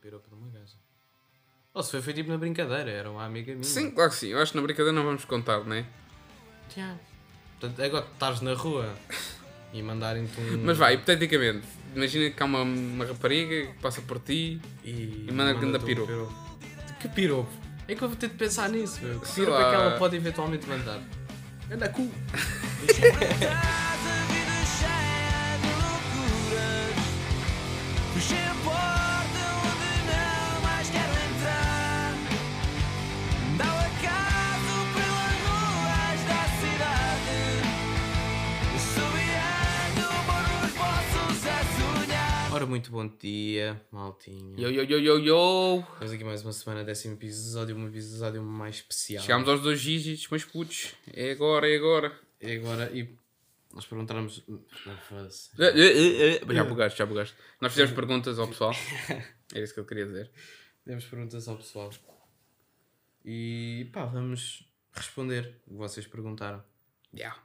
piropo 0.00 0.28
de 0.28 0.34
uma 0.34 0.50
gaja. 0.50 0.76
Ou 1.72 1.82
se 1.82 1.92
foi, 1.92 2.02
foi 2.02 2.14
tipo 2.14 2.30
na 2.30 2.38
brincadeira, 2.38 2.90
era 2.90 3.10
uma 3.10 3.24
amiga 3.24 3.52
minha. 3.52 3.64
Sim, 3.64 3.92
claro 3.92 4.10
que 4.10 4.16
sim. 4.16 4.28
Eu 4.28 4.40
acho 4.40 4.52
que 4.52 4.58
na 4.58 4.62
brincadeira 4.62 4.92
não 4.92 5.04
vamos 5.04 5.24
contar, 5.24 5.64
não 5.64 5.76
é? 5.76 5.84
Yeah. 6.76 6.98
Portanto, 7.58 7.82
agora 7.82 8.06
estás 8.12 8.40
na 8.40 8.54
rua 8.54 8.94
e 9.72 9.82
mandarem-te 9.82 10.40
um. 10.40 10.64
Mas 10.64 10.78
vai, 10.78 10.94
hipoteticamente, 10.94 11.66
imagina 11.94 12.30
que 12.30 12.42
há 12.42 12.46
uma, 12.46 12.62
uma 12.62 13.04
rapariga 13.04 13.72
que 13.72 13.78
passa 13.80 14.02
por 14.02 14.18
ti 14.18 14.60
E, 14.84 15.26
E 15.28 15.32
manda-te 15.32 15.64
um 15.64 15.78
piropo. 15.80 16.32
Que 16.98 17.08
piropo? 17.08 17.50
É 17.86 17.94
que 17.94 18.02
eu 18.02 18.08
vou 18.08 18.16
ter 18.16 18.28
de 18.28 18.36
pensar 18.36 18.68
nisso, 18.68 19.00
meu. 19.02 19.20
Que 19.20 19.32
piropo 19.32 19.60
é 19.60 19.70
que 19.70 19.74
ela 19.74 19.98
pode 19.98 20.16
eventualmente 20.16 20.66
mandar? 20.66 21.00
Anda 21.70 21.88
cu. 21.88 22.10
Ora, 42.60 42.68
muito 42.68 42.90
bom 42.90 43.08
dia, 43.08 43.80
maltinha. 43.90 44.54
Yo, 44.60 44.68
yo, 44.68 44.82
yo, 44.82 44.98
yo, 44.98 45.18
yo! 45.18 45.78
Estamos 45.94 46.12
aqui 46.12 46.24
mais 46.24 46.42
uma 46.42 46.52
semana, 46.52 46.84
décimo 46.84 47.14
episódio, 47.14 47.74
um 47.74 47.88
episódio 47.88 48.42
mais 48.42 48.74
especial. 48.76 49.24
Chegámos 49.24 49.48
aos 49.48 49.62
dois 49.62 49.80
dígitos, 49.80 50.28
mas 50.30 50.44
putos, 50.44 50.94
é 51.10 51.30
agora, 51.30 51.66
é 51.66 51.76
agora. 51.76 52.20
E 52.38 52.56
agora, 52.56 52.90
e 52.94 53.16
nós 53.72 53.86
perguntarmos. 53.86 54.44
Foda-se. 55.08 55.50
Eh, 55.58 55.72
eh, 55.74 56.40
eh, 56.46 56.54
Já 56.54 56.64
bugaste, 56.64 56.98
já 56.98 57.06
bugaste. 57.06 57.34
Nós 57.62 57.72
fizemos 57.72 57.94
perguntas 57.94 58.38
ao 58.38 58.46
pessoal. 58.46 58.74
Era 59.54 59.64
isso 59.64 59.72
que 59.72 59.80
eu 59.80 59.86
queria 59.86 60.04
dizer. 60.04 60.30
Temos 60.84 61.06
perguntas 61.06 61.48
ao 61.48 61.56
pessoal. 61.56 61.90
E 63.24 63.88
pá, 63.90 64.04
vamos 64.04 64.70
responder 64.92 65.62
o 65.66 65.70
que 65.70 65.76
vocês 65.78 66.06
perguntaram. 66.06 66.62
Yeah. 67.14 67.42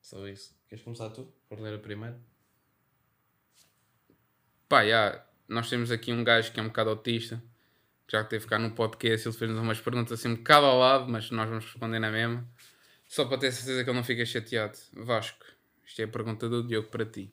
Só 0.00 0.24
isso. 0.28 0.54
Queres 0.68 0.84
começar 0.84 1.10
tu? 1.10 1.34
Por 1.48 1.58
ler 1.58 1.74
a 1.74 1.78
primeira? 1.78 2.31
Pá, 4.72 4.80
nós 5.46 5.68
temos 5.68 5.90
aqui 5.90 6.14
um 6.14 6.24
gajo 6.24 6.50
que 6.50 6.58
é 6.58 6.62
um 6.62 6.68
bocado 6.68 6.88
autista, 6.88 7.42
que 8.06 8.16
já 8.16 8.24
teve 8.24 8.46
cá 8.46 8.58
no 8.58 8.70
podcast, 8.70 9.28
ele 9.28 9.36
fez-nos 9.36 9.60
umas 9.60 9.78
perguntas 9.78 10.18
assim 10.18 10.28
um 10.28 10.36
bocado 10.36 10.64
ao 10.64 10.78
lado, 10.78 11.12
mas 11.12 11.30
nós 11.30 11.46
vamos 11.46 11.66
responder 11.66 11.98
na 11.98 12.10
mesma. 12.10 12.48
Só 13.06 13.26
para 13.26 13.36
ter 13.36 13.52
certeza 13.52 13.84
que 13.84 13.90
ele 13.90 13.96
não 13.98 14.02
fica 14.02 14.24
chateado. 14.24 14.78
Vasco, 14.94 15.44
isto 15.84 16.00
é 16.00 16.06
a 16.06 16.08
pergunta 16.08 16.48
do 16.48 16.66
Diogo 16.66 16.88
para 16.88 17.04
ti. 17.04 17.30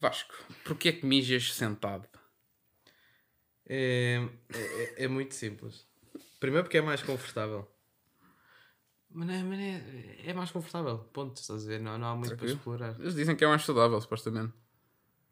Vasco, 0.00 0.34
porquê 0.64 0.88
é 0.88 0.92
que 0.94 1.06
mijas 1.06 1.54
sentado? 1.54 2.08
É, 3.64 4.20
é, 4.52 5.04
é 5.04 5.06
muito 5.06 5.36
simples. 5.36 5.86
Primeiro 6.40 6.64
porque 6.64 6.78
é 6.78 6.82
mais 6.82 7.04
confortável. 7.04 7.70
Mas, 9.08 9.30
é, 9.30 9.42
mas 9.44 9.60
é, 9.60 10.30
é 10.30 10.34
mais 10.34 10.50
confortável. 10.50 10.98
Ponto, 11.12 11.40
estás 11.40 11.64
a 11.64 11.68
ver? 11.68 11.78
Não, 11.78 11.96
não 11.96 12.08
há 12.08 12.16
muito 12.16 12.30
Tranquilo. 12.30 12.58
para 12.58 12.58
explorar. 12.58 13.00
Eles 13.00 13.14
dizem 13.14 13.36
que 13.36 13.44
é 13.44 13.46
mais 13.46 13.62
saudável, 13.62 14.00
supostamente, 14.00 14.52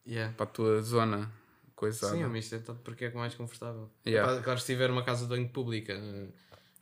Yeah. 0.06 0.34
para 0.34 0.44
a 0.44 0.48
tua 0.48 0.82
zona 0.82 1.30
coisada. 1.76 2.14
Sim, 2.14 2.22
eu 2.22 2.28
me 2.30 2.38
isto 2.38 2.74
porque 2.84 3.06
é 3.06 3.10
mais 3.12 3.34
confortável. 3.34 3.90
Yeah. 4.06 4.32
Epá, 4.32 4.42
Claro, 4.42 4.60
se 4.60 4.66
tiver 4.66 4.90
uma 4.90 5.04
casa 5.04 5.22
de 5.24 5.28
banho 5.28 5.48
pública, 5.48 5.92
eh, 5.92 6.28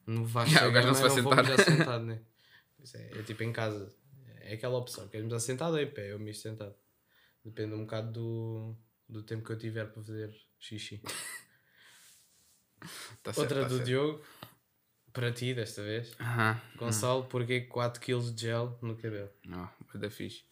não 0.06 0.24
vais 0.24 0.48
Yeah, 0.50 0.68
o 0.68 0.72
gajo 0.72 0.86
não 0.88 0.94
se 0.94 1.02
vai 1.02 1.10
vou 1.10 1.32
sentar. 1.32 1.44
mijar 1.44 1.58
sentado, 1.64 2.04
né? 2.04 2.20
É, 2.94 3.18
é 3.18 3.22
tipo 3.22 3.42
em 3.42 3.52
casa. 3.52 3.92
É 4.40 4.54
aquela 4.54 4.78
opção. 4.78 5.06
Queres 5.08 5.24
mijar 5.26 5.40
sentado 5.40 5.74
ou 5.74 5.80
em 5.80 5.90
pé? 5.90 6.12
Eu 6.12 6.18
mijo 6.18 6.38
sentado. 6.40 6.74
Depende 7.44 7.74
um 7.74 7.84
bocado 7.84 8.12
do, 8.12 8.76
do 9.08 9.22
tempo 9.22 9.44
que 9.44 9.52
eu 9.52 9.58
tiver 9.58 9.84
para 9.86 10.02
fazer 10.02 10.34
xixi. 10.58 11.02
Tá 13.22 13.32
certo, 13.32 13.38
Outra 13.40 13.62
tá 13.62 13.68
do 13.68 13.74
certo. 13.76 13.86
Diogo, 13.86 14.24
para 15.12 15.32
ti 15.32 15.52
desta 15.52 15.82
vez. 15.82 16.14
Aham. 16.20 16.60
Gonçalo, 16.76 17.24
porquê 17.24 17.66
4kg 17.68 18.32
de 18.34 18.40
gel 18.42 18.78
no 18.80 18.96
cabelo? 18.96 19.28
Não, 19.44 19.68
vai 19.92 20.00
da 20.00 20.08
fixe. 20.08 20.44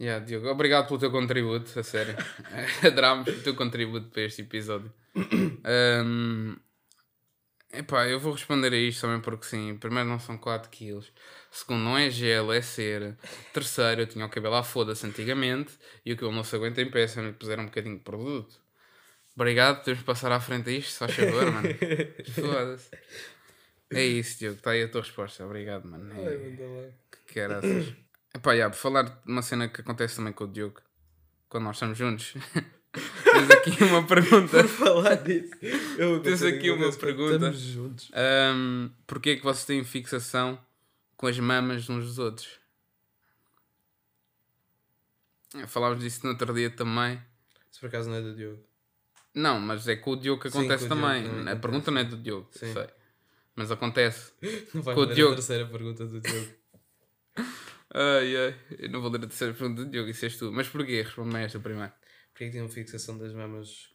Yeah, 0.00 0.24
Diogo, 0.24 0.48
obrigado 0.48 0.86
pelo 0.86 0.98
teu 0.98 1.10
contributo, 1.10 1.78
a 1.78 1.82
sério. 1.82 2.16
Adorámos 2.82 3.28
o 3.28 3.42
teu 3.42 3.54
contributo 3.54 4.08
para 4.08 4.22
este 4.22 4.40
episódio. 4.40 4.90
um, 5.14 6.56
epá, 7.70 8.08
eu 8.08 8.18
vou 8.18 8.32
responder 8.32 8.72
a 8.72 8.76
isto 8.78 9.02
também 9.02 9.20
porque 9.20 9.44
sim. 9.44 9.76
Primeiro, 9.76 10.08
não 10.08 10.18
são 10.18 10.38
4 10.38 10.70
quilos. 10.70 11.12
Segundo, 11.50 11.82
não 11.82 11.98
é 11.98 12.08
gel, 12.08 12.50
é 12.50 12.62
cera. 12.62 13.18
Terceiro, 13.52 14.00
eu 14.00 14.06
tinha 14.06 14.24
o 14.24 14.30
cabelo 14.30 14.54
à 14.54 14.62
foda-se 14.62 15.06
antigamente 15.06 15.78
e 16.02 16.14
o 16.14 16.16
cabelo 16.16 16.34
não 16.34 16.44
se 16.44 16.56
aguenta 16.56 16.80
em 16.80 16.90
pé 16.90 17.06
se 17.06 17.18
eu 17.18 17.24
não 17.24 17.30
lhe 17.30 17.36
puser 17.36 17.60
um 17.60 17.66
bocadinho 17.66 17.98
de 17.98 18.02
produto. 18.02 18.58
Obrigado, 19.36 19.84
temos 19.84 19.98
de 20.00 20.06
passar 20.06 20.32
à 20.32 20.40
frente 20.40 20.70
a 20.70 20.72
isto, 20.72 20.96
faz 20.96 21.14
favor, 21.14 21.44
mano. 21.52 21.68
Foda-se. 22.34 22.90
É 23.92 24.02
isso, 24.02 24.38
Diogo, 24.38 24.56
está 24.56 24.70
aí 24.70 24.82
a 24.82 24.88
tua 24.88 25.02
resposta. 25.02 25.44
Obrigado, 25.44 25.86
mano. 25.86 26.10
É... 26.16 26.90
Que 27.26 27.34
caraças. 27.34 27.92
Epá, 28.34 28.56
já, 28.56 28.70
por 28.70 28.76
falar 28.76 29.02
de 29.02 29.12
uma 29.26 29.42
cena 29.42 29.68
que 29.68 29.80
acontece 29.80 30.16
também 30.16 30.32
com 30.32 30.44
o 30.44 30.48
Diogo, 30.48 30.80
quando 31.48 31.64
nós 31.64 31.76
estamos 31.76 31.98
juntos. 31.98 32.34
Tens 32.92 33.50
aqui 33.50 33.84
uma 33.84 34.04
pergunta. 34.06 34.66
falar 34.66 35.14
disso. 35.16 35.52
Eu 35.96 36.20
Tens 36.22 36.42
aqui 36.42 36.70
uma 36.70 36.90
pergunta. 36.92 37.34
Estamos 37.34 37.58
juntos. 37.60 38.10
Um, 38.14 38.90
Porquê 39.06 39.30
é 39.30 39.36
que 39.36 39.44
vocês 39.44 39.64
têm 39.64 39.84
fixação 39.84 40.58
com 41.16 41.26
as 41.28 41.38
mamas 41.38 41.88
uns 41.88 42.04
dos 42.04 42.18
outros? 42.18 42.58
Falámos 45.68 46.00
disso 46.00 46.20
no 46.24 46.30
outro 46.32 46.52
dia 46.54 46.70
também. 46.70 47.20
Se 47.70 47.80
por 47.80 47.86
acaso 47.86 48.08
não 48.10 48.16
é 48.16 48.22
do 48.22 48.34
Diogo. 48.34 48.62
Não, 49.34 49.60
mas 49.60 49.86
é 49.86 49.94
com 49.96 50.12
o 50.12 50.16
Diogo 50.16 50.42
que 50.42 50.50
Sim, 50.50 50.58
acontece 50.60 50.88
com 50.88 50.94
o 50.94 50.96
Diogo 50.96 51.12
também. 51.12 51.28
também 51.28 51.52
a 51.52 51.56
pergunta 51.56 51.90
não 51.92 52.00
é 52.00 52.04
do 52.04 52.16
Diogo, 52.16 52.48
Sim. 52.52 52.72
sei. 52.72 52.86
Mas 53.54 53.70
acontece. 53.70 54.32
Não 54.74 54.80
vai 54.82 54.94
Com 54.94 55.00
o 55.02 55.06
Diogo. 55.06 55.32
a 55.32 55.36
terceira 55.36 55.66
pergunta 55.66 56.06
do 56.06 56.20
Diogo. 56.20 56.50
Ai, 57.92 58.36
ai. 58.36 58.60
Eu 58.78 58.90
não 58.90 59.00
vou 59.00 59.10
ler 59.10 59.18
a 59.18 59.26
terceira 59.26 59.52
pergunta 59.54 59.84
do 59.84 59.90
Diogo, 59.90 60.08
isso 60.10 60.24
és 60.24 60.36
tu. 60.36 60.52
Mas 60.52 60.68
porquê? 60.68 61.02
Responde-me 61.02 61.36
a 61.36 61.40
esta 61.42 61.58
primeiro. 61.58 61.92
Porquê 62.32 62.46
que 62.46 62.50
tinham 62.52 62.68
fixação 62.68 63.18
das 63.18 63.32
mamas 63.32 63.90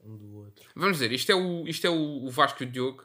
um 0.00 0.16
do 0.16 0.34
outro? 0.36 0.68
Vamos 0.76 0.98
dizer, 0.98 1.12
isto 1.12 1.32
é 1.32 1.34
o, 1.34 1.66
isto 1.66 1.86
é 1.86 1.90
o, 1.90 2.24
o 2.24 2.30
Vasco 2.30 2.62
e 2.62 2.66
o 2.66 2.70
Diogo 2.70 3.02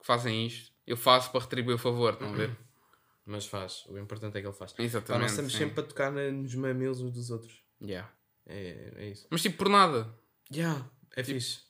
que 0.00 0.06
fazem 0.06 0.46
isto. 0.46 0.72
Eu 0.86 0.96
faço 0.96 1.30
para 1.30 1.40
retribuir 1.40 1.74
o 1.74 1.78
favor, 1.78 2.12
estão 2.12 2.28
a 2.32 2.36
ver? 2.36 2.56
Mas 3.24 3.46
faz. 3.46 3.84
O 3.88 3.98
importante 3.98 4.36
é 4.38 4.40
que 4.40 4.46
ele 4.46 4.54
faz. 4.54 4.72
Pá, 4.72 4.82
Exatamente. 4.82 5.22
nós 5.22 5.30
estamos 5.32 5.52
sim. 5.52 5.58
sempre 5.58 5.80
a 5.80 5.86
tocar 5.86 6.12
na- 6.12 6.30
nos 6.30 6.54
mamilos 6.54 7.00
uns 7.00 7.12
dos 7.12 7.30
outros. 7.30 7.60
Yeah. 7.82 8.08
É, 8.46 8.92
é 8.96 9.08
isso. 9.10 9.26
Mas 9.30 9.42
tipo, 9.42 9.56
por 9.56 9.68
nada. 9.68 10.14
Yeah, 10.52 10.88
é 11.16 11.24
fixe. 11.24 11.65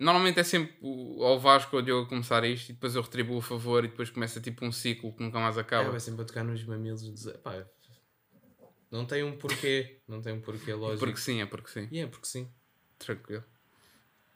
Normalmente 0.00 0.40
é 0.40 0.42
sempre 0.42 0.74
ao 1.22 1.38
Vasco 1.38 1.76
ou 1.76 1.82
Diogo 1.82 2.08
começar 2.08 2.42
isto 2.44 2.70
e 2.70 2.72
depois 2.72 2.94
eu 2.96 3.02
retribuo 3.02 3.36
o 3.36 3.40
favor 3.42 3.84
e 3.84 3.88
depois 3.88 4.08
começa 4.10 4.40
tipo 4.40 4.64
um 4.64 4.72
ciclo 4.72 5.14
que 5.14 5.22
nunca 5.22 5.38
mais 5.38 5.56
É, 5.58 5.60
acaba. 5.60 5.90
vai 5.90 6.00
sempre 6.00 6.22
a 6.22 6.24
tocar 6.24 6.42
nos 6.42 6.64
mamilos 6.64 7.02
dos 7.02 7.26
outros. 7.26 7.42
Pá, 7.42 7.66
não 8.90 9.04
tem 9.04 9.22
um 9.22 9.36
porquê. 9.36 10.00
Não 10.08 10.20
tem 10.22 10.32
um 10.32 10.40
porquê 10.40 10.72
lógico. 10.74 11.00
porque 11.04 11.20
sim, 11.20 11.40
é 11.42 11.46
porque 11.46 11.70
sim. 11.70 11.86
E 11.92 11.98
é 12.00 12.06
porque 12.06 12.26
sim. 12.26 12.50
Tranquilo. 12.98 13.44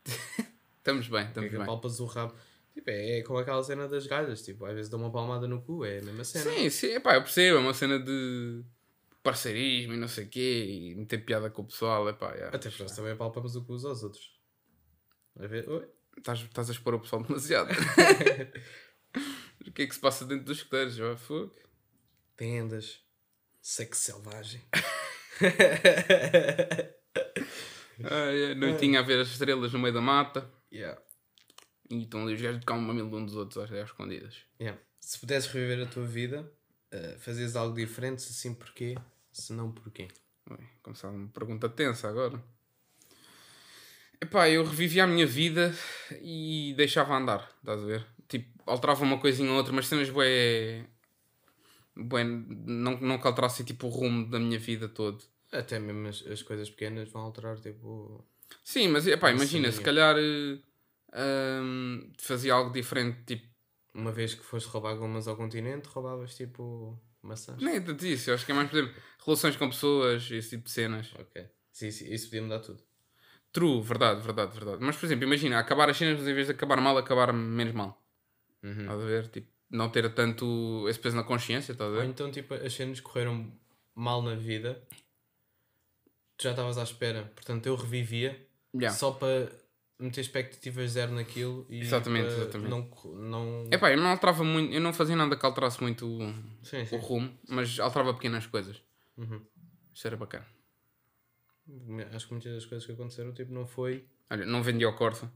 estamos 0.79 1.09
bem, 1.09 1.21
é 1.23 1.29
estamos 1.29 1.51
que 1.51 1.57
bem. 1.57 1.63
apalpas 1.63 1.99
o 1.99 2.05
rabo. 2.07 2.35
Tipo, 2.73 2.91
é, 2.91 3.19
é 3.19 3.23
como 3.23 3.39
aquela 3.39 3.63
cena 3.65 3.89
das 3.89 4.07
galhas. 4.07 4.43
Tipo, 4.43 4.67
às 4.67 4.75
vezes 4.75 4.91
dá 4.91 4.97
uma 4.97 5.11
palmada 5.11 5.49
no 5.49 5.63
cu. 5.63 5.85
É 5.85 5.99
a 5.99 6.03
mesma 6.03 6.25
cena. 6.25 6.51
Sim, 6.51 6.69
sim, 6.71 6.87
epá, 6.95 7.15
eu 7.15 7.23
percebo, 7.23 7.57
é 7.57 7.61
uma 7.61 7.73
cena 7.75 7.99
de 7.99 8.63
parceirismo 9.23 9.95
e 9.95 9.97
não 9.97 10.09
sei 10.09 10.25
o 10.25 10.29
quê 10.29 10.65
e 10.69 10.95
meter 10.95 11.25
piada 11.25 11.49
com 11.49 11.63
o 11.63 11.67
pessoal, 11.67 12.07
epá, 12.11 12.33
yeah. 12.35 12.55
Até 12.55 12.69
porque 12.69 12.83
nós 12.83 12.93
também 12.95 13.13
apalpamos 13.13 13.57
o 13.57 13.65
cu 13.65 13.73
aos 13.73 14.03
outros. 14.03 14.34
A 15.39 15.47
ver? 15.47 15.69
Oi? 15.69 15.89
Estás, 16.17 16.41
estás 16.41 16.69
a 16.69 16.73
expor 16.73 16.95
o 16.95 17.01
pessoal 17.01 17.23
demasiado. 17.23 17.71
o 19.67 19.73
que 19.73 19.83
é 19.83 19.87
que 19.87 19.95
se 19.95 20.01
passa 20.01 20.25
dentro 20.25 20.45
dos 20.45 20.59
escuteiros? 20.59 20.99
ó, 21.01 21.17
fogo? 21.17 21.55
Tendas. 22.37 23.03
Sexo 23.61 24.01
selvagem. 24.03 24.63
Ai, 28.11 28.47
ai, 28.47 28.55
noitinha 28.55 29.01
a 29.01 29.03
ver 29.03 29.21
as 29.21 29.29
estrelas 29.29 29.73
no 29.73 29.79
meio 29.79 29.95
da 29.95 30.01
mata 30.01 30.51
Yeah. 30.73 31.01
e 31.89 32.03
estão 32.03 32.23
ali 32.23 32.35
os 32.35 32.43
gajos 32.43 32.61
de 32.61 32.73
um 32.73 32.81
mamilo 32.81 33.17
um 33.17 33.25
dos 33.25 33.37
outros 33.37 33.59
às 33.59 33.71
escondidas. 33.71 34.45
Yeah. 34.61 34.81
Se 34.99 35.21
pudesses 35.21 35.49
reviver 35.51 35.87
a 35.87 35.89
tua 35.89 36.05
vida, 36.05 36.53
uh, 36.93 37.19
fazias 37.21 37.55
algo 37.55 37.77
diferente, 37.77 38.23
se 38.23 38.35
sim 38.35 38.53
porquê, 38.53 38.97
se 39.31 39.53
não 39.53 39.71
porquê. 39.71 40.09
Ui, 40.51 40.59
começar 40.83 41.11
uma 41.11 41.29
pergunta 41.29 41.69
tensa 41.69 42.09
agora. 42.09 42.43
Epá, 44.21 44.49
eu 44.49 44.65
revivia 44.65 45.05
a 45.05 45.07
minha 45.07 45.27
vida 45.27 45.75
e 46.23 46.75
deixava 46.77 47.17
andar, 47.17 47.51
estás 47.59 47.83
a 47.83 47.87
ver? 47.87 48.07
Tipo, 48.29 48.49
alterava 48.67 49.05
uma 49.05 49.19
coisinha 49.19 49.51
ou 49.51 49.57
outra, 49.57 49.73
mas 49.73 49.87
cenas 49.87 50.09
bué... 50.11 50.85
bué 51.95 52.25
não, 52.25 52.99
não 53.01 53.19
que 53.19 53.27
alterasse 53.27 53.65
tipo 53.65 53.87
o 53.87 53.91
rumo 53.91 54.29
da 54.29 54.39
minha 54.39 54.59
vida 54.59 54.89
todo. 54.89 55.23
Até 55.53 55.79
mesmo 55.79 56.09
as, 56.09 56.27
as 56.27 56.43
coisas 56.43 56.69
pequenas 56.71 57.09
vão 57.11 57.23
alterar, 57.23 57.59
tipo... 57.61 58.25
Sim, 58.63 58.89
mas 58.89 59.07
epá, 59.07 59.31
imagina, 59.31 59.71
se 59.71 59.81
calhar 59.81 60.17
ahm, 61.13 62.13
fazia 62.19 62.55
algo 62.55 62.73
diferente, 62.73 63.23
tipo, 63.25 63.47
Uma 63.95 64.11
vez 64.13 64.35
que 64.35 64.43
foste 64.45 64.69
roubar 64.69 64.97
gomas 64.97 65.29
ao 65.29 65.37
continente, 65.37 65.89
roubavas, 65.89 66.35
tipo, 66.35 66.99
maçãs. 67.23 67.63
nem 67.63 67.81
tanto 67.83 68.05
isso, 68.07 68.31
eu 68.31 68.35
acho 68.35 68.45
que 68.45 68.53
é 68.53 68.55
mais, 68.55 68.69
por 68.71 68.79
exemplo, 68.79 69.03
relações 69.25 69.57
com 69.57 69.69
pessoas, 69.71 70.29
esse 70.31 70.51
tipo 70.51 70.65
de 70.65 70.71
cenas. 70.71 71.13
Ok. 71.19 71.47
Sim, 71.73 71.91
sim, 71.91 72.13
isso 72.13 72.27
podia 72.27 72.43
mudar 72.43 72.61
tudo. 72.61 72.83
True, 73.55 73.81
verdade, 73.81 74.21
verdade, 74.21 74.53
verdade. 74.53 74.79
Mas, 74.85 74.97
por 74.97 75.07
exemplo, 75.07 75.25
imagina, 75.25 75.59
acabar 75.59 75.89
as 75.89 75.97
cenas, 75.97 76.19
mas 76.19 76.29
em 76.29 76.35
vez 76.35 76.49
de 76.49 76.53
acabar 76.53 76.79
mal, 76.81 76.99
acabar 76.99 77.33
menos 77.33 77.73
mal. 77.73 77.99
Uhum. 78.63 78.81
Estás 78.81 79.01
a 79.01 79.05
ver? 79.07 79.29
Tipo, 79.29 79.49
não 79.71 79.89
ter 79.89 80.13
tanto 80.13 80.87
esse 80.89 80.99
peso 80.99 81.15
na 81.17 81.23
consciência, 81.23 81.73
estás 81.73 81.91
a 81.91 81.95
Ou 81.95 82.01
ver? 82.01 82.09
então, 82.09 82.31
tipo, 82.31 82.53
as 82.53 82.73
cenas 82.75 83.01
correram 83.01 83.51
mal 83.95 84.21
na 84.23 84.35
vida, 84.35 84.83
tu 86.37 86.43
já 86.43 86.51
estavas 86.51 86.77
à 86.79 86.83
espera, 86.83 87.31
portanto 87.35 87.67
eu 87.67 87.77
revivia 87.77 88.45
Yeah. 88.77 88.93
só 88.93 89.13
para 89.13 89.53
meter 90.01 90.21
expectativas 90.21 90.91
zero 90.91 91.13
naquilo 91.13 91.65
e 91.71 91.79
Exatamente, 91.81 92.27
exatamente. 92.27 92.69
não. 92.69 92.91
não... 93.15 93.69
Epá, 93.71 93.93
eu 93.93 93.97
não 93.99 94.09
alterava 94.11 94.43
muito, 94.43 94.75
eu 94.75 94.81
não 94.81 94.93
fazia 94.93 95.15
nada 95.15 95.37
que 95.37 95.47
alterasse 95.47 95.81
muito 95.81 96.05
o, 96.05 96.35
Sim, 96.65 96.83
o 96.83 96.87
sim. 96.87 96.97
rumo, 96.97 97.39
mas 97.49 97.79
alterava 97.79 98.13
pequenas 98.15 98.49
coisas. 98.49 98.83
Uhum. 99.17 99.41
Isso 99.95 100.09
era 100.09 100.17
bacana. 100.17 100.45
Acho 102.13 102.27
que 102.27 102.33
muitas 102.33 102.53
das 102.53 102.67
coisas 102.67 102.87
que 102.87 102.93
aconteceram, 102.93 103.33
tipo, 103.33 103.53
não 103.53 103.67
foi. 103.67 104.07
Olha, 104.31 104.45
não 104.45 104.63
vendia 104.63 104.89
o 104.89 104.97
Corsa. 104.97 105.33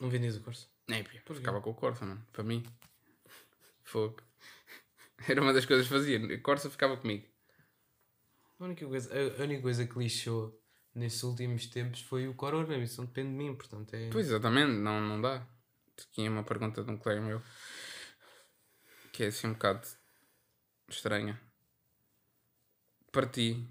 Não 0.00 0.08
vendias 0.08 0.36
o 0.36 0.40
curso. 0.40 0.70
É, 0.88 1.02
pia, 1.02 1.22
ficava 1.34 1.60
com 1.60 1.70
o 1.70 1.74
Corsa, 1.74 2.04
mano. 2.04 2.24
Para 2.32 2.44
mim. 2.44 2.64
Fogo. 3.84 4.16
Era 5.28 5.40
uma 5.40 5.52
das 5.52 5.64
coisas 5.64 5.86
que 5.86 5.92
fazia. 5.92 6.18
O 6.18 6.42
Corsa 6.42 6.70
ficava 6.70 6.96
comigo. 6.96 7.26
A 8.58 8.64
única 8.64 8.86
coisa, 8.86 9.10
a, 9.12 9.42
única 9.42 9.62
coisa 9.62 9.86
que 9.86 9.98
lixou 9.98 10.58
nesses 10.94 11.22
últimos 11.22 11.66
tempos 11.66 12.00
foi 12.00 12.26
o 12.26 12.34
corona, 12.34 12.76
isso 12.78 13.02
não 13.02 13.06
depende 13.06 13.30
de 13.30 13.34
mim, 13.34 13.54
portanto 13.54 13.92
é. 13.94 14.08
Pois, 14.10 14.26
exatamente, 14.26 14.72
não, 14.72 15.00
não 15.00 15.20
dá. 15.20 15.46
Tinha 16.12 16.30
uma 16.30 16.42
pergunta 16.42 16.82
de 16.82 16.90
um 16.90 16.96
colega 16.96 17.20
meu 17.20 17.42
que 19.16 19.24
é 19.24 19.26
assim 19.28 19.46
um 19.46 19.54
bocado 19.54 19.86
estranha. 20.90 21.40
Para 23.10 23.26
ti, 23.26 23.66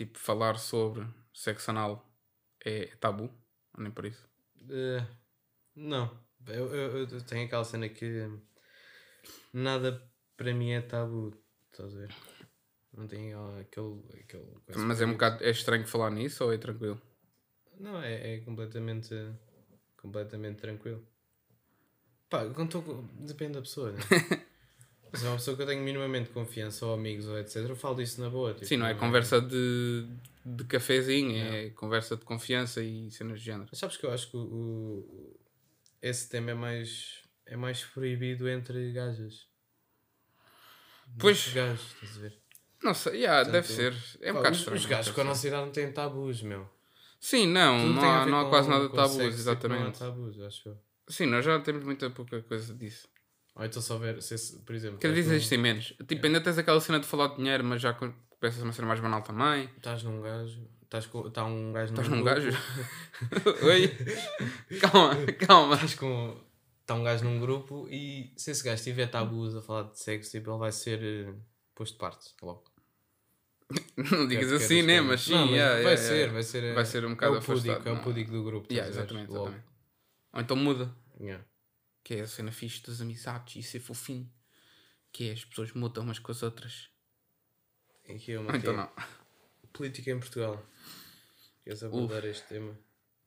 tipo, 0.00 0.18
falar 0.18 0.58
sobre 0.58 1.06
sexo 1.34 1.70
anal 1.70 2.10
é 2.64 2.86
tabu? 2.98 3.30
Nem 3.76 3.90
por 3.90 4.06
isso? 4.06 4.26
Eh, 4.70 5.06
não, 5.76 6.10
eu, 6.46 6.74
eu, 6.74 7.06
eu 7.06 7.20
tenho 7.22 7.44
aquela 7.44 7.64
cena 7.64 7.86
que 7.86 8.30
nada 9.52 10.02
para 10.38 10.54
mim 10.54 10.70
é 10.70 10.80
tabu, 10.80 11.36
estás 11.70 11.94
a 11.94 11.98
ver? 11.98 12.14
Não 12.94 13.06
tem 13.06 13.34
aquele. 13.60 14.02
aquele 14.22 14.46
Mas 14.74 15.02
é 15.02 15.06
um 15.06 15.12
bocado 15.12 15.44
é 15.44 15.50
estranho 15.50 15.86
falar 15.86 16.10
nisso 16.10 16.44
ou 16.44 16.52
é 16.52 16.56
tranquilo? 16.56 17.00
Não, 17.78 18.02
é, 18.02 18.36
é 18.36 18.40
completamente. 18.40 19.14
completamente 19.98 20.60
tranquilo. 20.60 21.06
Pá, 22.30 22.44
depende 23.18 23.52
da 23.54 23.60
pessoa, 23.60 23.92
né? 23.92 24.00
Se 25.14 25.24
é 25.24 25.28
uma 25.28 25.36
pessoa 25.36 25.56
que 25.56 25.62
eu 25.62 25.66
tenho 25.66 25.82
minimamente 25.82 26.30
confiança, 26.30 26.86
ou 26.86 26.94
amigos, 26.94 27.26
ou 27.26 27.38
etc., 27.38 27.56
eu 27.68 27.76
falo 27.76 27.96
disso 27.96 28.20
na 28.20 28.30
boa. 28.30 28.52
tipo, 28.54 28.66
Sim, 28.66 28.76
não 28.76 28.86
é 28.86 28.94
conversa 28.94 29.40
de, 29.40 30.06
de 30.44 30.64
cafezinho, 30.64 31.36
é 31.36 31.70
conversa 31.70 32.16
de 32.16 32.24
confiança 32.24 32.82
e 32.82 33.10
cenas 33.10 33.40
de 33.40 33.46
género. 33.46 33.68
Mas 33.70 33.78
sabes 33.78 33.96
que 33.96 34.04
eu 34.06 34.10
acho 34.12 34.30
que 34.30 34.36
o, 34.36 34.40
o- 34.40 35.40
esse 36.00 36.28
tema 36.28 36.52
é 36.52 36.54
mais, 36.54 37.22
é 37.46 37.56
mais 37.56 37.82
proibido 37.84 38.48
entre 38.48 38.92
gajas. 38.92 39.48
Pois. 41.18 41.46
Entre 41.48 41.60
Gajos, 41.60 41.86
estás 41.94 42.16
a 42.16 42.20
ver? 42.20 42.38
Não 42.82 42.94
sei, 42.94 43.16
yeah, 43.20 43.42
deve 43.50 43.66
Portanto, 43.68 43.92
ser. 44.02 44.18
É 44.22 44.32
um 44.32 44.36
bocado 44.36 44.56
estranho. 44.56 44.78
os 44.78 44.86
gajos 44.86 45.06
deve 45.06 45.14
com 45.14 45.20
a 45.20 45.24
nossa 45.24 45.46
idade 45.48 45.64
não 45.66 45.72
têm 45.72 45.92
tabus, 45.92 46.42
meu. 46.42 46.70
Sim, 47.18 47.46
não, 47.48 47.78
Tudo 47.80 47.92
não 47.94 48.02
há, 48.02 48.26
não 48.26 48.40
há 48.40 48.48
quase 48.48 48.68
nada 48.70 48.88
de 48.88 48.94
tabus, 48.94 49.10
sexo, 49.16 49.28
tipo, 49.28 49.40
exatamente. 49.40 49.82
Não 49.82 49.88
há 49.88 49.92
tabus, 49.92 50.40
acho 50.40 50.68
eu. 50.70 50.78
Sim, 51.08 51.26
nós 51.26 51.44
já 51.44 51.60
temos 51.60 51.84
muita 51.84 52.08
pouca 52.08 52.40
coisa 52.42 52.72
disso. 52.74 53.06
Ou 53.60 53.66
então 53.66 53.82
se 53.82 53.92
houver, 53.92 54.22
se, 54.22 54.56
por 54.60 54.74
exemplo, 54.74 54.98
Cada 54.98 55.12
vez 55.12 55.26
estás 55.26 55.28
num- 55.32 55.36
existem 55.36 55.58
menos. 55.58 55.92
Tipo, 56.08 56.26
ainda 56.26 56.40
tens 56.40 56.56
aquela 56.56 56.80
cena 56.80 56.98
de 56.98 57.06
falar 57.06 57.28
de 57.28 57.36
dinheiro, 57.36 57.62
mas 57.62 57.80
já 57.82 57.92
co- 57.92 58.12
começa 58.40 58.66
a 58.66 58.72
ser 58.72 58.82
mais 58.86 58.98
banal 59.00 59.20
também. 59.22 59.68
Estás 59.76 60.02
num 60.02 60.22
gajo, 60.22 60.66
estás 60.82 61.04
com, 61.06 61.26
está 61.28 61.44
um 61.44 61.70
gajo 61.72 61.92
Estás 61.92 62.08
num 62.08 62.24
gajo? 62.24 62.48
Oi? 63.62 64.78
Calma, 64.80 65.14
calma. 65.46 65.74
Estás 65.74 65.94
com. 65.94 66.40
Está 66.80 66.94
um 66.94 67.04
gajo 67.04 67.22
num 67.24 67.38
grupo 67.38 67.86
e 67.90 68.32
se 68.36 68.50
esse 68.50 68.64
gajo 68.64 68.82
tiver 68.82 69.06
tabus 69.08 69.54
a 69.54 69.60
falar 69.62 69.90
de 69.90 70.00
sexo, 70.00 70.30
tipo, 70.30 70.50
ele 70.50 70.58
vai 70.58 70.72
ser 70.72 71.00
eh, 71.02 71.34
posto 71.74 71.92
de 71.92 71.98
parte 72.00 72.30
logo. 72.42 72.64
Não 73.96 74.26
digas 74.26 74.50
assim, 74.52 74.82
né? 74.82 75.00
Mas 75.00 75.20
sim, 75.20 75.32
Não, 75.32 75.42
mas 75.46 75.50
yeah, 75.54 75.74
vai, 75.74 75.82
yeah, 75.82 75.96
ser, 76.02 76.14
yeah. 76.16 76.32
vai 76.32 76.42
ser. 76.42 76.64
eh, 76.64 76.74
Vai 76.74 76.84
ser 76.86 77.04
um 77.04 77.10
bocado 77.10 77.34
é 77.34 77.38
o 77.38 77.42
púdico, 77.42 77.70
afastado, 77.70 77.88
É 77.88 77.92
o 77.92 77.94
não. 77.96 78.02
púdico 78.02 78.30
do 78.32 78.42
grupo. 78.42 78.72
Yeah, 78.72 78.90
ver? 78.90 78.98
exatamente, 78.98 79.30
exatamente. 79.30 79.64
Ou 80.32 80.40
então 80.40 80.56
muda. 80.56 80.90
Yeah. 81.20 81.44
Que 82.02 82.14
é 82.14 82.20
a 82.22 82.26
cena 82.26 82.50
fixe 82.52 82.82
das 82.82 83.00
amizades 83.00 83.56
e 83.56 83.62
ser 83.62 83.80
fofinho. 83.80 84.30
Que 85.12 85.28
é 85.30 85.32
as 85.32 85.44
pessoas 85.44 85.72
mudam 85.72 86.04
umas 86.04 86.18
com 86.18 86.32
as 86.32 86.42
outras. 86.42 86.88
Aqui 88.08 88.32
é 88.32 88.38
uma 88.40 88.50
Ou 88.50 88.56
então 88.56 88.74
não. 88.76 88.90
Política 89.72 90.10
em 90.10 90.18
Portugal. 90.18 90.64
Queres 91.62 91.82
abordar 91.82 92.24
este 92.24 92.46
tema? 92.48 92.76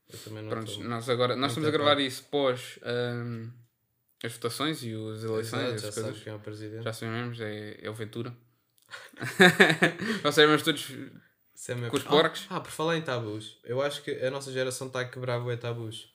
Eu 0.09 0.19
também 0.19 0.43
não 0.43 0.49
Pronto, 0.49 0.83
nós 0.83 1.09
agora 1.09 1.35
nós 1.35 1.51
estamos 1.51 1.69
a 1.69 1.71
gravar 1.71 1.99
isso 1.99 2.23
pós 2.25 2.77
hum, 2.83 3.49
as 4.23 4.33
votações 4.33 4.83
e 4.83 4.93
as 4.93 5.23
eleições, 5.23 5.73
Exato, 5.73 5.81
já 5.81 5.91
sabes 6.03 6.23
quem 6.23 6.33
é 6.33 6.35
o 6.35 6.39
presidente. 6.39 6.83
Já 6.83 6.93
sabemos, 6.93 7.39
é, 7.39 7.77
é 7.81 7.89
o 7.89 7.93
Ventura. 7.93 8.35
Nós 10.23 10.35
sabemos 10.35 10.61
todos. 10.61 10.87
Sam 11.55 11.85
é- 11.85 11.89
com 11.89 11.97
os 11.97 12.05
Ah, 12.05 12.09
porcos. 12.09 12.45
Ah, 12.49 12.59
por 12.59 12.71
falar 12.71 12.97
em 12.97 13.01
tabus, 13.01 13.59
eu 13.63 13.81
acho 13.81 14.03
que 14.03 14.11
a 14.11 14.29
nossa 14.29 14.51
geração 14.51 14.87
está 14.87 15.01
a 15.01 15.05
quebrar 15.05 15.39
bué 15.39 15.55
tabus. 15.55 16.12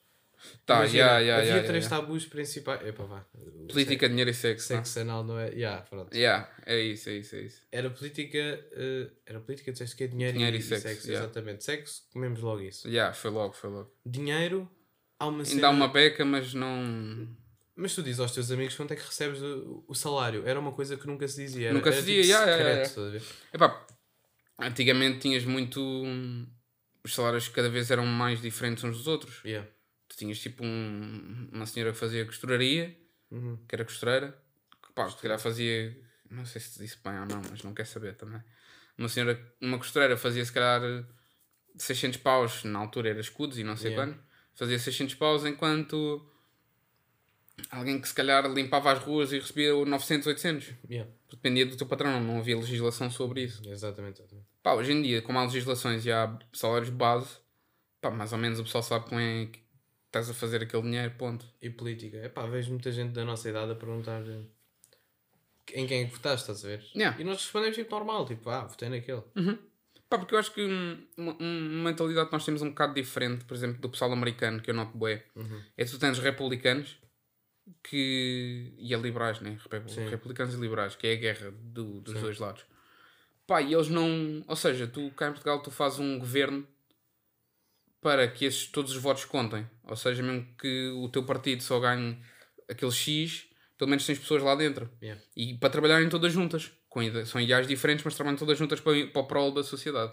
Tá, 0.64 0.76
Imagina, 0.76 0.98
yeah, 0.98 1.18
yeah, 1.18 1.38
havia 1.42 1.50
yeah, 1.50 1.68
três 1.68 1.84
yeah. 1.84 2.06
tabus 2.06 2.26
principais. 2.26 2.86
Epá, 2.86 3.04
vá. 3.04 3.26
Política, 3.68 4.08
dinheiro 4.08 4.30
e 4.30 4.34
sexo. 4.34 4.66
Sexo, 4.68 4.74
não? 4.76 4.84
sexo 4.84 5.00
anal 5.00 5.24
não 5.24 5.38
é. 5.38 5.48
Yeah, 5.50 5.82
pronto. 5.82 6.14
Yeah, 6.16 6.48
é 6.64 6.80
isso, 6.80 7.08
é 7.10 7.14
isso, 7.14 7.36
é 7.36 7.40
isso. 7.40 7.62
Era 7.72 7.90
política. 7.90 8.38
eh, 8.38 9.10
era 9.26 9.40
política, 9.40 9.72
disseste 9.72 9.96
que 9.96 10.04
é 10.04 10.06
dinheiro, 10.06 10.32
Dinheiro 10.34 10.56
e, 10.56 10.60
e 10.60 10.62
sexo, 10.62 11.06
yeah. 11.08 11.24
Exatamente. 11.24 11.64
Sexo, 11.64 12.02
comemos 12.12 12.40
logo 12.40 12.60
isso. 12.62 12.88
Yeah, 12.88 13.12
foi 13.12 13.30
logo, 13.30 13.52
foi 13.52 13.70
logo. 13.70 13.92
Dinheiro, 14.06 14.70
há 15.18 15.26
uma 15.26 15.38
Ainda 15.38 15.48
cena. 15.50 15.66
há 15.66 15.70
uma 15.70 15.88
beca, 15.88 16.24
mas 16.24 16.54
não. 16.54 17.28
Mas 17.74 17.94
tu 17.94 18.02
dizes 18.02 18.18
aos 18.20 18.32
teus 18.32 18.50
amigos 18.50 18.74
quanto 18.74 18.92
é 18.92 18.96
que 18.96 19.04
recebes 19.04 19.40
o, 19.40 19.84
o 19.86 19.94
salário. 19.94 20.42
Era 20.46 20.58
uma 20.58 20.72
coisa 20.72 20.96
que 20.96 21.06
nunca 21.06 21.28
se 21.28 21.44
dizia. 21.44 21.66
Era, 21.68 21.74
Nunca 21.74 21.92
se 21.92 21.98
dizia, 22.02 22.22
tipo 22.22 22.28
yeah, 22.28 22.46
secreto, 22.52 22.68
yeah, 22.68 22.82
estás 22.82 23.06
a 23.06 23.10
ver? 23.10 23.22
Epá, 23.52 23.86
antigamente 24.60 25.18
tinhas 25.20 25.44
muito. 25.44 25.80
Os 27.04 27.14
salários 27.14 27.48
cada 27.48 27.68
vez 27.70 27.90
eram 27.90 28.04
mais 28.04 28.40
diferentes 28.42 28.82
uns 28.84 28.96
dos 28.98 29.06
outros. 29.06 29.40
Yeah. 29.44 29.68
Tu 30.08 30.16
tinhas 30.16 30.38
tipo 30.40 30.64
um- 30.64 31.48
uma 31.52 31.66
senhora 31.66 31.92
que 31.92 31.98
fazia 31.98 32.24
costuraria, 32.24 32.96
Uhum. 33.30 33.58
que 33.68 33.74
era 33.74 33.84
costureira, 33.84 34.36
que 34.82 34.92
pá, 34.92 35.08
se 35.08 35.16
calhar 35.20 35.38
fazia. 35.38 35.96
Não 36.30 36.44
sei 36.44 36.60
se 36.60 36.78
disse 36.78 36.98
bem 37.02 37.18
ou 37.20 37.26
não, 37.26 37.40
mas 37.50 37.62
não 37.62 37.72
quer 37.74 37.86
saber 37.86 38.14
também. 38.16 38.42
Uma 38.96 39.08
senhora, 39.08 39.38
uma 39.60 39.78
costureira 39.78 40.16
fazia 40.16 40.44
se 40.44 40.52
calhar 40.52 40.80
600 41.76 42.18
paus, 42.18 42.64
na 42.64 42.78
altura 42.78 43.10
era 43.10 43.20
escudos 43.20 43.58
e 43.58 43.64
não 43.64 43.76
sei 43.76 43.92
Yeah. 43.92 44.12
quando, 44.12 44.24
fazia 44.54 44.78
600 44.78 45.14
paus 45.14 45.44
enquanto 45.46 46.28
alguém 47.70 48.00
que 48.00 48.08
se 48.08 48.14
calhar 48.14 48.46
limpava 48.52 48.92
as 48.92 48.98
ruas 48.98 49.32
e 49.32 49.38
recebia 49.38 49.74
o 49.76 49.84
900, 49.84 50.26
800. 50.26 50.74
Yeah. 50.90 51.10
Dependia 51.30 51.66
do 51.66 51.76
teu 51.76 51.86
patrão, 51.86 52.20
não 52.20 52.38
havia 52.38 52.56
legislação 52.56 53.10
sobre 53.10 53.42
isso. 53.44 53.62
Exatamente, 53.68 54.20
exatamente. 54.20 54.46
Pá, 54.62 54.74
hoje 54.74 54.92
em 54.92 55.02
dia, 55.02 55.22
como 55.22 55.38
há 55.38 55.44
legislações 55.44 56.04
e 56.06 56.12
há 56.12 56.36
salários 56.52 56.90
de 56.90 56.96
base, 56.96 57.36
pá, 58.00 58.10
mais 58.10 58.32
ou 58.32 58.38
menos 58.38 58.58
o 58.58 58.64
pessoal 58.64 58.82
sabe 58.82 59.06
como 59.06 59.20
é 59.20 59.46
estás 60.08 60.28
a 60.28 60.34
fazer 60.34 60.62
aquele 60.62 60.82
dinheiro, 60.82 61.14
ponto. 61.16 61.46
E 61.62 61.70
política. 61.70 62.18
Epá, 62.18 62.44
vejo 62.46 62.70
muita 62.70 62.90
gente 62.90 63.12
da 63.12 63.24
nossa 63.24 63.48
idade 63.48 63.72
a 63.72 63.74
perguntar 63.74 64.22
eh, 64.26 64.42
em 65.74 65.86
quem 65.86 66.02
é 66.02 66.04
que 66.06 66.12
votaste, 66.12 66.50
estás 66.50 66.64
a 66.64 66.68
ver? 66.68 66.84
Yeah. 66.94 67.20
E 67.20 67.24
nós 67.24 67.36
respondemos 67.42 67.76
tipo 67.76 67.94
normal, 67.94 68.26
tipo, 68.26 68.48
ah, 68.50 68.64
votei 68.66 68.88
naquele. 68.88 69.22
Pá, 70.08 70.18
porque 70.18 70.34
eu 70.34 70.38
acho 70.38 70.52
que 70.54 70.62
uma, 71.18 71.32
uma 71.34 71.90
mentalidade 71.90 72.28
que 72.28 72.32
nós 72.32 72.44
temos 72.44 72.62
um 72.62 72.70
bocado 72.70 72.94
diferente, 72.94 73.44
por 73.44 73.54
exemplo, 73.54 73.78
do 73.80 73.90
pessoal 73.90 74.10
americano, 74.12 74.60
que 74.62 74.70
eu 74.70 74.74
noto 74.74 74.96
bué, 74.96 75.22
é 75.76 75.84
que 75.84 75.90
tu 75.90 75.98
tens 75.98 76.18
republicanos 76.18 76.96
que... 77.82 78.72
e 78.78 78.94
é 78.94 78.96
liberais, 78.96 79.40
né? 79.40 79.58
Sim. 79.94 80.08
Republicanos 80.08 80.54
e 80.54 80.56
liberais, 80.58 80.96
que 80.96 81.06
é 81.06 81.12
a 81.12 81.16
guerra 81.16 81.50
do- 81.50 82.00
dos 82.00 82.14
dois 82.22 82.38
lados. 82.38 82.64
Pá, 83.46 83.60
e 83.60 83.74
eles 83.74 83.88
não... 83.90 84.42
Ou 84.48 84.56
seja, 84.56 84.86
tu 84.86 85.10
cá 85.10 85.28
em 85.28 85.32
Portugal 85.32 85.60
tu 85.62 85.70
fazes 85.70 85.98
um 85.98 86.18
governo 86.18 86.66
para 88.00 88.26
que 88.28 88.46
esses, 88.46 88.66
todos 88.66 88.92
os 88.92 89.02
votos 89.02 89.26
contem. 89.26 89.68
Ou 89.88 89.96
seja, 89.96 90.22
mesmo 90.22 90.46
que 90.60 90.88
o 90.90 91.08
teu 91.08 91.24
partido 91.24 91.62
só 91.62 91.80
ganhe 91.80 92.18
aquele 92.68 92.92
X, 92.92 93.46
pelo 93.76 93.88
menos 93.90 94.04
tens 94.06 94.18
pessoas 94.18 94.42
lá 94.42 94.54
dentro. 94.54 94.90
Yeah. 95.02 95.20
E 95.36 95.54
para 95.54 95.70
trabalharem 95.70 96.08
todas 96.08 96.32
juntas. 96.32 96.70
Com 96.88 97.00
são 97.26 97.40
ideais 97.40 97.66
diferentes, 97.66 98.04
mas 98.04 98.14
trabalham 98.14 98.38
todas 98.38 98.58
juntas 98.58 98.80
para, 98.80 99.06
para 99.08 99.20
o 99.22 99.26
prol 99.26 99.52
da 99.52 99.62
sociedade. 99.62 100.12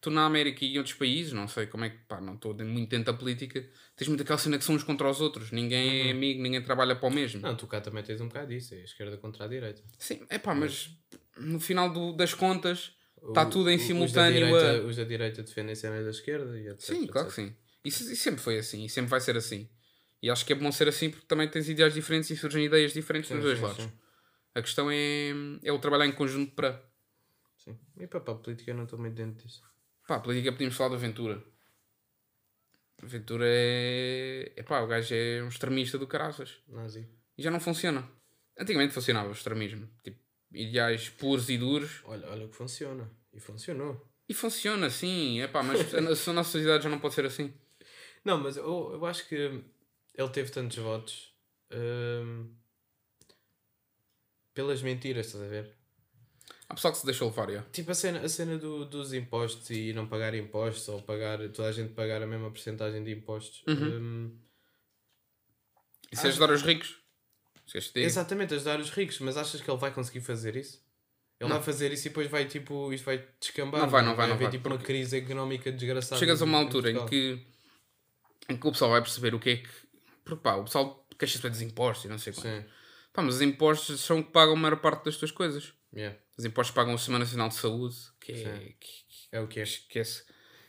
Tu 0.00 0.10
na 0.10 0.24
América 0.26 0.64
e 0.64 0.74
em 0.74 0.78
outros 0.78 0.94
países, 0.94 1.32
não 1.32 1.48
sei 1.48 1.66
como 1.66 1.84
é 1.84 1.90
que, 1.90 1.98
pá, 2.06 2.20
não 2.20 2.34
estou 2.34 2.54
muito 2.54 2.88
dentro 2.88 3.12
da 3.12 3.18
política, 3.18 3.68
tens 3.96 4.06
muito 4.06 4.22
aquela 4.22 4.38
cena 4.38 4.56
que 4.56 4.62
são 4.64 4.76
uns 4.76 4.84
contra 4.84 5.10
os 5.10 5.20
outros. 5.20 5.50
Ninguém 5.50 6.06
é 6.08 6.10
amigo, 6.12 6.40
ninguém 6.40 6.62
trabalha 6.62 6.94
para 6.94 7.08
o 7.08 7.10
mesmo. 7.12 7.40
Não, 7.40 7.56
tu 7.56 7.66
cá 7.66 7.80
também 7.80 8.04
tens 8.04 8.20
um 8.20 8.28
bocado 8.28 8.46
disso, 8.46 8.74
é 8.74 8.78
a 8.78 8.84
esquerda 8.84 9.16
contra 9.16 9.44
a 9.44 9.48
direita. 9.48 9.82
Sim, 9.98 10.24
é 10.30 10.38
pá, 10.38 10.54
mas 10.54 10.88
no 11.36 11.58
final 11.58 11.92
do- 11.92 12.12
das 12.12 12.32
contas 12.32 12.92
está 13.26 13.44
tudo 13.44 13.68
em 13.70 13.76
o- 13.76 13.80
simultâneo 13.80 14.46
Os 14.46 14.62
da, 14.62 14.68
a... 14.68 14.72
direita, 14.72 14.86
os 14.86 14.96
da 14.96 15.04
direita 15.04 15.42
defendem 15.42 15.74
cenas 15.74 16.04
da 16.04 16.10
esquerda 16.10 16.56
e 16.60 16.68
etc. 16.68 16.80
Sim, 16.80 17.06
claro 17.08 17.26
que 17.28 17.34
sim. 17.34 17.52
Isso, 17.84 18.02
isso 18.12 18.22
sempre 18.22 18.40
foi 18.40 18.58
assim, 18.58 18.84
e 18.84 18.88
sempre 18.88 19.10
vai 19.10 19.20
ser 19.20 19.36
assim. 19.36 19.68
E 20.22 20.30
acho 20.30 20.44
que 20.44 20.52
é 20.52 20.56
bom 20.56 20.70
ser 20.72 20.88
assim 20.88 21.10
porque 21.10 21.26
também 21.26 21.48
tens 21.48 21.68
ideais 21.68 21.94
diferentes 21.94 22.28
e 22.30 22.36
surgem 22.36 22.64
ideias 22.64 22.92
diferentes 22.92 23.28
Sim, 23.28 23.36
dos 23.36 23.44
dois 23.44 23.58
sim, 23.58 23.64
lados. 23.64 23.84
sim. 23.84 23.92
A 24.54 24.62
questão 24.62 24.90
é, 24.90 25.30
é 25.62 25.72
o 25.72 25.78
trabalhar 25.78 26.06
em 26.06 26.12
conjunto 26.12 26.52
para. 26.54 26.82
Sim. 27.56 27.78
E 27.98 28.06
para, 28.06 28.18
a 28.18 28.34
política 28.34 28.70
eu 28.70 28.74
não 28.74 28.84
estou 28.84 28.98
muito 28.98 29.14
dentro 29.14 29.46
disso. 29.46 29.62
Pá, 30.06 30.16
a 30.16 30.20
política 30.20 30.50
podíamos 30.52 30.76
falar 30.76 30.90
de 30.90 30.96
aventura. 30.96 31.42
Ventura 33.02 33.44
é. 33.46 34.52
é 34.56 34.62
pá, 34.64 34.80
o 34.80 34.88
gajo 34.88 35.14
é 35.14 35.42
um 35.42 35.48
extremista 35.48 35.98
do 35.98 36.06
caraças. 36.06 36.56
Nazi. 36.66 37.08
E 37.36 37.42
já 37.42 37.50
não 37.50 37.60
funciona. 37.60 38.08
Antigamente 38.58 38.92
funcionava 38.92 39.28
o 39.28 39.32
extremismo. 39.32 39.88
Tipo, 40.02 40.18
ideais 40.52 41.08
puros 41.08 41.48
e 41.48 41.56
duros. 41.56 42.00
Olha, 42.04 42.28
olha 42.28 42.48
que 42.48 42.56
funciona. 42.56 43.08
E 43.32 43.38
funcionou. 43.38 44.04
E 44.28 44.34
funciona, 44.34 44.90
sim. 44.90 45.40
É 45.40 45.46
pá, 45.46 45.62
mas 45.62 45.94
a 45.94 46.00
nossa 46.32 46.50
sociedade 46.50 46.82
já 46.82 46.90
não 46.90 46.98
pode 46.98 47.14
ser 47.14 47.24
assim. 47.24 47.54
Não, 48.24 48.38
mas 48.38 48.56
eu, 48.56 48.90
eu 48.92 49.06
acho 49.06 49.26
que 49.28 49.34
ele 50.14 50.28
teve 50.30 50.50
tantos 50.50 50.76
votos 50.78 51.32
hum, 51.72 52.50
pelas 54.54 54.82
mentiras, 54.82 55.26
estás 55.26 55.44
a 55.44 55.48
ver? 55.48 55.74
Há 56.68 56.74
pessoal 56.74 56.92
que 56.92 56.98
se 57.00 57.06
deixou 57.06 57.28
levar, 57.28 57.50
já. 57.50 57.62
Tipo 57.72 57.90
a 57.92 57.94
cena, 57.94 58.20
a 58.20 58.28
cena 58.28 58.58
do, 58.58 58.84
dos 58.84 59.12
impostos 59.14 59.70
e 59.70 59.92
não 59.94 60.06
pagar 60.06 60.34
impostos 60.34 60.86
ou 60.88 61.00
pagar 61.00 61.38
toda 61.50 61.68
a 61.68 61.72
gente 61.72 61.94
pagar 61.94 62.22
a 62.22 62.26
mesma 62.26 62.50
porcentagem 62.50 63.02
de 63.02 63.12
impostos. 63.12 63.62
hum, 63.66 64.36
Isso 66.12 66.26
é 66.26 66.28
ajudar 66.28 66.50
os 66.50 66.62
ricos. 66.62 66.96
Exatamente, 68.04 68.54
ajudar 68.54 68.80
os 68.80 68.90
ricos, 68.90 69.18
mas 69.20 69.36
achas 69.36 69.60
que 69.60 69.70
ele 69.70 69.78
vai 69.78 69.92
conseguir 69.92 70.20
fazer 70.20 70.56
isso? 70.56 70.82
Ele 71.40 71.50
vai 71.50 71.62
fazer 71.62 71.92
isso 71.92 72.08
e 72.08 72.10
depois 72.10 72.28
vai 72.28 72.46
tipo, 72.46 72.92
isto 72.92 73.04
vai 73.04 73.24
descambar. 73.40 73.82
Não 73.82 73.88
vai, 73.88 74.02
não 74.02 74.16
vai, 74.16 74.26
não 74.26 74.34
haver 74.34 74.44
vai, 74.46 74.52
tipo 74.52 74.68
uma 74.68 74.78
crise 74.78 75.18
económica 75.18 75.70
desgraçada. 75.70 76.18
Chegas 76.18 76.42
a 76.42 76.44
uma 76.44 76.58
em 76.58 76.64
altura 76.64 76.90
em 76.90 76.94
Portugal. 76.94 77.08
que, 77.08 77.46
em 78.48 78.56
que 78.56 78.66
o 78.66 78.72
pessoal 78.72 78.90
vai 78.90 79.00
perceber 79.02 79.34
o 79.34 79.38
que 79.40 79.50
é 79.50 79.56
que. 79.58 79.68
Porque 80.24 80.42
pá, 80.42 80.54
o 80.56 80.64
pessoal 80.64 81.06
queixa-se 81.18 81.48
dos 81.48 81.60
impostos 81.62 82.04
e 82.04 82.08
não 82.08 82.18
sei. 82.18 82.32
Sim, 82.32 82.64
Pá, 83.12 83.22
mas 83.22 83.36
os 83.36 83.42
impostos 83.42 84.00
são 84.00 84.22
que 84.22 84.30
pagam 84.30 84.54
a 84.54 84.56
maior 84.56 84.76
parte 84.76 85.04
das 85.06 85.16
tuas 85.16 85.30
coisas. 85.30 85.72
yeah. 85.94 86.16
Os 86.36 86.44
impostos 86.44 86.74
pagam 86.74 86.94
o 86.94 86.98
Sistema 86.98 87.18
Nacional 87.18 87.48
de 87.48 87.54
Saúde, 87.56 87.96
que 88.20 88.32
é, 88.32 88.34
que, 88.34 88.76
que- 88.78 89.04
é 89.32 89.40
o 89.40 89.48
que 89.48 89.60
é. 89.60 89.64
que 89.64 89.98
é, 89.98 90.02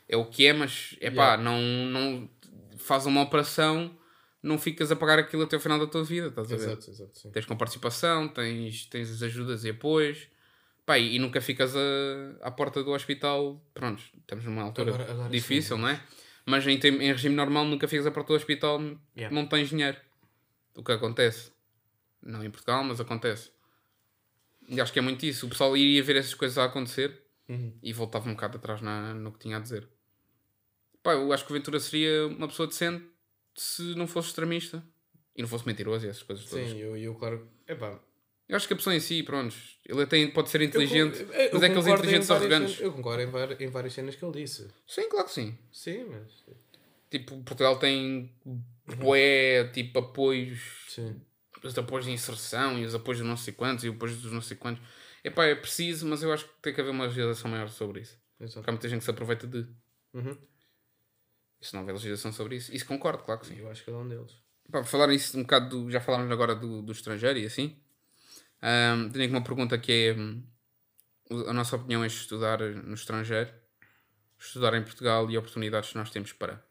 é 0.08 0.16
o 0.16 0.24
que 0.24 0.46
é, 0.46 0.52
mas 0.52 0.96
é 1.00 1.10
pá, 1.10 1.34
Yeah. 1.36 1.42
não, 1.42 1.60
não 1.60 2.30
faz 2.78 3.06
uma 3.06 3.22
operação, 3.22 3.96
não 4.42 4.58
ficas 4.58 4.90
a 4.90 4.96
pagar 4.96 5.18
aquilo 5.18 5.42
até 5.44 5.56
o 5.56 5.60
final 5.60 5.78
da 5.78 5.86
tua 5.86 6.02
vida, 6.02 6.28
estás 6.28 6.50
a 6.52 6.56
ver? 6.56 6.62
Exato, 6.62 6.90
exato. 6.90 7.18
Sim. 7.18 7.30
Tens 7.30 7.44
com 7.46 7.56
participação, 7.56 8.26
tens, 8.26 8.86
tens 8.86 9.10
as 9.10 9.22
ajudas 9.22 9.64
e 9.64 9.70
apoios, 9.70 10.26
pá, 10.84 10.98
e, 10.98 11.14
e 11.14 11.18
nunca 11.20 11.40
ficas 11.40 11.76
a, 11.76 11.80
à 12.42 12.50
porta 12.50 12.82
do 12.82 12.90
hospital. 12.90 13.62
Pronto, 13.72 14.02
estamos 14.18 14.44
numa 14.44 14.62
altura 14.62 14.94
Agora- 14.94 15.10
agora 15.12 15.28
difícil, 15.30 15.76
sim. 15.76 15.82
não 15.82 15.88
é? 15.88 16.02
Mas 16.50 16.66
em, 16.66 16.74
em 16.78 17.12
regime 17.12 17.34
normal 17.34 17.64
nunca 17.64 17.86
ficas 17.88 18.06
à 18.06 18.10
porta 18.10 18.32
do 18.32 18.36
hospital, 18.36 18.80
Yeah. 19.16 19.34
não 19.34 19.46
tens 19.46 19.68
dinheiro. 19.70 19.96
O 20.74 20.82
que 20.82 20.92
acontece? 20.92 21.52
Não 22.22 22.44
em 22.44 22.50
Portugal, 22.50 22.82
mas 22.84 23.00
acontece. 23.00 23.50
E 24.68 24.80
acho 24.80 24.92
que 24.92 24.98
é 24.98 25.02
muito 25.02 25.24
isso. 25.26 25.46
O 25.46 25.48
pessoal 25.48 25.76
iria 25.76 26.02
ver 26.02 26.16
essas 26.16 26.34
coisas 26.34 26.56
a 26.58 26.64
acontecer 26.64 27.22
Uhum. 27.48 27.72
e 27.82 27.92
voltava 27.92 28.28
um 28.28 28.34
bocado 28.34 28.58
atrás 28.58 28.80
na, 28.80 29.12
no 29.14 29.32
que 29.32 29.38
tinha 29.40 29.56
a 29.56 29.60
dizer. 29.60 29.88
Pá, 31.02 31.12
eu 31.14 31.32
acho 31.32 31.44
que 31.44 31.50
o 31.50 31.54
Ventura 31.54 31.80
seria 31.80 32.26
uma 32.28 32.46
pessoa 32.46 32.66
decente 32.68 33.04
se 33.56 33.82
não 33.96 34.06
fosse 34.06 34.28
extremista 34.28 34.84
e 35.34 35.42
não 35.42 35.48
fosse 35.48 35.66
mentiroso 35.66 36.06
e 36.06 36.08
essas 36.10 36.22
coisas 36.22 36.44
todas. 36.44 36.68
Sim, 36.70 36.78
eu, 36.78 36.96
eu 36.96 37.14
claro. 37.16 37.48
Epá, 37.66 37.98
Eu 38.50 38.56
acho 38.56 38.66
que 38.66 38.72
a 38.74 38.76
pessoa 38.76 38.94
em 38.96 39.00
si, 39.00 39.22
pronto, 39.22 39.54
ele 39.86 40.02
até 40.02 40.26
pode 40.28 40.50
ser 40.50 40.60
inteligente, 40.60 41.20
Eu 41.20 41.26
con- 41.26 41.32
eu 41.34 41.50
mas 41.52 41.62
é 41.62 41.66
aqueles 41.66 41.86
inteligentes 41.86 42.30
arrogantes. 42.30 42.70
cenas- 42.76 42.80
Eu 42.80 42.92
concordo 42.92 43.22
em, 43.22 43.26
var- 43.26 43.62
em 43.62 43.68
várias 43.68 43.92
cenas 43.92 44.16
que 44.16 44.24
ele 44.24 44.42
disse. 44.42 44.68
Sim, 44.86 45.08
claro 45.08 45.26
que 45.26 45.32
sim. 45.32 45.56
Sim, 45.72 46.04
mas. 46.10 46.44
Tipo, 47.08 47.40
Portugal 47.42 47.78
tem 47.78 48.32
bué, 48.98 49.64
tipo, 49.72 49.98
apoios, 50.00 50.60
Sim. 50.88 51.20
os 51.62 51.78
apoios 51.78 52.06
de 52.06 52.12
inserção 52.12 52.78
e 52.78 52.84
os 52.84 52.94
apoios 52.94 53.18
de 53.18 53.24
não 53.24 53.36
sei 53.36 53.52
quantos 53.54 53.84
e 53.84 53.88
os 53.88 53.94
apoios 53.94 54.16
dos 54.20 54.32
não 54.32 54.40
sei 54.42 54.56
quantos. 54.56 54.82
Epá, 55.22 55.44
é 55.44 55.54
preciso, 55.54 56.06
mas 56.06 56.22
eu 56.22 56.32
acho 56.32 56.44
que 56.46 56.52
tem 56.62 56.74
que 56.74 56.80
haver 56.80 56.90
uma 56.90 57.04
legislação 57.04 57.50
maior 57.50 57.68
sobre 57.68 58.00
isso. 58.00 58.18
Exato. 58.40 58.54
Porque 58.60 58.70
há 58.70 58.72
muita 58.72 58.88
gente 58.88 58.98
que 59.00 59.04
se 59.04 59.10
aproveita 59.10 59.46
de. 59.46 59.66
Uhum. 60.14 60.36
E 61.60 61.66
se 61.66 61.74
não 61.74 61.80
houver 61.82 61.92
legislação 61.92 62.32
sobre 62.32 62.56
isso, 62.56 62.74
isso 62.74 62.86
concordo, 62.86 63.22
claro 63.22 63.40
que 63.40 63.46
sim. 63.46 63.58
Eu 63.58 63.70
acho 63.70 63.84
que 63.84 63.90
é 63.90 63.92
um 63.94 64.08
deles. 64.08 64.32
Pá, 64.72 64.82
falar 64.82 65.12
isso 65.12 65.36
um 65.38 65.42
bocado, 65.42 65.68
do- 65.84 65.90
já 65.90 66.00
falámos 66.00 66.30
agora 66.32 66.54
do, 66.54 66.80
do 66.82 66.90
estrangeiro 66.92 67.38
e 67.38 67.44
assim. 67.46 67.76
Ahm, 68.62 69.08
tenho 69.10 69.24
aqui 69.24 69.32
uma 69.34 69.42
pergunta 69.44 69.78
que 69.78 69.92
é 69.92 70.12
hum, 70.14 70.42
a 71.48 71.52
nossa 71.52 71.76
opinião 71.76 72.02
é 72.04 72.06
estudar 72.06 72.60
no 72.60 72.94
estrangeiro, 72.94 73.52
estudar 74.38 74.74
em 74.74 74.82
Portugal 74.82 75.30
e 75.30 75.38
oportunidades 75.38 75.90
que 75.90 75.96
nós 75.98 76.10
temos 76.10 76.32
para. 76.32 76.64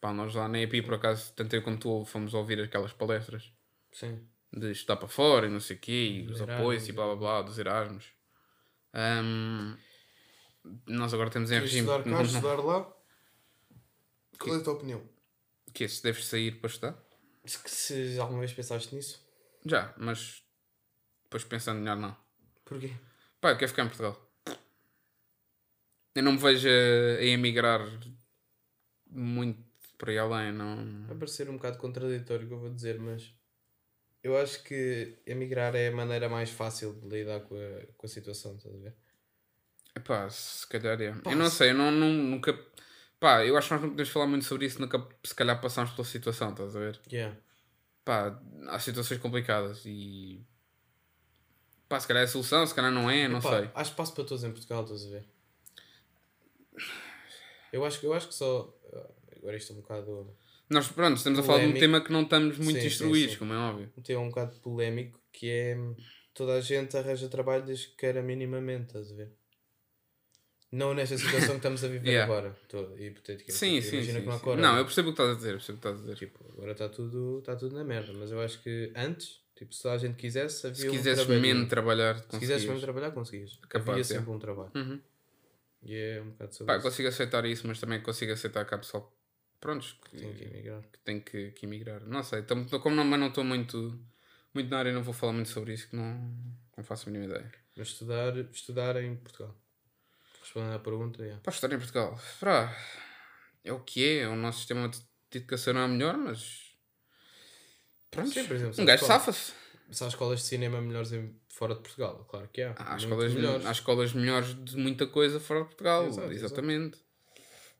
Pá, 0.00 0.12
nós 0.12 0.34
lá 0.34 0.48
na 0.48 0.60
EPI, 0.60 0.82
por 0.82 0.94
acaso, 0.94 1.32
tanto 1.34 1.54
eu 1.56 1.62
como 1.62 1.76
tu 1.78 2.04
fomos 2.04 2.34
ouvir 2.34 2.60
aquelas 2.60 2.92
palestras 2.92 3.52
Sim. 3.92 4.28
de 4.52 4.70
estudar 4.70 4.96
para 4.96 5.08
fora 5.08 5.46
e 5.46 5.50
não 5.50 5.58
sei 5.60 5.76
o 5.76 5.80
quê, 5.80 5.92
e 5.92 6.26
os 6.28 6.40
Erasmus 6.40 6.54
apoios 6.60 6.88
e 6.88 6.92
blá 6.92 7.06
blá 7.06 7.16
blá, 7.16 7.42
dos 7.42 7.58
Erasmus. 7.58 8.12
Ahm, 8.94 9.76
nós 10.86 11.12
agora 11.12 11.30
temos 11.30 11.50
em 11.50 11.54
Queres 11.54 11.72
regime. 11.72 11.88
estudar 11.88 12.04
cá, 12.04 12.10
não- 12.10 12.22
estudar 12.22 12.56
lá? 12.62 12.94
Qual 14.38 14.54
é 14.56 14.60
a 14.60 14.62
tua 14.62 14.74
opinião? 14.74 15.02
que 15.74 15.84
é, 15.84 15.88
se 15.88 16.02
deves 16.02 16.24
sair 16.26 16.60
para 16.60 16.68
estudar? 16.70 16.98
Se, 17.44 17.58
se 17.68 18.18
alguma 18.20 18.40
vez 18.40 18.52
pensaste 18.52 18.94
nisso? 18.94 19.20
Já, 19.64 19.94
mas 19.96 20.42
depois 21.28 21.44
pensando 21.44 21.78
melhor, 21.80 21.96
não. 21.96 22.16
Porquê? 22.64 22.90
Pá, 23.40 23.50
eu 23.50 23.58
quero 23.58 23.68
ficar 23.70 23.84
em 23.84 23.88
Portugal. 23.88 24.20
Eu 26.14 26.22
não 26.22 26.32
me 26.32 26.38
vejo 26.38 26.68
a, 26.68 27.18
a 27.20 27.24
emigrar 27.24 27.80
muito 29.10 29.62
por 29.96 30.08
aí 30.08 30.18
além, 30.18 30.52
não. 30.52 31.06
Vai 31.06 31.16
parecer 31.16 31.48
um 31.48 31.54
bocado 31.56 31.78
contraditório 31.78 32.44
o 32.44 32.48
que 32.48 32.54
eu 32.54 32.58
vou 32.60 32.70
dizer, 32.74 32.98
mas 32.98 33.32
eu 34.22 34.36
acho 34.36 34.62
que 34.64 35.18
emigrar 35.26 35.74
é 35.74 35.88
a 35.88 35.92
maneira 35.92 36.28
mais 36.28 36.50
fácil 36.50 36.94
de 36.94 37.08
lidar 37.08 37.40
com 37.40 37.54
a, 37.54 37.86
com 37.96 38.06
a 38.06 38.08
situação, 38.08 38.56
estás 38.56 38.74
a 38.74 38.78
ver? 38.78 38.94
Epá, 39.94 40.28
se 40.30 40.66
calhar 40.66 41.00
é. 41.00 41.12
Pá, 41.12 41.30
eu 41.32 41.36
não 41.36 41.50
se- 41.50 41.56
sei, 41.56 41.70
eu 41.70 41.74
não, 41.74 41.90
não- 41.90 42.12
nunca. 42.12 42.52
Pá, 43.20 43.44
eu 43.44 43.56
acho 43.56 43.68
que 43.68 43.74
nós 43.74 43.82
não 43.82 43.90
podemos 43.90 44.12
falar 44.12 44.26
muito 44.26 44.44
sobre 44.44 44.66
isso, 44.66 44.80
nunca 44.80 45.06
se 45.24 45.34
calhar 45.34 45.60
passamos 45.60 45.90
pela 45.92 46.04
situação, 46.06 46.50
estás 46.50 46.74
a 46.76 46.78
ver? 46.78 47.00
Yeah. 47.12 47.36
Pá, 48.04 48.40
há 48.68 48.78
situações 48.78 49.20
complicadas 49.20 49.82
e. 49.84 50.44
Pá, 51.88 51.98
se 51.98 52.06
calhar 52.06 52.22
é 52.22 52.24
a 52.24 52.28
solução, 52.28 52.66
se 52.66 52.74
calhar 52.74 52.92
não 52.92 53.10
é, 53.10 53.26
não 53.28 53.40
Pá, 53.40 53.60
sei. 53.60 53.70
Há 53.74 53.82
espaço 53.82 54.14
para 54.14 54.24
todos 54.24 54.44
em 54.44 54.50
Portugal, 54.50 54.82
estás 54.84 55.06
a 55.06 55.08
ver? 55.10 55.24
Eu 57.72 57.84
acho, 57.84 58.00
que- 58.00 58.06
eu 58.06 58.12
acho 58.12 58.28
que 58.28 58.34
só. 58.34 58.74
Agora 59.36 59.56
isto 59.56 59.72
é 59.72 59.76
um 59.76 59.80
bocado. 59.80 60.36
Nós, 60.70 60.88
pronto, 60.88 61.16
estamos 61.16 61.38
a 61.38 61.42
falar 61.42 61.60
de 61.60 61.66
um 61.66 61.74
tema 61.74 62.00
que 62.02 62.12
não 62.12 62.22
estamos 62.22 62.58
muito 62.58 62.80
Sim, 62.80 62.86
instruídos, 62.86 63.32
sim. 63.32 63.38
como 63.38 63.52
é 63.54 63.56
óbvio. 63.56 63.90
Um 63.96 64.02
tema 64.02 64.20
um 64.20 64.28
bocado 64.28 64.56
polémico 64.60 65.18
que 65.32 65.48
é. 65.48 65.76
Toda 66.34 66.54
a 66.54 66.60
gente 66.60 66.96
arranja 66.96 67.28
trabalho 67.28 67.64
desde 67.64 67.88
que 67.88 67.96
queira 67.96 68.22
minimamente, 68.22 68.86
estás 68.88 69.10
a 69.10 69.14
ver? 69.16 69.32
Não 70.70 70.92
nesta 70.94 71.16
situação 71.16 71.48
que 71.50 71.56
estamos 71.56 71.82
a 71.82 71.88
viver 71.88 72.06
Yeah. 72.12 72.32
agora. 72.32 72.56
Tô, 72.68 72.94
hipoteticamente. 72.96 73.52
Sim, 73.52 73.80
sim, 73.80 73.96
Imagina 73.96 74.20
sim. 74.20 74.26
não. 74.46 74.56
Não, 74.56 74.76
eu 74.78 74.84
percebo 74.84 75.08
o 75.10 75.14
que 75.14 75.20
estás 75.22 75.30
a 75.30 75.38
dizer, 75.38 75.52
percebo 75.52 75.78
o 75.78 75.80
que 75.80 75.88
estás 75.88 75.96
a 75.96 76.00
dizer. 76.02 76.16
Tipo, 76.16 76.52
agora 76.52 76.72
está 76.72 76.88
tudo, 76.88 77.42
tá 77.42 77.56
tudo 77.56 77.74
na 77.74 77.82
merda. 77.82 78.12
Mas 78.12 78.30
eu 78.30 78.40
acho 78.40 78.62
que 78.62 78.92
antes, 78.94 79.40
tipo, 79.58 79.74
se 79.74 79.86
a 79.88 79.98
gente 79.98 80.16
quisesse, 80.16 80.66
havia 80.66 80.76
Se 80.82 80.88
um 80.88 80.92
quisesses 80.92 81.24
trabalhinho. 81.26 81.54
mesmo 81.56 81.68
trabalhar, 81.68 82.14
Se 82.18 82.22
quisesses 82.22 82.38
conseguias. 82.48 82.64
mesmo 82.66 82.80
trabalhar, 82.80 83.10
conseguias. 83.12 83.56
Capaz, 83.68 83.88
havia 83.88 84.00
é. 84.00 84.04
sempre 84.04 84.30
um 84.30 84.38
trabalho. 84.38 84.70
Uhum. 84.74 85.00
E 85.82 85.94
é 85.94 86.20
um 86.22 86.30
bocado 86.30 86.54
sobre 86.54 86.72
Pá, 86.72 86.78
isso. 86.78 86.88
consigo 86.88 87.08
aceitar 87.08 87.44
isso, 87.44 87.66
mas 87.66 87.78
também 87.80 88.00
consigo 88.00 88.32
aceitar 88.32 88.64
que 88.64 88.74
há 88.74 88.78
pessoal 88.78 89.12
prontos 89.60 89.92
que, 90.10 90.16
Tem 90.16 90.34
que 90.34 90.44
emigrar. 90.44 90.82
que 90.82 90.98
tem 91.00 91.20
que, 91.20 91.50
que 91.52 91.66
emigrar. 91.66 92.00
Não 92.06 92.22
sei, 92.22 92.42
tam- 92.42 92.64
como 92.66 92.94
não, 92.96 93.04
mas 93.04 93.18
não 93.20 93.28
estou 93.28 93.44
muito, 93.44 93.98
muito 94.54 94.70
na 94.70 94.78
área, 94.78 94.92
não 94.92 95.02
vou 95.02 95.14
falar 95.14 95.32
muito 95.32 95.48
sobre 95.48 95.74
isso, 95.74 95.88
que 95.88 95.96
não, 95.96 96.14
não 96.76 96.84
faço 96.84 97.08
a 97.08 97.12
mínima 97.12 97.32
ideia. 97.32 97.52
Mas 97.76 97.88
estudar, 97.88 98.36
estudar 98.52 99.02
em 99.02 99.14
Portugal. 99.16 99.54
Respondendo 100.40 100.74
à 100.74 100.78
pergunta, 100.78 101.22
é. 101.24 101.36
Para 101.36 101.52
estar 101.52 101.72
em 101.72 101.78
Portugal, 101.78 102.18
pá, 102.40 102.76
é 103.64 103.72
o 103.72 103.80
que 103.80 104.18
é, 104.18 104.28
o 104.28 104.34
nosso 104.36 104.58
sistema 104.58 104.88
de 104.88 104.98
de 105.30 105.36
educação 105.40 105.74
não 105.74 105.82
é 105.82 105.88
melhor, 105.88 106.16
mas. 106.16 106.67
Pronto, 108.10 108.30
Sim, 108.30 108.44
por 108.46 108.56
exemplo, 108.56 108.80
um 108.82 108.84
gajo 108.84 109.04
safa-se. 109.06 109.52
Se 109.90 110.04
há 110.04 110.08
escolas 110.08 110.40
de 110.40 110.46
cinema 110.46 110.80
melhores 110.80 111.10
fora 111.48 111.74
de 111.74 111.80
Portugal, 111.80 112.24
claro 112.28 112.48
que 112.52 112.60
há. 112.62 112.74
Há 112.76 112.96
escolas, 112.96 113.32
melhores. 113.32 113.66
há 113.66 113.70
escolas 113.72 114.12
melhores 114.12 114.64
de 114.64 114.76
muita 114.76 115.06
coisa 115.06 115.40
fora 115.40 115.60
de 115.60 115.66
Portugal, 115.66 116.06
Exato, 116.06 116.32
exatamente. 116.32 116.98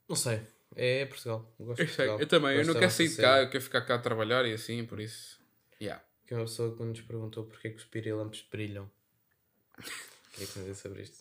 Não 0.08 0.16
sei. 0.16 0.40
É 0.74 1.04
Portugal. 1.06 1.54
Eu 1.58 1.66
gosto 1.66 1.80
Eu, 1.80 1.86
Portugal. 1.86 2.20
eu 2.20 2.26
também, 2.26 2.50
eu 2.52 2.56
Gosto 2.58 2.66
não 2.68 2.74
da 2.74 2.80
quero 2.80 2.92
sair 2.92 3.08
de 3.08 3.14
cena. 3.14 3.28
cá, 3.28 3.40
eu 3.42 3.50
quero 3.50 3.64
ficar 3.64 3.80
cá 3.82 3.94
a 3.96 3.98
trabalhar 3.98 4.46
e 4.46 4.52
assim, 4.52 4.84
por 4.86 5.00
isso. 5.00 5.38
Yeah. 5.80 6.02
Que 6.26 6.34
é 6.34 6.36
uma 6.36 6.44
pessoa 6.44 6.74
que 6.76 6.82
nos 6.82 7.00
perguntou 7.00 7.44
porque 7.44 7.68
é 7.68 7.70
que 7.70 7.76
os 7.78 7.84
pirilampos 7.84 8.46
brilham. 8.50 8.90
O 9.78 9.82
que 10.36 10.44
é 10.44 10.46
que 10.46 10.58
me 10.60 10.74
sobre 10.74 11.02
isto? 11.02 11.18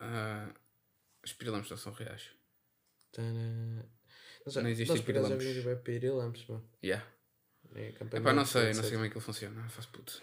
Ah, 0.00 0.48
os 1.24 1.32
pirilampos 1.32 1.70
não 1.70 1.76
são 1.76 1.92
reais. 1.92 2.30
Tana... 3.12 3.86
Não, 4.46 4.62
Não 4.62 4.68
existem 4.70 4.84
acaso 4.84 4.96
já 4.98 5.02
pirilampos. 5.04 5.44
vimos 5.44 5.64
bem 5.64 5.76
pirilampos, 5.78 6.46
mano. 6.46 6.68
Yeah. 6.82 7.06
É, 7.74 7.88
Epá, 7.88 7.96
acampamento, 7.96 8.36
não 8.36 8.44
sei, 8.46 8.72
não 8.72 8.82
sei 8.82 8.92
como 8.92 9.04
é 9.04 9.08
que 9.08 9.16
ele 9.16 9.24
funciona, 9.24 9.68
faço 9.68 9.88
puto. 9.88 10.20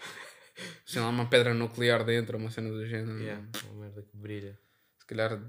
Se 0.84 0.98
lá 0.98 1.08
uma 1.08 1.28
pedra 1.28 1.54
nuclear 1.54 2.04
dentro, 2.04 2.36
uma 2.38 2.50
cena 2.50 2.70
do 2.70 2.86
género. 2.86 3.18
Yeah, 3.18 3.46
uma 3.70 3.84
merda 3.84 4.02
que 4.02 4.16
brilha. 4.16 4.58
Se 4.98 5.06
calhar 5.06 5.40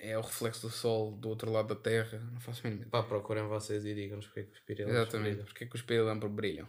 é 0.00 0.18
o 0.18 0.22
reflexo 0.22 0.66
do 0.66 0.72
sol 0.72 1.12
do 1.12 1.28
outro 1.28 1.50
lado 1.52 1.68
da 1.68 1.76
Terra, 1.76 2.18
não 2.32 2.40
faço 2.40 2.66
ideia. 2.66 2.86
Pá, 2.90 3.02
procurem 3.02 3.44
vocês 3.46 3.84
e 3.84 3.94
digam-nos 3.94 4.26
porque 4.26 4.40
é 4.40 4.42
que 4.44 4.52
os 4.52 4.60
pirilampos 4.60 4.96
Exatamente, 5.00 5.28
brilham. 5.30 5.44
porque 5.44 5.64
é 5.64 5.66
que 5.66 5.76
os 5.76 5.82
pirilampos 5.82 6.30
brilham? 6.30 6.68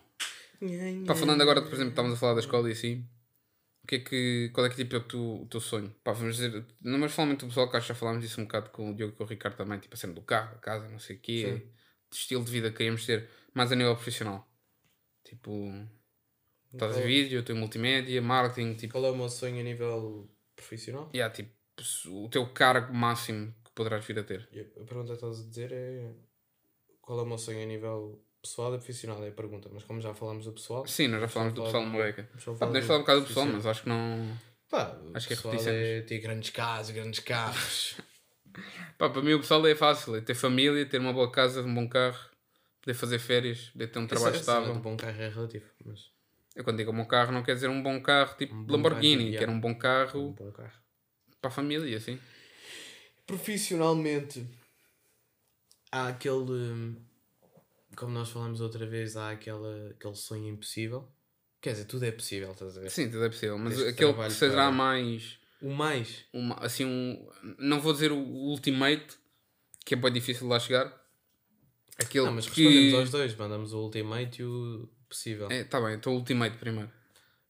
Pá, 1.08 1.16
falando 1.16 1.42
agora, 1.42 1.62
por 1.62 1.74
exemplo, 1.74 1.92
estávamos 1.92 2.18
a 2.18 2.20
falar 2.20 2.34
da 2.34 2.42
escola 2.42 2.70
e 2.70 2.74
assim. 2.74 3.08
que 3.88 3.96
é 3.96 4.00
que, 4.00 4.52
qual 4.54 4.68
é 4.68 4.70
que 4.70 4.76
tipo, 4.76 4.96
é 4.96 5.00
o 5.00 5.04
teu, 5.04 5.42
o 5.42 5.48
teu 5.48 5.60
sonho? 5.62 5.90
Pá, 6.04 6.12
vamos 6.12 6.36
dizer, 6.36 6.66
não, 6.82 7.00
mas 7.00 7.12
falando 7.14 7.38
do 7.38 7.48
pessoal 7.48 7.70
que 7.70 7.78
acho 7.78 7.88
que 7.88 7.94
já 7.94 8.00
falámos 8.00 8.22
disso 8.22 8.40
um 8.42 8.44
bocado 8.44 8.70
com 8.70 8.92
o 8.92 8.96
Diogo 8.96 9.14
e 9.14 9.16
com 9.16 9.24
o 9.24 9.28
Ricardo 9.28 9.56
também, 9.56 9.80
tipo 9.80 9.96
a 9.96 9.98
cena 9.98 10.14
do 10.14 10.22
carro, 10.22 10.56
a 10.56 10.60
casa, 10.60 10.88
não 10.90 11.00
sei 11.00 11.16
o 11.16 11.20
quê, 11.20 11.46
Sim. 11.48 11.72
de 12.12 12.16
estilo 12.18 12.44
de 12.44 12.52
vida 12.52 12.70
que 12.70 12.78
queríamos 12.78 13.06
ter, 13.06 13.28
mais 13.54 13.72
a 13.72 13.76
nível 13.76 13.96
profissional. 13.96 14.49
Tipo, 15.24 15.72
estás 16.74 16.98
a 16.98 17.02
vídeo, 17.02 17.44
teu 17.44 17.56
multimédia, 17.56 18.22
marketing, 18.22 18.76
tipo, 18.76 18.94
Qual 18.94 19.06
é 19.06 19.12
o 19.12 19.16
meu 19.16 19.30
sonho 19.30 19.60
a 19.60 19.64
nível 19.64 20.30
profissional? 20.56 21.10
yeah, 21.14 21.34
tipo, 21.34 21.52
o 22.08 22.30
teu 22.30 22.48
cargo 22.54 22.94
máximo 22.94 23.54
que 23.64 23.72
poderás 23.72 24.04
vir 24.06 24.20
a 24.20 24.24
ter. 24.24 24.50
A 24.80 24.84
pergunta 24.86 25.08
que 25.08 25.14
estás 25.14 25.40
a 25.40 25.48
dizer 25.48 25.72
é 25.72 26.14
qual 27.02 27.20
é 27.20 27.24
o 27.24 27.26
meu 27.26 27.38
sonho 27.38 27.62
a 27.62 27.66
nível 27.66 28.24
pessoal 28.42 28.74
e 28.74 28.78
profissional? 28.78 29.24
É 29.24 29.30
a 29.30 29.32
pergunta, 29.32 29.70
mas 29.72 29.84
como 29.84 30.02
já 30.02 30.14
falamos 30.14 30.46
do 30.46 30.54
pessoal, 30.54 30.86
Sim, 30.88 31.08
nós 31.10 31.22
já 31.22 31.28
falámos 31.28 31.54
do 31.54 31.64
pessoal 31.64 31.86
no 31.86 31.92
Pá, 31.92 32.14
falar 32.40 32.58
podemos 32.60 32.80
do 32.82 32.88
falar 32.88 33.00
um 33.00 33.02
bocado 33.02 33.22
do 33.22 33.28
pessoal, 33.28 33.46
mas 33.48 33.66
acho 33.66 33.84
que 33.84 33.90
não. 33.90 34.38
pá, 34.70 35.00
Acho 35.14 35.28
que 35.28 35.34
é 35.34 35.38
repetições. 35.38 35.68
é 35.76 36.02
ter 36.02 36.20
grandes 36.20 36.50
casas, 36.50 36.94
grandes 36.96 37.20
carros. 37.20 37.96
Pá, 38.98 39.10
para 39.10 39.22
mim 39.22 39.34
o 39.34 39.40
pessoal 39.40 39.66
é 39.68 39.76
fácil, 39.76 40.16
é 40.16 40.22
ter 40.22 40.34
família, 40.36 40.86
ter 40.86 41.00
uma 41.00 41.14
boa 41.14 41.32
casa, 41.32 41.62
um 41.62 41.74
bom 41.74 41.88
carro, 41.88 42.29
poder 42.90 42.94
fazer 42.96 43.20
férias, 43.20 43.70
poder 43.70 43.88
ter 43.88 44.00
um 44.00 44.08
trabalho 44.08 44.36
Essa- 44.36 44.44
cena 44.44 44.58
estável. 44.58 44.74
do 44.74 44.80
bom 44.82 44.98
carro 44.98 45.22
é 45.22 45.30
relativo, 45.30 45.66
mas 45.86 46.12
Eu 46.56 46.64
quando 46.64 46.78
digo 46.78 46.92
um 46.92 46.96
bom 46.96 47.06
carro 47.06 47.32
não 47.32 47.44
quer 47.44 47.54
dizer 47.54 47.70
um 47.70 47.82
bom 47.84 48.02
carro 48.02 48.36
tipo 48.36 48.54
Um 48.56 48.64
bom 48.66 48.74
Lamborghini, 48.74 49.38
quer 49.38 49.48
um 49.50 49.60
bom 49.60 49.70
um 49.70 49.78
carro 49.78 50.34
bom 50.34 50.52
carro. 50.52 50.74
para 51.40 51.50
a 51.50 51.52
família, 51.52 51.96
assim. 51.98 52.20
Profissionalmente, 53.28 54.46
há 55.92 56.08
aquele. 56.08 56.52
hum, 56.52 56.96
Como 57.96 58.12
nós 58.14 58.30
falamos 58.30 58.60
outra 58.62 58.86
vez, 58.88 59.16
há 59.18 59.32
aquela, 59.32 59.90
aquele 59.92 60.16
sonho 60.16 60.48
impossível. 60.50 61.08
Quer 61.62 61.72
dizer, 61.74 61.86
tudo 61.86 62.06
é 62.06 62.12
possível, 62.12 62.52
estás 62.52 62.78
a 62.78 62.82
ver? 62.82 62.90
Sim, 62.90 63.10
tudo 63.12 63.26
é 63.26 63.30
possível, 63.30 63.58
mas 63.58 63.76
Desde 63.76 63.94
que 63.94 64.04
aquele 64.06 64.24
que 64.24 64.32
será 64.32 64.54
para- 64.64 64.72
mais, 64.72 65.38
O 65.62 65.70
mais. 65.72 66.26
uma, 66.34 66.56
assim, 66.64 66.86
um, 66.86 67.30
não 67.60 67.82
vou 67.82 67.92
dizer 67.94 68.12
o 68.12 68.18
ultimate, 68.18 69.18
que 69.86 69.94
é 69.94 69.98
bem 69.98 70.12
difícil 70.14 70.44
de 70.48 70.50
lá 70.54 70.60
chegar. 70.60 70.98
Aquele 72.00 72.26
Não, 72.26 72.34
mas 72.34 72.48
que... 72.50 72.64
respondemos 72.64 72.94
aos 73.00 73.12
dois, 73.12 73.36
mandamos 73.36 73.74
o 73.74 73.80
ultimate 73.84 74.42
e 74.42 74.46
o 74.46 74.90
possível. 75.08 75.50
É, 75.52 75.64
tá 75.64 75.82
bem, 75.82 75.96
então 75.96 76.14
o 76.14 76.18
ultimate 76.18 76.58
primeiro. 76.58 76.92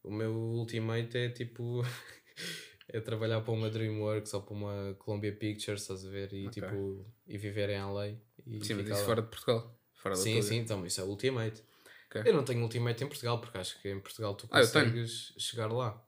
O 0.02 0.10
meu 0.10 0.32
ultimate 0.32 1.16
é 1.16 1.28
tipo. 1.28 1.82
é 2.88 3.00
trabalhar 3.00 3.40
para 3.42 3.52
uma 3.52 3.70
Dreamworks 3.70 4.32
ou 4.34 4.42
para 4.42 4.54
uma 4.54 4.94
Columbia 4.98 5.32
Pictures, 5.34 5.82
estás 5.82 6.04
a 6.04 6.10
ver? 6.10 6.32
E 6.32 6.48
Ok. 6.48 6.62
tipo. 6.62 7.06
E 7.26 7.38
viver 7.38 7.70
em 7.70 7.80
LA. 7.82 8.08
E 8.46 8.64
Sim, 8.64 8.74
mas 8.74 8.86
isso 8.86 9.00
lá. 9.00 9.04
fora 9.04 9.22
de 9.22 9.28
Portugal. 9.28 9.78
Fora 9.94 10.16
Sim, 10.16 10.40
sim, 10.42 10.56
então 10.56 10.84
isso 10.86 11.00
é 11.00 11.04
ultimate. 11.04 11.62
Ok. 12.08 12.22
Eu 12.24 12.34
não 12.34 12.42
tenho 12.42 12.62
ultimate 12.62 13.04
em 13.04 13.06
Portugal, 13.06 13.40
porque 13.40 13.58
acho 13.58 13.80
que 13.80 13.88
em 13.88 14.00
Portugal 14.00 14.34
tu 14.34 14.48
Ah, 14.50 14.60
consegues 14.60 15.32
chegar 15.38 15.70
lá. 15.70 16.02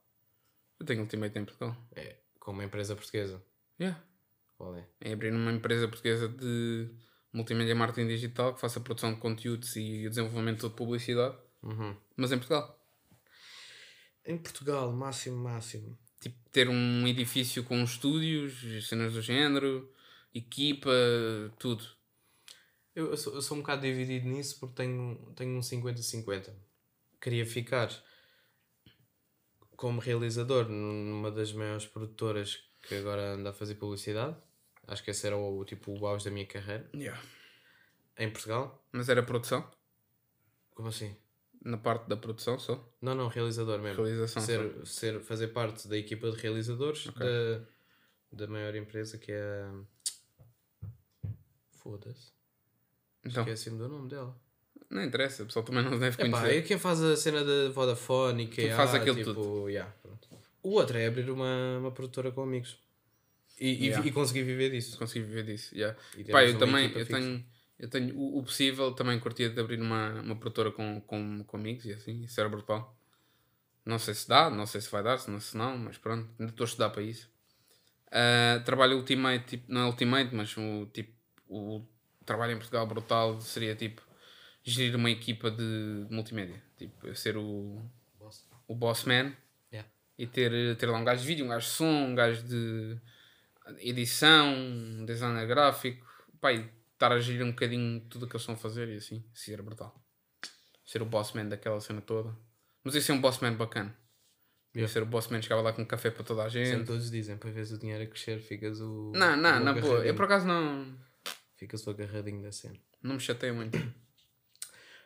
Eu 0.79 0.85
tenho 0.85 1.01
ultimate 1.01 1.37
em 1.39 1.45
Portugal. 1.45 1.77
É, 1.95 2.17
com 2.39 2.51
uma 2.51 2.63
empresa 2.65 2.95
portuguesa. 2.95 3.41
Yeah. 3.79 4.03
Qual 4.57 4.75
é? 4.75 4.85
É 4.99 5.13
abrir 5.13 5.31
uma 5.31 5.51
empresa 5.51 5.87
portuguesa 5.87 6.27
de 6.27 6.89
multimédia 7.33 7.75
marketing 7.75 8.07
digital 8.07 8.53
que 8.53 8.61
faça 8.61 8.79
produção 8.79 9.13
de 9.13 9.19
conteúdos 9.19 9.75
e 9.75 10.05
o 10.05 10.09
desenvolvimento 10.09 10.69
de 10.69 10.75
publicidade, 10.75 11.35
Uhum. 11.63 11.95
mas 12.15 12.31
em 12.31 12.37
Portugal. 12.37 12.79
Em 14.25 14.37
Portugal, 14.37 14.91
máximo, 14.93 15.37
máximo. 15.37 15.97
Tipo, 16.21 16.37
ter 16.51 16.69
um 16.69 17.07
edifício 17.07 17.63
com 17.63 17.83
estúdios, 17.83 18.87
cenas 18.87 19.13
do 19.13 19.21
género, 19.21 19.91
equipa, 20.33 20.89
tudo. 21.59 21.83
Eu, 22.95 23.11
eu 23.11 23.17
sou, 23.17 23.33
eu 23.33 23.41
sou 23.41 23.57
um 23.57 23.61
bocado 23.61 23.81
dividido 23.81 24.27
nisso 24.27 24.59
porque 24.59 24.75
tenho, 24.75 25.33
tenho 25.35 25.57
um 25.57 25.59
50-50. 25.59 26.53
Queria 27.19 27.45
ficar 27.45 27.89
como 29.75 29.99
realizador 29.99 30.69
numa 30.69 31.31
das 31.31 31.51
maiores 31.51 31.85
produtoras 31.85 32.63
que 32.87 32.95
agora 32.95 33.33
anda 33.33 33.49
a 33.49 33.53
fazer 33.53 33.75
publicidade. 33.75 34.37
Acho 34.87 35.03
que 35.03 35.11
esse 35.11 35.25
era 35.25 35.37
o, 35.37 35.63
tipo, 35.65 35.97
o 35.97 36.05
auge 36.05 36.25
da 36.25 36.31
minha 36.31 36.45
carreira. 36.45 36.89
Em 38.17 38.29
Portugal. 38.29 38.83
Mas 38.91 39.09
era 39.09 39.23
produção, 39.23 39.67
Como 40.75 40.89
assim? 40.89 41.15
na 41.65 41.77
parte 41.77 42.09
da 42.09 42.17
produção 42.17 42.59
só. 42.59 42.83
Não, 43.01 43.15
não, 43.15 43.29
realizador 43.29 43.79
mesmo. 43.79 44.03
Realização 44.03 44.41
ser, 44.41 44.85
ser, 44.85 45.21
fazer 45.21 45.47
parte 45.47 45.87
da 45.87 45.97
equipa 45.97 46.29
de 46.29 46.37
realizadores 46.37 47.07
da, 47.07 47.61
da 48.33 48.47
maior 48.47 48.75
empresa 48.75 49.17
que 49.17 49.31
é. 49.31 49.65
Foda-se. 51.71 52.31
Então, 53.25 53.43
Esqueci-me 53.43 53.77
do 53.77 53.87
nome 53.87 54.09
dela. 54.09 54.35
não 54.89 55.03
interessa, 55.03 55.43
o 55.43 55.45
pessoal 55.45 55.63
também 55.63 55.83
não 55.83 55.97
deve 55.97 56.21
Epá, 56.21 56.37
conhecer. 56.39 56.57
é 56.57 56.61
quem 56.61 56.77
faz 56.77 57.01
a 57.01 57.15
cena 57.15 57.43
da 57.43 57.69
Vodafone 57.69 58.43
e 58.43 58.47
que 58.47 58.63
Quem 58.63 58.71
faz 58.75 58.93
aquilo 58.93 59.15
tipo, 59.15 59.69
yeah, 59.69 59.89
pronto. 60.01 60.27
O 60.61 60.71
outro 60.71 60.97
é 60.97 61.07
abrir 61.07 61.29
uma, 61.29 61.77
uma 61.79 61.91
produtora 61.91 62.31
com 62.31 62.41
amigos. 62.43 62.77
E, 63.59 63.69
e- 63.69 63.85
Yeah. 63.87 64.07
e 64.07 64.11
conseguir 64.11 64.43
viver 64.43 64.69
disso. 64.71 64.97
Consegui 64.97 65.25
viver 65.25 65.43
disso. 65.45 65.73
yeah. 65.75 65.97
E 66.17 66.23
Pá, 66.25 66.43
eu 66.43 66.57
também 66.57 66.85
eu 66.91 67.05
fixa. 67.05 67.13
tenho, 67.19 67.45
eu 67.79 67.89
tenho 67.89 68.17
o, 68.17 68.39
o 68.39 68.43
possível, 68.43 68.91
também 68.93 69.19
curtia 69.19 69.49
de 69.49 69.59
abrir 69.59 69.79
uma, 69.79 70.21
uma 70.21 70.35
produtora 70.35 70.71
com, 70.71 70.99
com, 71.01 71.43
com 71.43 71.57
amigos 71.57 71.85
e 71.85 71.93
assim, 71.93 72.23
isso 72.23 72.39
era 72.39 72.49
brutal. 72.49 72.97
Não 73.85 73.99
sei 73.99 74.13
se 74.13 74.27
dá, 74.27 74.49
não 74.49 74.65
sei 74.65 74.79
se 74.81 74.89
vai 74.89 75.03
dar, 75.03 75.17
se 75.17 75.29
não, 75.29 75.39
se 75.39 75.55
não 75.57 75.77
mas 75.77 75.97
pronto, 75.97 76.29
ainda 76.39 76.51
estou 76.51 76.63
a 76.63 76.67
estudar 76.67 76.89
para 76.89 77.01
isso. 77.03 77.29
Ah, 78.11 78.61
trabalho 78.63 78.97
Ultimate, 78.97 79.45
tipo, 79.45 79.71
não 79.71 79.81
é 79.81 79.85
Ultimate, 79.85 80.33
mas 80.33 80.55
o, 80.57 80.85
tipo, 80.87 81.11
o 81.49 81.85
trabalho 82.25 82.53
em 82.53 82.57
Portugal 82.57 82.85
brutal 82.87 83.41
seria 83.41 83.75
tipo 83.75 84.01
gerir 84.63 84.95
uma 84.95 85.09
equipa 85.11 85.51
de 85.51 86.07
multimédia. 86.09 86.61
Tipo, 86.77 87.13
ser 87.15 87.35
o, 87.37 87.81
o 88.67 88.75
boss 88.75 89.03
man 89.03 89.33
Yeah. 89.71 89.89
e 90.17 90.25
ter, 90.27 90.77
ter 90.77 90.85
lá 90.85 90.97
um 90.99 91.03
gajo 91.03 91.21
de 91.21 91.27
vídeo, 91.27 91.43
um 91.45 91.49
gajo 91.49 91.65
de 91.67 91.71
som, 91.73 91.85
um 91.91 92.15
gajo 92.15 92.43
de 92.43 92.97
edição, 93.79 94.53
um 94.53 95.05
designer 95.05 95.47
gráfico, 95.47 96.05
pá, 96.39 96.51
e 96.53 96.69
estar 96.93 97.11
a 97.11 97.19
gerir 97.19 97.43
um 97.45 97.51
bocadinho 97.51 98.01
tudo 98.09 98.25
o 98.25 98.27
que 98.29 98.35
eles 98.35 98.41
estão 98.41 98.55
a 98.55 98.57
fazer 98.57 98.87
e 98.89 98.97
assim, 98.97 99.23
isso 99.33 99.51
era 99.51 99.63
brutal. 99.63 99.93
Ser 100.85 101.01
o 101.01 101.05
boss 101.05 101.31
man 101.33 101.45
daquela 101.47 101.79
cena 101.81 102.01
toda. 102.01 102.35
Mas 102.83 102.95
isso 102.95 103.11
é 103.11 103.15
um 103.15 103.21
boss 103.21 103.39
man 103.39 103.53
bacana. 103.55 103.89
Ia 104.75 104.79
Yeah. 104.81 104.91
ser 104.91 105.03
o 105.03 105.05
boss 105.05 105.27
man 105.27 105.37
que 105.37 105.43
chegava 105.43 105.61
lá 105.61 105.71
com 105.71 105.85
café 105.85 106.09
para 106.09 106.23
toda 106.23 106.43
a 106.45 106.49
Sempre 106.49 106.65
gente. 106.65 106.87
todos 106.87 107.11
dizem, 107.11 107.37
para 107.37 107.51
veres 107.51 107.71
o 107.71 107.77
dinheiro 107.77 108.03
a 108.03 108.07
crescer, 108.07 108.39
ficas 108.41 108.81
o. 108.81 109.11
Não, 109.15 109.37
não, 109.37 109.57
o 109.61 109.63
na 109.63 109.73
boa. 109.73 110.03
Eu 110.05 110.15
por 110.15 110.25
acaso 110.25 110.47
não, 110.47 110.97
Ficas 111.55 111.85
o 111.85 111.91
agarradinho 111.91 112.41
da 112.41 112.51
cena. 112.51 112.75
não 113.01 113.15
me 113.15 113.19
chateio 113.21 113.53
muito. 113.55 113.77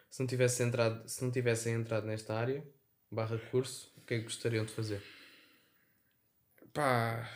Se 0.09 0.21
não, 0.21 0.27
tivesse 0.27 0.63
entrado, 0.63 1.07
se 1.07 1.21
não 1.21 1.29
tivessem 1.29 1.73
entrado 1.73 2.07
nesta 2.07 2.33
área, 2.33 2.65
barra 3.11 3.37
curso, 3.51 3.91
o 3.97 4.01
que 4.05 4.13
é 4.13 4.17
que 4.19 4.23
gostariam 4.23 4.63
de 4.65 4.71
fazer? 4.71 5.03
Pá. 6.73 7.29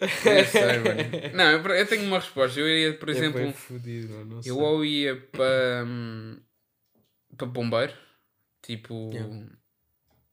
Não 0.00 0.44
sei, 0.46 0.78
mano. 0.78 1.36
Não, 1.36 1.50
eu, 1.50 1.62
eu 1.76 1.86
tenho 1.86 2.04
uma 2.04 2.18
resposta. 2.18 2.58
Eu 2.60 2.68
iria, 2.68 2.98
por 2.98 3.08
exemplo. 3.08 3.40
É 3.40 3.44
não 4.24 4.42
sei. 4.42 4.52
Eu 4.52 4.58
ou 4.58 4.84
ia 4.84 5.16
para 5.16 5.84
hum, 5.86 6.40
para 7.36 7.46
bombeiro, 7.46 7.92
tipo 8.62 9.10
Yeah. 9.12 9.56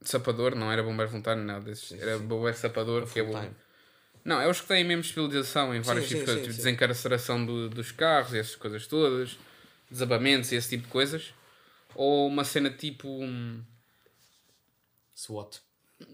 sapador, 0.03 0.55
não 0.55 0.71
era 0.71 0.83
bombeiro 0.83 1.09
voluntário, 1.11 1.43
não, 1.43 1.61
desses, 1.61 1.91
era 1.91 2.17
bombeiro 2.17 2.57
sapador, 2.57 3.03
que 3.11 3.19
é 3.19 3.23
Full-time. 3.23 3.55
não, 4.23 4.39
é 4.41 4.47
os 4.47 4.61
que 4.61 4.67
têm 4.67 4.83
mesmo 4.83 5.01
especialização 5.01 5.73
em 5.73 5.81
vários 5.81 6.07
Sim, 6.07 6.17
tipos 6.17 6.25
de 6.25 6.25
coisas, 6.25 6.43
tipo 6.43 6.57
desencarceração 6.57 7.45
do- 7.45 7.69
dos 7.69 7.91
carros, 7.91 8.33
essas 8.33 8.55
coisas 8.55 8.85
todas, 8.87 9.37
desabamentos 9.89 10.51
e 10.51 10.55
esse 10.55 10.69
tipo 10.69 10.83
de 10.83 10.89
coisas, 10.89 11.33
ou 11.95 12.27
uma 12.27 12.43
cena 12.43 12.69
tipo, 12.69 13.07
hum, 13.07 13.63
SWAT. 15.15 15.61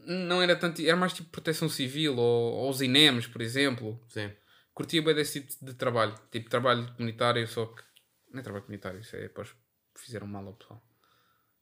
Não 0.06 0.42
era 0.42 0.56
tanto, 0.56 0.82
era 0.82 0.96
mais 0.96 1.14
tipo 1.14 1.30
proteção 1.30 1.70
civil, 1.70 2.16
ou, 2.18 2.54
ou 2.54 2.70
os 2.70 2.82
INEMs, 2.82 3.28
por 3.28 3.42
exemplo, 3.42 4.02
Sim. 4.10 4.32
curtia 4.74 5.02
bem 5.02 5.16
desse 5.16 5.42
tipo 5.42 5.66
de 5.66 5.74
trabalho. 5.74 6.16
Tipo, 6.32 6.50
trabalho 6.50 6.94
comunitário, 6.96 7.48
só 7.48 7.66
que. 7.66 7.84
Não 8.32 8.40
é 8.40 8.44
trabalho 8.44 8.66
comunitário, 8.66 9.00
isso 9.00 9.16
é 9.16 9.30
para 9.30 9.44
os 9.44 9.52
que 9.52 10.02
fizeram 10.02 10.28
mal 10.28 10.46
ao 10.46 10.54
pessoal. 10.54 10.84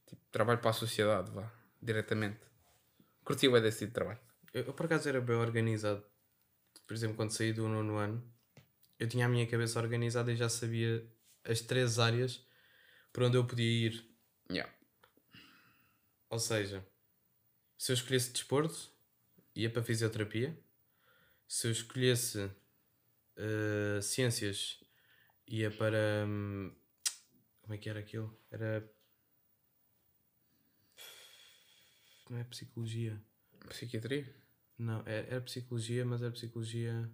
Tipo, 0.08 0.22
trabalho 0.32 0.60
para 0.60 0.72
a 0.72 0.74
sociedade, 0.74 1.32
vá, 1.32 1.52
diretamente. 1.82 2.40
Curtia 3.24 3.50
bem 3.52 3.62
desse 3.62 3.80
tipo 3.80 3.90
de 3.90 3.94
trabalho. 3.94 4.20
Eu, 4.54 4.64
eu, 4.66 4.74
por 4.74 4.86
acaso 4.86 5.08
era 5.08 5.22
bem 5.22 5.36
organizado. 5.36 6.04
Por 6.88 6.94
exemplo, 6.94 7.16
quando 7.16 7.32
saí 7.32 7.54
do 7.54 7.68
nono 7.68 7.98
ano, 7.98 8.24
eu 9.00 9.08
tinha 9.08 9.26
a 9.26 9.30
minha 9.30 9.48
cabeça 9.48 9.80
organizada 9.80 10.32
e 10.32 10.36
já 10.36 10.50
sabia 10.50 11.06
as 11.44 11.62
três 11.62 12.00
áreas 12.00 12.46
por 13.12 13.24
onde 13.24 13.38
eu 13.38 13.46
podia 13.46 13.88
ir. 13.88 14.06
Yeah. 14.50 14.72
Ou 16.30 16.40
seja, 16.40 16.86
se 17.78 17.92
eu 17.92 17.94
escolhesse 17.96 18.32
desporto, 18.32 18.92
ia 19.56 19.70
para 19.70 19.84
fisioterapia. 19.84 20.58
Se 21.48 21.68
eu 21.68 21.72
escolhesse 21.72 22.50
eh, 23.38 24.00
ciências, 24.02 24.80
ia 25.48 25.72
para. 25.72 26.26
hum, 26.28 26.74
como 27.62 27.74
é 27.74 27.78
que 27.78 27.90
era 27.90 28.00
aquilo? 28.00 28.38
Era. 28.52 28.90
Não 32.30 32.38
é 32.40 32.44
psicologia. 32.44 33.22
Psiquiatria? 33.70 34.36
Não, 34.78 35.02
é- 35.06 35.28
era 35.30 35.42
psicologia, 35.42 36.06
mas 36.06 36.22
era 36.22 36.32
psicologia. 36.32 37.10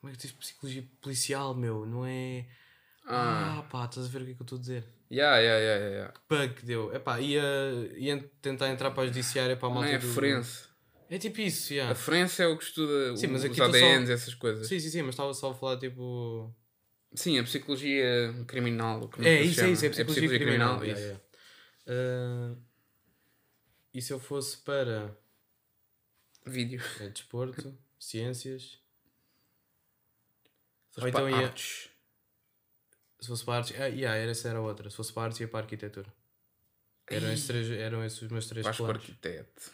Como 0.00 0.10
é 0.12 0.16
que 0.16 0.22
diz 0.22 0.32
psicologia 0.32 0.88
policial, 1.00 1.54
meu? 1.54 1.84
Não 1.84 2.06
é. 2.06 2.48
Ah, 3.06 3.58
Ah, 3.58 3.62
pá, 3.70 3.84
estás 3.84 4.06
a 4.06 4.08
ver 4.08 4.22
o 4.22 4.24
que 4.24 4.30
é 4.32 4.34
que 4.34 4.40
eu 4.42 4.44
estou 4.44 4.58
a 4.58 4.60
dizer? 4.60 4.84
yeah, 5.10 5.38
yeah, 5.38 5.58
yeah, 5.60 5.78
yeah, 5.84 5.96
yeah. 5.96 6.14
Bug 6.28 6.54
que 6.54 6.66
deu. 6.66 6.92
Epá, 6.94 7.20
ia, 7.20 7.42
ia 7.96 8.18
tentar 8.42 8.68
entrar 8.68 8.90
para 8.90 9.04
a 9.04 9.06
judiciária 9.06 9.56
para 9.56 9.68
a 9.68 9.70
Não 9.70 9.76
malta 9.80 9.90
é 9.94 9.98
do- 9.98 10.12
forense. 10.12 10.66
É 11.08 11.18
tipo 11.18 11.40
isso, 11.40 11.72
A 11.72 11.76
yeah. 11.76 11.94
forense 11.94 12.42
é 12.42 12.46
o 12.48 12.58
que 12.58 12.64
estuda 12.64 13.16
Sim, 13.16 13.28
mas 13.28 13.44
os 13.44 13.56
só- 13.56 13.64
ADNs 13.64 14.10
e 14.10 14.12
essas 14.12 14.34
coisas. 14.34 14.66
Sim, 14.66 14.80
sim, 14.80 14.90
sim, 14.90 15.02
mas 15.02 15.10
estava 15.14 15.32
só 15.34 15.50
a 15.50 15.54
falar 15.54 15.78
tipo. 15.78 16.52
Sim, 17.14 17.38
a 17.38 17.44
psicologia 17.44 18.34
criminal. 18.48 19.08
como 19.08 19.24
É 19.26 19.36
se 19.44 19.50
isso, 19.50 19.60
é 19.60 19.68
isso, 19.70 19.86
é 19.86 19.88
psicologia, 19.90 20.28
criminal. 20.38 20.84
isso. 20.84 21.00
yeah, 21.00 21.00
yeah. 21.00 21.22
Ah, 21.86 22.56
e 23.94 24.02
se 24.02 24.12
eu 24.12 24.18
fosse 24.18 24.56
para 24.58 25.16
Vídeo. 26.44 26.80
é, 27.00 27.08
desporto, 27.08 27.78
ciências, 28.00 28.78
Ou 30.98 31.06
então 31.06 31.30
ia- 31.30 31.36
artes. 31.46 31.88
Se 33.20 33.28
fosse 33.28 33.44
para 33.44 33.58
artes, 33.58 33.80
ah, 33.80 33.86
yeah, 33.86 34.16
era, 34.16 34.30
essa 34.30 34.48
era 34.48 34.58
a 34.58 34.62
outra. 34.62 34.90
Se 34.90 34.96
fosse 34.96 35.12
para 35.12 35.24
artes, 35.24 35.40
ia 35.40 35.48
para 35.48 35.60
arquitetura. 35.60 36.12
Eram 37.08 37.32
esses, 37.32 37.46
três, 37.46 37.70
eram 37.70 38.04
esses 38.04 38.20
os 38.22 38.30
meus 38.30 38.46
três 38.48 38.64
Vais 38.64 38.76
para 38.76 38.86
planos. 38.86 39.02
arquiteto. 39.02 39.70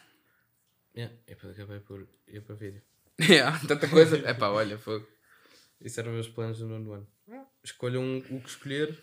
Yeah, 0.95 1.15
e 1.27 1.31
depois 1.31 1.53
acabei 1.53 1.79
por 1.79 2.07
ir 2.27 2.41
para 2.41 2.55
vídeo. 2.55 2.81
Yeah, 3.19 3.59
tanta 3.67 3.87
coisa. 3.87 4.17
É 4.27 4.33
pá, 4.33 4.49
olha, 4.49 4.77
fogo. 4.77 5.07
Isso 5.79 5.99
eram 5.99 6.11
os 6.11 6.15
meus 6.15 6.27
planos 6.29 6.59
do 6.59 6.67
nono 6.67 6.93
ano. 6.93 7.07
Escolha 7.63 7.99
um, 7.99 8.17
o 8.17 8.41
que 8.41 8.49
escolher. 8.49 8.99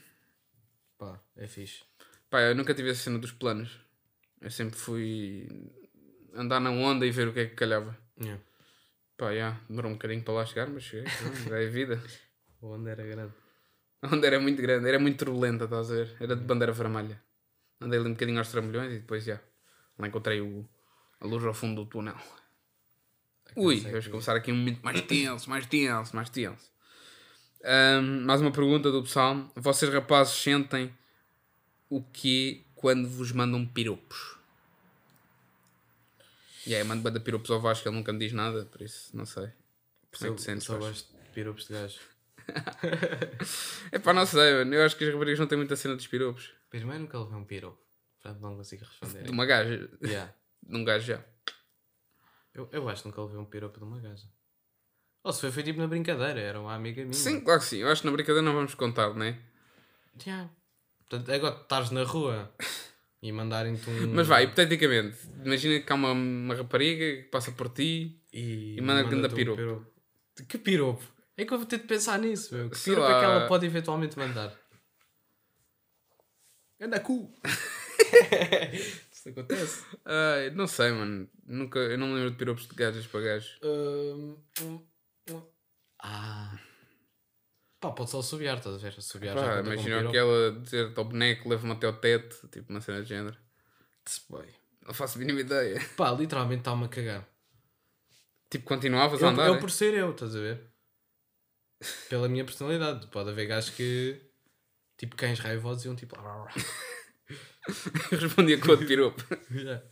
Pá, 0.99 1.21
é 1.37 1.47
fixe. 1.47 1.85
Pá, 2.29 2.41
eu 2.43 2.55
nunca 2.55 2.75
tive 2.75 2.91
essa 2.91 3.05
cena 3.05 3.19
dos 3.19 3.33
planos. 3.33 3.81
Eu 4.41 4.51
sempre 4.51 4.77
fui 4.77 5.49
andar 6.35 6.61
na 6.61 6.71
onda 6.71 7.07
e 7.07 7.11
ver 7.11 7.29
o 7.29 7.33
que 7.33 7.41
é 7.41 7.47
que 7.47 7.55
calhava. 7.55 7.97
Yeah. 8.21 8.43
Pá, 9.17 9.35
já, 9.35 9.61
demorou 9.69 9.91
um 9.91 9.95
bocadinho 9.95 10.23
para 10.23 10.35
lá 10.35 10.47
chegar, 10.47 10.69
mas 10.69 10.83
cheguei. 10.83 11.13
É 11.53 11.67
vida. 11.67 12.03
O 12.63 12.75
onda 12.75 12.91
era 12.91 13.03
grande. 13.03 13.33
A 14.03 14.15
onda 14.15 14.27
era 14.27 14.41
muito 14.41 14.63
grande, 14.63 14.89
era 14.89 14.99
muito 14.99 15.19
turbulenta, 15.19 15.65
estás 15.65 15.91
a 15.91 15.95
ver? 15.95 16.17
Era 16.19 16.35
de 16.35 16.43
bandeira 16.43 16.73
vermelha. 16.73 17.23
Andei 17.81 17.99
ali 17.99 18.09
um 18.09 18.13
bocadinho 18.13 18.39
aos 18.39 18.49
trambolhões 18.49 18.93
e 18.93 18.99
depois 18.99 19.25
já. 19.25 19.41
Lá 19.99 20.09
encontrei 20.09 20.41
o, 20.41 20.67
a 21.21 21.27
luz 21.27 21.45
ao 21.45 21.53
fundo 21.53 21.85
do 21.85 21.91
túnel. 21.91 22.17
Ui, 23.57 23.81
vamos 23.81 24.07
começar 24.07 24.37
aqui 24.37 24.53
um 24.53 24.57
momento 24.57 24.81
mais 24.83 25.01
tenso, 25.03 25.51
mais 25.51 25.67
tenso, 25.67 26.15
mais 26.17 26.31
tenso. 26.31 26.71
Ahm, 27.63 28.25
mais 28.25 28.41
uma 28.41 28.53
pergunta 28.53 28.91
do 28.91 29.03
pessoal. 29.03 29.51
Vocês 29.55 29.93
rapazes 29.93 30.35
sentem 30.35 30.95
o 31.91 32.03
que 32.03 32.65
quando 32.75 33.09
vos 33.09 33.33
mandam 33.33 33.67
piropos? 33.67 34.39
E 36.67 36.75
aí, 36.75 36.85
mando 36.85 37.03
banda 37.03 37.21
piropos 37.21 37.51
ao 37.51 37.61
Vasco, 37.61 37.89
ele 37.89 37.97
nunca 37.97 38.13
me 38.13 38.19
diz 38.19 38.33
nada, 38.33 38.65
por 38.67 38.81
isso 38.83 39.15
não 39.17 39.27
sei. 39.27 39.49
Como 40.13 40.25
é 40.25 40.29
Eu 40.29 40.35
que 40.35 40.41
te 40.41 40.45
sentes, 40.45 40.65
só 40.65 40.79
gosto 40.79 41.13
de 41.13 41.29
piropos 41.31 41.67
de 41.67 41.73
gajo. 41.73 41.99
É 43.93 43.99
pá, 43.99 44.13
não 44.13 44.27
sei, 44.27 44.53
mano. 44.55 44.75
Eu 44.75 44.85
acho 44.85 44.97
que 44.97 45.05
as 45.05 45.13
raparigas 45.13 45.39
não 45.39 45.47
têm 45.47 45.59
muita 45.59 45.77
cena 45.77 45.97
dos 45.97 46.07
piropos. 46.07 46.53
Primeiro 46.69 47.03
nunca 47.03 47.19
levei 47.19 47.37
um 47.37 47.45
piropo. 47.45 47.81
Portanto 48.23 48.41
não 48.41 48.57
consigo 48.57 48.85
responder. 48.85 49.23
De 49.25 49.31
uma 49.31 49.47
gaja. 49.47 49.91
Yeah. 50.03 50.35
De 50.63 50.77
um 50.77 50.85
gajo 50.85 51.07
já. 51.07 51.25
Eu, 52.55 52.69
eu 52.73 52.89
acho 52.89 53.03
que 53.03 53.09
nunca 53.09 53.23
levei 53.23 53.39
um 53.39 53.45
piropo 53.45 53.79
de 53.79 53.85
uma 53.85 53.99
gaja. 53.99 54.29
Ou 55.23 55.33
se 55.33 55.41
foi, 55.41 55.51
foi 55.51 55.63
tipo 55.63 55.81
na 55.81 55.87
brincadeira, 55.87 56.41
era 56.41 56.61
uma 56.61 56.75
amiga 56.75 57.03
minha. 57.03 57.15
Sim, 57.15 57.41
claro 57.41 57.61
que 57.61 57.67
sim. 57.67 57.79
Eu 57.79 57.89
acho 57.89 58.03
que 58.03 58.07
na 58.07 58.13
brincadeira 58.13 58.43
não 58.43 58.55
vamos 58.55 58.75
contar, 58.75 59.15
não 59.15 59.25
é? 59.25 59.39
Yeah. 60.27 60.51
Portanto, 61.09 61.33
agora 61.33 61.61
estás 61.61 61.91
na 61.91 62.05
rua 62.05 62.55
e 63.23 63.33
mandarem-te 63.33 63.89
um. 63.89 64.15
Mas 64.15 64.27
vai, 64.27 64.45
hipoteticamente, 64.45 65.19
imagina 65.45 65.81
que 65.81 65.93
há 65.93 65.95
uma, 65.95 66.13
uma 66.13 66.55
rapariga 66.55 67.23
que 67.23 67.29
passa 67.31 67.53
por 67.53 67.69
ti. 67.69 68.23
E, 68.33 68.77
e 68.77 68.81
manda-te 68.81 69.15
manda-te 69.15 69.35
ganda 69.35 69.55
piropo. 69.57 69.87
Que 70.49 70.59
piropo? 70.59 71.05
É 71.41 71.45
que 71.47 71.55
eu 71.55 71.59
vou 71.59 71.67
ter 71.67 71.79
de 71.79 71.87
pensar 71.87 72.19
nisso, 72.19 72.55
meu. 72.55 72.69
Que 72.69 72.77
Sei 72.77 72.93
piropo 72.95 73.11
é 73.11 73.19
que 73.21 73.27
lá. 73.27 73.33
ela 73.35 73.49
pode 73.49 73.65
eventualmente 73.65 74.19
mandar? 74.19 74.55
Anda 76.79 77.01
cu! 77.01 77.33
Isso 79.11 79.29
acontece. 79.31 79.85
Não 80.55 80.67
sei, 80.67 80.91
mano. 80.93 81.29
Nunca, 81.47 81.79
eu 81.79 81.97
não 81.97 82.09
me 82.09 82.15
lembro 82.17 82.31
de 82.33 82.37
piropos 82.37 82.67
de 82.69 82.75
gajas 82.75 83.07
para 83.07 83.21
gajos. 83.21 83.59
Hum, 83.63 84.37
hum, 84.61 84.87
hum. 85.31 85.43
Ah. 86.03 86.59
Pá, 87.81 87.91
pode 87.93 88.11
só 88.11 88.19
assobiar, 88.19 88.59
estás 88.59 88.75
a 88.75 88.79
ver? 88.79 88.95
Assobiar 88.99 89.35
já 89.35 89.41
Pá, 89.43 89.49
conta 89.49 89.63
como 89.63 89.73
imagina 89.73 90.11
piropo. 90.11 90.61
dizer 90.61 90.93
ao 90.95 91.05
boneco, 91.05 91.49
leva-me 91.49 91.73
até 91.73 91.87
ao 91.87 91.95
teto, 91.95 92.49
tipo 92.49 92.71
uma 92.71 92.83
cena 92.83 93.03
de 93.03 93.09
género. 93.09 93.37
Boy. 94.29 94.47
Não 94.87 94.93
faço 94.93 95.17
a 95.17 95.21
mínima 95.21 95.41
ideia. 95.41 95.81
Pá, 95.97 96.11
literalmente 96.13 96.61
está-me 96.61 96.85
a 96.85 96.89
cagar. 96.89 97.27
Tipo, 98.51 98.65
continuavas 98.67 99.23
Eu, 99.23 99.29
a 99.29 99.31
andar. 99.31 99.47
eu 99.47 99.55
é? 99.55 99.59
por 99.59 99.71
ser 99.71 99.95
eu, 99.95 100.11
estás 100.11 100.37
a 100.37 100.39
ver? 100.41 100.70
Pela 102.09 102.29
minha 102.29 102.45
personalidade. 102.45 103.07
Pode 103.09 103.31
haver 103.31 103.47
gajos 103.47 103.71
que. 103.71 104.21
Tipo 104.99 105.17
cães 105.17 105.39
raivosos 105.39 105.85
iam 105.85 105.97
tipo. 105.97 106.17
Respondia 108.11 108.59
com 108.59 108.71
outro 108.71 108.87
piropo. 108.87 109.23
Yeah. 109.51 109.83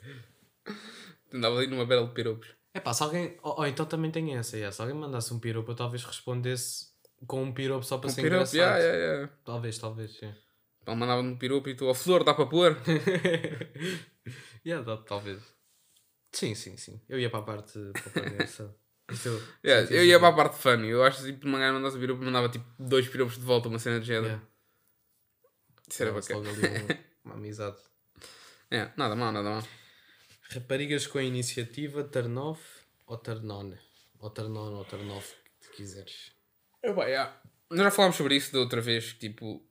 Andava 1.32 1.58
ali 1.58 1.66
numa 1.66 1.84
bela 1.86 2.06
de 2.06 2.14
piropos. 2.14 2.48
É 2.74 2.80
pá, 2.80 2.92
se 2.94 3.02
alguém. 3.02 3.38
Ou, 3.42 3.58
ou 3.58 3.66
então 3.66 3.84
também 3.86 4.10
tem 4.10 4.36
essa, 4.36 4.56
yeah. 4.56 4.72
se 4.74 4.80
alguém 4.80 4.96
mandasse 4.96 5.32
um 5.34 5.38
piropo, 5.38 5.70
eu 5.70 5.76
talvez 5.76 6.04
respondesse 6.04 6.86
com 7.26 7.42
um 7.42 7.52
piropo 7.52 7.84
só 7.84 7.98
para 7.98 8.08
Um 8.08 8.12
ser 8.12 8.22
piropo, 8.22 8.36
engraçado. 8.36 8.56
yeah, 8.56 8.78
yeah, 8.78 8.98
yeah. 9.14 9.32
Talvez, 9.44 9.78
talvez, 9.78 10.12
sim. 10.16 10.34
Ele 10.86 10.96
mandava-me 10.96 11.28
um 11.30 11.36
piropo 11.38 11.68
e 11.68 11.74
tu, 11.74 11.86
ó 11.86 11.94
flor, 11.94 12.24
dá 12.24 12.32
para 12.34 12.46
pôr? 12.46 12.76
yeah, 14.64 14.84
dá- 14.84 15.02
talvez. 15.02 15.40
Sim, 16.32 16.54
sim, 16.54 16.76
sim. 16.76 17.00
Eu 17.08 17.18
ia 17.18 17.28
para 17.30 17.40
a 17.40 17.42
parte, 17.42 17.72
para 17.92 18.00
a 18.06 18.10
parte 18.10 18.32
engraçada. 18.32 18.74
Yeah, 19.64 19.90
eu 19.90 20.04
ia 20.04 20.18
para 20.18 20.28
a 20.28 20.32
parte 20.32 20.56
funny. 20.58 20.88
Eu 20.88 21.02
acho 21.02 21.22
que 21.24 21.32
tipo, 21.32 21.46
uma 21.46 21.58
gaja 21.58 21.72
mandasse 21.72 21.98
piropo, 21.98 22.22
mandava 22.22 22.48
tipo 22.48 22.64
dois 22.78 23.08
piropos 23.08 23.36
de 23.38 23.44
volta, 23.44 23.68
uma 23.68 23.78
cena 23.78 23.98
de 24.00 24.06
género. 24.06 24.26
Yeah. 24.26 24.46
Isso 25.90 26.02
era 26.02 26.12
bacana. 26.12 26.40
logo 26.40 26.50
ali 26.50 26.82
um- 26.82 26.98
uma 27.24 27.34
amizade. 27.34 27.76
É, 28.70 28.90
nada 28.96 29.16
mal, 29.16 29.32
nada 29.32 29.48
mal. 29.48 29.62
Raparigas 30.50 31.06
com 31.06 31.18
a 31.18 31.22
iniciativa, 31.22 32.04
turn 32.04 32.36
off 32.38 32.62
ou 33.06 33.16
turn 33.16 33.50
on? 33.50 33.72
Ou 34.18 34.30
turn 34.30 34.56
on 34.56 34.74
ou 34.74 34.84
turn 34.84 35.10
off, 35.10 35.34
que 35.60 35.76
quiseres. 35.78 36.32
Eu, 36.82 36.94
bem, 36.94 37.06
yeah. 37.08 37.34
Nós 37.70 37.84
já 37.84 37.90
falámos 37.90 38.16
sobre 38.16 38.36
isso 38.36 38.52
da 38.52 38.58
outra 38.58 38.80
vez, 38.80 39.14
tipo, 39.14 39.62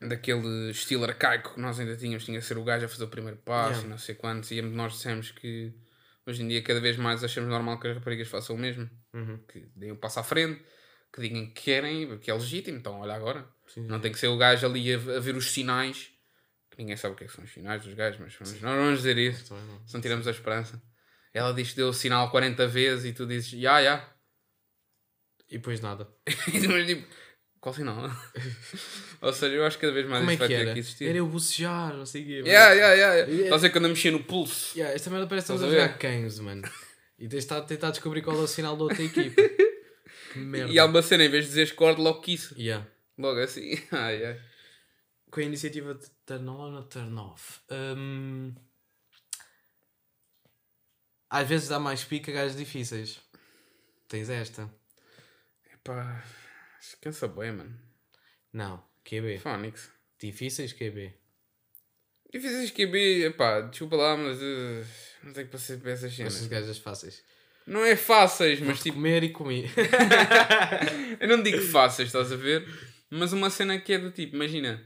daquele 0.00 0.70
estilo 0.70 1.04
arcaico 1.04 1.54
que 1.54 1.60
nós 1.60 1.78
ainda 1.78 1.96
tínhamos, 1.96 2.24
tinha 2.24 2.38
que 2.40 2.44
ser 2.44 2.58
o 2.58 2.64
gajo 2.64 2.86
a 2.86 2.88
fazer 2.88 3.04
o 3.04 3.08
primeiro 3.08 3.38
passo 3.38 3.70
Yeah. 3.70 3.86
e 3.86 3.90
não 3.90 3.98
sei 3.98 4.14
quantos, 4.16 4.50
e 4.50 4.60
nós 4.62 4.92
dissemos 4.94 5.30
que 5.30 5.72
hoje 6.26 6.42
em 6.42 6.48
dia 6.48 6.62
cada 6.62 6.80
vez 6.80 6.96
mais 6.96 7.22
achamos 7.22 7.48
normal 7.48 7.78
que 7.78 7.88
as 7.88 7.94
raparigas 7.96 8.28
façam 8.28 8.56
o 8.56 8.58
mesmo, 8.58 8.88
Uhum. 9.14 9.38
que 9.46 9.60
deem 9.76 9.92
um 9.92 9.96
passo 9.96 10.20
à 10.20 10.22
frente, 10.22 10.62
que 11.12 11.20
digam 11.20 11.46
que 11.46 11.62
querem, 11.62 12.18
que 12.18 12.30
é 12.30 12.34
legítimo, 12.34 12.76
então 12.78 13.00
olha 13.00 13.14
agora. 13.14 13.48
Sim, 13.66 13.86
Não 13.86 14.00
tem 14.00 14.12
que 14.12 14.18
ser 14.18 14.28
o 14.28 14.36
gajo 14.36 14.66
ali 14.66 14.92
a, 14.92 14.96
a 14.96 15.20
ver 15.20 15.36
os 15.36 15.50
sinais, 15.52 16.10
que 16.70 16.78
ninguém 16.78 16.96
sabe 16.96 17.14
o 17.14 17.16
que, 17.16 17.24
é 17.24 17.26
que 17.26 17.32
são 17.32 17.44
os 17.44 17.52
sinais 17.52 17.82
dos 17.84 17.94
gajos, 17.94 18.20
mas 18.20 18.34
vamos, 18.34 18.52
nós 18.60 18.62
não 18.76 18.82
vamos 18.84 18.98
dizer 18.98 19.16
isso, 19.18 19.54
não. 19.54 19.86
se 19.86 19.94
não 19.94 20.00
tiramos 20.00 20.26
a 20.26 20.30
esperança. 20.30 20.82
Ela 21.32 21.52
diz 21.52 21.70
que 21.70 21.76
deu 21.76 21.88
o 21.88 21.92
sinal 21.94 22.30
40 22.30 22.66
vezes 22.66 23.04
e 23.04 23.12
tu 23.12 23.26
dizes, 23.26 23.52
ya, 23.52 23.78
ya. 23.80 24.12
E 25.48 25.58
depois 25.58 25.80
nada. 25.80 26.08
E 26.26 26.66
mas 26.68 26.86
tipo, 26.86 27.06
qual 27.66 27.74
sinal? 27.74 28.08
Ou 29.20 29.32
seja, 29.32 29.56
eu 29.56 29.66
acho 29.66 29.76
que 29.76 29.80
cada 29.80 29.92
vez 29.92 30.06
mais 30.06 30.20
Como 30.20 30.30
é 30.30 30.36
vai 30.36 30.46
que 30.46 30.54
ter 30.54 30.60
era? 30.60 30.72
que 30.72 30.78
existir. 30.78 31.08
Era 31.08 31.18
eu 31.18 31.26
bucejar, 31.26 31.96
não 31.96 32.06
sei 32.06 32.22
o 32.22 32.24
quê. 32.24 32.32
Yeah, 32.48 32.72
yeah, 32.74 32.94
yeah, 32.94 33.14
yeah. 33.26 33.42
Estás 33.46 33.64
a 33.64 33.66
ver 33.66 33.70
quando 33.72 33.84
eu 33.86 33.90
mexia 33.90 34.12
no 34.12 34.22
pulso? 34.22 34.78
Yeah, 34.78 34.94
esta 34.94 35.10
merda 35.10 35.26
parece 35.26 35.48
que 35.48 35.52
estamos 35.52 35.74
a 35.74 35.76
a 35.76 35.80
jogar 35.82 35.98
cães, 35.98 36.38
mano. 36.38 36.62
E 37.18 37.22
tens 37.22 37.30
de 37.30 37.36
estar 37.38 37.58
a 37.58 37.62
tentar 37.62 37.90
descobrir 37.90 38.22
qual 38.22 38.36
é 38.36 38.40
o 38.42 38.46
sinal 38.46 38.76
da 38.76 38.84
outra 38.84 39.02
equipa. 39.02 39.42
que 40.32 40.38
merda. 40.38 40.72
E 40.72 40.78
há 40.78 40.84
uma 40.84 41.02
cena, 41.02 41.24
em 41.24 41.28
vez 41.28 41.42
de 41.42 41.48
dizeres 41.48 41.72
corte, 41.72 42.00
logo 42.00 42.20
que 42.20 42.34
isso. 42.34 42.54
Yeah. 42.56 42.86
Logo 43.18 43.40
assim. 43.40 43.72
Ai, 43.90 44.24
ai. 44.24 44.40
Com 45.28 45.40
a 45.40 45.42
iniciativa 45.42 45.92
de 45.92 46.06
turn 46.24 46.48
on 46.48 46.72
ou 46.76 46.82
turn 46.84 47.18
off? 47.18 47.58
Hum, 47.68 48.54
Às 51.28 51.48
vezes 51.48 51.68
dá 51.68 51.80
mais 51.80 52.04
pica 52.04 52.30
a 52.30 52.34
gajos 52.34 52.56
difíceis. 52.56 53.18
Tens 54.06 54.30
esta? 54.30 54.72
Epá, 55.74 56.22
esqueça 56.94 57.28
bem, 57.28 57.52
mano. 57.52 57.78
Não. 58.52 58.82
QB. 59.04 59.38
Fónix. 59.38 59.90
Difíceis 60.18 60.72
QB. 60.72 61.14
Difíceis 62.32 62.70
QB, 62.70 63.26
epá, 63.26 63.60
desculpa 63.62 63.96
lá, 63.96 64.16
mas 64.16 64.38
uh, 64.38 64.84
não 65.22 65.32
tenho 65.32 65.46
que 65.46 65.52
passar 65.52 65.78
por 65.78 65.88
essas 65.88 66.14
cenas. 66.14 66.34
Estas 66.34 66.48
gajas 66.48 66.78
fáceis. 66.78 67.22
Não 67.66 67.84
é 67.84 67.96
fáceis, 67.96 68.60
mas 68.60 68.80
tipo, 68.80 68.96
comer 68.96 69.24
e 69.24 69.30
comer. 69.30 69.70
eu 71.20 71.28
não 71.28 71.42
digo 71.42 71.60
fáceis, 71.70 72.08
estás 72.08 72.32
a 72.32 72.36
ver? 72.36 72.66
Mas 73.10 73.32
uma 73.32 73.50
cena 73.50 73.78
que 73.78 73.92
é 73.92 73.98
do 73.98 74.10
tipo, 74.10 74.36
imagina. 74.36 74.84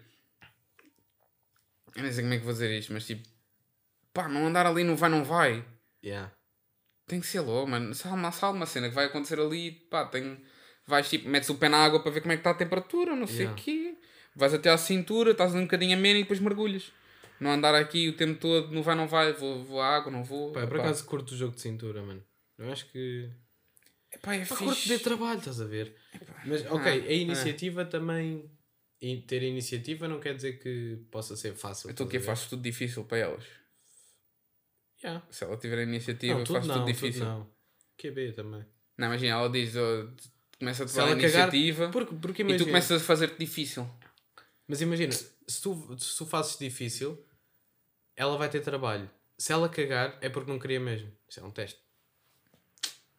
Eu 1.95 2.03
não 2.03 2.13
sei 2.13 2.23
como 2.23 2.35
é 2.35 2.39
que 2.39 2.45
vou 2.45 2.53
dizer 2.53 2.71
isto, 2.79 2.93
mas 2.93 3.07
tipo, 3.07 3.29
pá, 4.13 4.29
não 4.29 4.47
andar 4.47 4.67
ali 4.67 4.85
no 4.85 4.97
vai, 4.97 5.11
não 5.11 5.25
vai. 5.25 5.65
yeah. 6.03 6.33
Tem 7.07 7.21
que 7.21 7.27
ser 7.27 7.41
logo, 7.41 7.67
mano. 7.67 7.93
Há 8.05 8.09
uma, 8.15 8.51
uma 8.51 8.67
cena 8.67 8.89
que 8.89 8.95
vai 8.95 9.07
acontecer 9.07 9.39
ali, 9.39 9.73
pá, 9.73 10.07
tem. 10.07 10.43
Vais 10.87 11.09
tipo, 11.09 11.29
metes 11.29 11.49
o 11.51 11.55
pé 11.57 11.69
na 11.69 11.79
água 11.79 12.01
para 12.03 12.11
ver 12.11 12.21
como 12.21 12.33
é 12.33 12.37
que 12.37 12.40
está 12.40 12.51
a 12.51 12.55
temperatura, 12.55 13.14
não 13.14 13.27
sei 13.27 13.47
o 13.47 13.57
Yeah. 13.57 13.62
quê. 13.62 13.97
Vais 14.35 14.55
até 14.55 14.71
à 14.71 14.79
cintura, 14.79 15.33
estás 15.33 15.55
um 15.55 15.62
bocadinho 15.62 15.97
a 15.97 16.01
menos 16.01 16.21
e 16.21 16.23
depois 16.23 16.40
mergulhas. 16.40 16.93
Não 17.38 17.51
andar 17.53 17.75
aqui 17.75 18.09
o 18.09 18.16
tempo 18.16 18.38
todo, 18.40 18.71
não 18.73 18.83
vai, 18.83 18.95
não 18.95 19.09
vai, 19.09 19.33
vou, 19.33 19.64
vou 19.64 19.81
à 19.81 19.97
água, 19.97 20.11
não 20.12 20.23
vou. 20.25 20.53
Pá, 20.53 20.61
eu 20.61 20.69
por 20.69 20.77
Epá. 20.77 20.85
acaso 20.85 21.05
curto 21.05 21.33
o 21.33 21.37
jogo 21.37 21.55
de 21.55 21.61
cintura, 21.61 22.03
mano. 22.03 22.23
Eu 22.59 22.71
acho 22.71 22.87
que. 22.90 23.31
Epá, 24.12 24.35
é 24.35 24.40
Pá, 24.40 24.45
fixe. 24.57 24.64
curto 24.64 24.88
de 24.88 24.99
trabalho, 24.99 25.38
estás 25.38 25.61
a 25.61 25.64
ver? 25.64 25.95
Mas, 26.45 26.64
ok, 26.66 26.87
Ah, 26.87 27.09
a 27.09 27.12
iniciativa 27.12 27.85
também. 27.85 28.51
ter 29.27 29.43
iniciativa 29.43 30.07
não 30.09 30.21
quer 30.21 30.35
dizer 30.35 30.59
que 30.59 30.99
possa 31.11 31.35
ser 31.37 31.55
fácil. 31.55 31.90
Então 31.90 32.05
o 32.05 32.09
estás 32.09 32.11
que 32.11 32.16
a 32.16 32.21
ver? 32.21 32.27
faço 32.27 32.51
tudo 32.51 32.62
difícil 32.62 33.05
para 33.05 33.19
elas. 33.19 33.45
Yeah. 35.03 35.27
Se 35.31 35.45
ela 35.45 35.57
tiver 35.57 35.79
a 35.79 35.83
iniciativa, 35.83 36.35
Não, 36.35 36.40
eu 36.40 36.45
tudo 36.45 36.57
faço 36.57 36.69
não, 36.69 36.75
tudo 36.75 36.85
tudo 36.87 36.93
difícil. 36.95 37.25
Não, 37.25 37.38
não. 37.40 37.51
QB 37.97 38.33
também. 38.33 38.66
imagina, 38.99 39.33
ela 39.33 39.49
diz, 39.49 39.75
oh, 39.77 40.11
começa 40.61 40.85
a 40.85 40.87
tomar 40.87 41.05
a 41.05 41.07
cagar, 41.09 41.20
iniciativa 41.23 41.88
porque, 41.88 42.14
porque 42.14 42.42
e 42.42 42.44
imagina, 42.44 42.64
tu 42.64 42.66
começas 42.66 43.03
a 43.03 43.05
fazer 43.05 43.35
difícil. 43.37 43.90
Mas 44.68 44.81
imagina, 44.81 45.12
se 45.12 45.62
tu, 45.62 45.96
se 45.99 46.16
tu 46.16 46.27
fazes 46.27 46.57
difícil, 46.57 47.27
ela 48.14 48.37
vai 48.37 48.49
ter 48.49 48.61
trabalho. 48.61 49.11
Se 49.37 49.53
ela 49.53 49.68
cagar, 49.68 50.16
é 50.20 50.29
porque 50.29 50.51
não 50.51 50.59
queria 50.59 50.79
mesmo. 50.79 51.11
Isso 51.29 51.40
é 51.40 51.42
um 51.42 51.51
teste. 51.51 51.81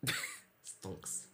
Stonks. 0.63 1.27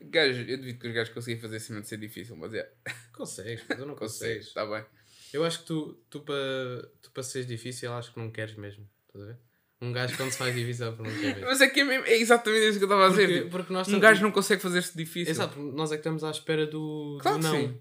Gajo, 0.00 0.42
eu 0.42 0.58
duvido 0.58 0.78
que 0.78 0.88
os 0.88 0.94
gajos 0.94 1.14
conseguem 1.14 1.40
fazer 1.40 1.56
acima 1.56 1.80
de 1.80 1.88
ser 1.88 1.96
difícil, 1.96 2.36
mas 2.36 2.54
é. 2.54 2.70
Consegues, 3.12 3.64
mas 3.68 3.78
tu 3.78 3.86
não 3.86 3.96
consegues. 3.96 4.48
Está 4.48 4.66
bem. 4.66 4.84
Eu 5.32 5.44
acho 5.44 5.60
que 5.60 5.66
tu, 5.66 5.94
tu 6.10 6.20
para 6.20 6.88
tu 7.00 7.10
para 7.10 7.22
seres 7.22 7.46
difícil, 7.48 7.92
acho 7.92 8.12
que 8.12 8.18
não 8.18 8.30
queres 8.30 8.54
mesmo. 8.54 8.88
Estás 9.06 9.24
a 9.24 9.26
ver? 9.28 9.38
Um 9.82 9.92
gajo 9.92 10.14
quando 10.16 10.30
se 10.30 10.36
faz 10.38 10.54
difícil 10.54 10.88
é 10.88 10.92
porque 10.92 11.10
não 11.10 11.20
quer. 11.20 11.40
Mas 11.40 11.60
é 11.62 11.68
que 11.68 11.80
é, 11.80 11.84
mesmo- 11.84 12.04
é 12.06 12.16
exatamente 12.16 12.68
isso 12.68 12.78
que 12.78 12.84
eu 12.84 12.88
estava 12.88 13.06
a 13.06 13.08
dizer. 13.10 13.26
Porque, 13.26 13.38
tipo, 13.38 13.50
porque 13.50 13.72
nós 13.72 13.80
um 13.88 13.90
estamos- 13.90 14.02
gajo 14.02 14.22
não 14.22 14.30
consegue 14.32 14.60
fazer-se 14.62 14.96
difícil. 14.96 15.30
Exato, 15.30 15.58
nós 15.58 15.90
é 15.90 15.94
que 15.94 16.00
estamos 16.00 16.22
à 16.22 16.30
espera 16.30 16.66
do, 16.66 17.16
do 17.16 17.18
Claro 17.22 17.38
que 17.38 17.44
não. 17.44 17.52
sim. 17.54 17.80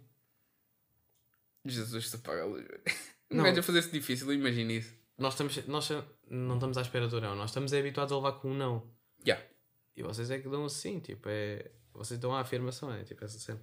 Jesus, 1.66 2.10
se 2.10 2.16
apaga 2.16 2.44
a 2.44 2.46
luz. 2.46 2.66
Um 3.32 3.38
Não. 3.38 3.44
gajo 3.44 3.60
a 3.60 3.64
fazer-se 3.64 3.92
difícil, 3.92 4.32
imagina 4.34 4.72
isso. 4.74 4.94
Nós, 5.18 5.34
estamos, 5.34 5.58
nós 5.68 5.90
não 6.30 6.56
estamos 6.56 6.78
à 6.78 6.82
espera 6.82 7.08
do 7.08 7.20
não. 7.20 7.36
Nós 7.36 7.50
estamos 7.50 7.74
habituados 7.74 8.12
a 8.14 8.16
levar 8.16 8.32
com 8.34 8.52
um 8.52 8.54
não. 8.56 8.90
Yeah. 9.26 9.44
E 9.96 10.02
vocês 10.02 10.32
é 10.32 10.40
que 10.40 10.48
dão 10.48 10.66
assim, 10.66 11.00
tipo, 11.00 11.28
é... 11.30 11.70
Vocês 11.94 12.18
dão 12.20 12.34
a 12.34 12.40
afirmação, 12.40 12.92
é 12.94 13.04
tipo 13.04 13.24
essa 13.26 13.38
cena. 13.38 13.60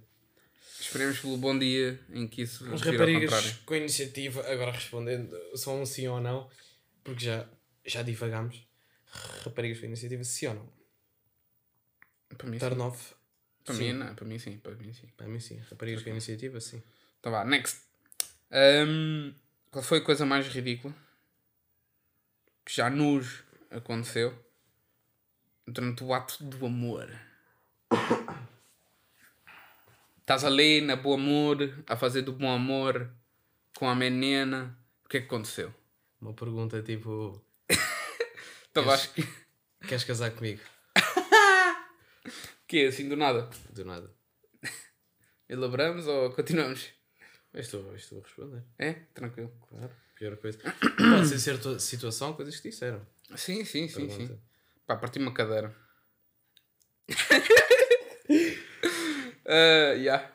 Esperemos 0.79 1.19
pelo 1.19 1.37
bom 1.37 1.57
dia 1.57 1.99
em 2.11 2.27
que 2.27 2.43
isso 2.43 2.63
Os 2.71 2.81
raparigas 2.83 3.53
com 3.65 3.73
iniciativa, 3.75 4.41
agora 4.47 4.71
respondendo 4.71 5.35
só 5.55 5.73
um 5.75 5.85
sim 5.85 6.07
ou 6.07 6.21
não, 6.21 6.47
porque 7.03 7.25
já, 7.25 7.49
já 7.87 8.03
divagamos. 8.03 8.67
Raparigas 9.43 9.79
com 9.79 9.85
iniciativa, 9.85 10.23
sim 10.23 10.47
ou 10.47 10.53
não? 10.55 10.69
Para 12.37 12.49
mim, 12.49 12.57
Turn 12.57 12.75
sim. 12.75 12.81
off. 12.81 13.15
Para 13.63 13.75
sim. 13.75 13.83
mim, 13.83 13.93
não. 13.93 14.15
Para 14.15 14.25
mim, 14.25 14.39
sim. 14.39 14.57
Para 14.57 14.75
mim, 14.75 14.93
sim. 14.93 15.07
Para 15.15 15.27
mim, 15.27 15.39
sim. 15.39 15.57
Raparigas 15.69 16.03
com 16.03 16.09
iniciativa, 16.09 16.59
sim. 16.59 16.83
Então 17.19 17.31
vá, 17.31 17.43
next. 17.45 17.81
Ahm, 18.51 19.33
qual 19.71 19.83
foi 19.83 19.99
a 19.99 20.01
coisa 20.01 20.25
mais 20.25 20.47
ridícula 20.47 20.93
que 22.65 22.73
já 22.73 22.89
nos 22.89 23.43
aconteceu 23.71 24.37
durante 25.65 26.03
o 26.03 26.13
ato 26.13 26.43
do 26.43 26.65
amor? 26.65 27.09
Estás 30.19 30.43
ali 30.43 30.81
na 30.81 30.97
boa 30.97 31.15
amor, 31.15 31.57
a 31.87 31.95
fazer 31.95 32.21
do 32.21 32.33
bom 32.33 32.51
amor 32.51 33.09
com 33.77 33.87
a 33.87 33.95
menina. 33.95 34.77
O 35.05 35.09
que 35.09 35.17
é 35.17 35.19
que 35.21 35.27
aconteceu? 35.27 35.73
Uma 36.19 36.33
pergunta 36.33 36.81
tipo: 36.81 37.41
Então 38.71 38.89
acho 38.91 39.11
que. 39.13 39.27
Queres 39.87 40.03
casar 40.03 40.31
comigo? 40.31 40.61
que 42.67 42.83
é 42.83 42.87
assim 42.87 43.07
do 43.09 43.15
nada? 43.15 43.49
Do 43.71 43.85
nada. 43.85 44.11
Elaboramos 45.49 46.05
ou 46.07 46.31
continuamos? 46.31 46.89
Estou, 47.53 47.95
estou 47.95 48.19
a 48.19 48.21
responder. 48.21 48.63
É? 48.77 48.93
Tranquilo. 49.13 49.51
Claro. 49.67 49.91
Pior 50.15 50.35
coisa. 50.37 50.59
Pode 50.59 51.27
ser 51.27 51.39
certa 51.39 51.79
situação, 51.79 52.33
coisas 52.33 52.59
que 52.59 52.69
disseram. 52.69 53.05
Sim, 53.35 53.63
sim, 53.63 53.87
sim, 53.87 54.07
Pergunta. 54.07 54.33
sim. 54.33 54.41
Pá, 54.85 54.95
parti 54.95 55.19
uma 55.19 55.33
cadeira. 55.33 55.73
Ah, 59.49 59.93
yeah. 59.93 60.29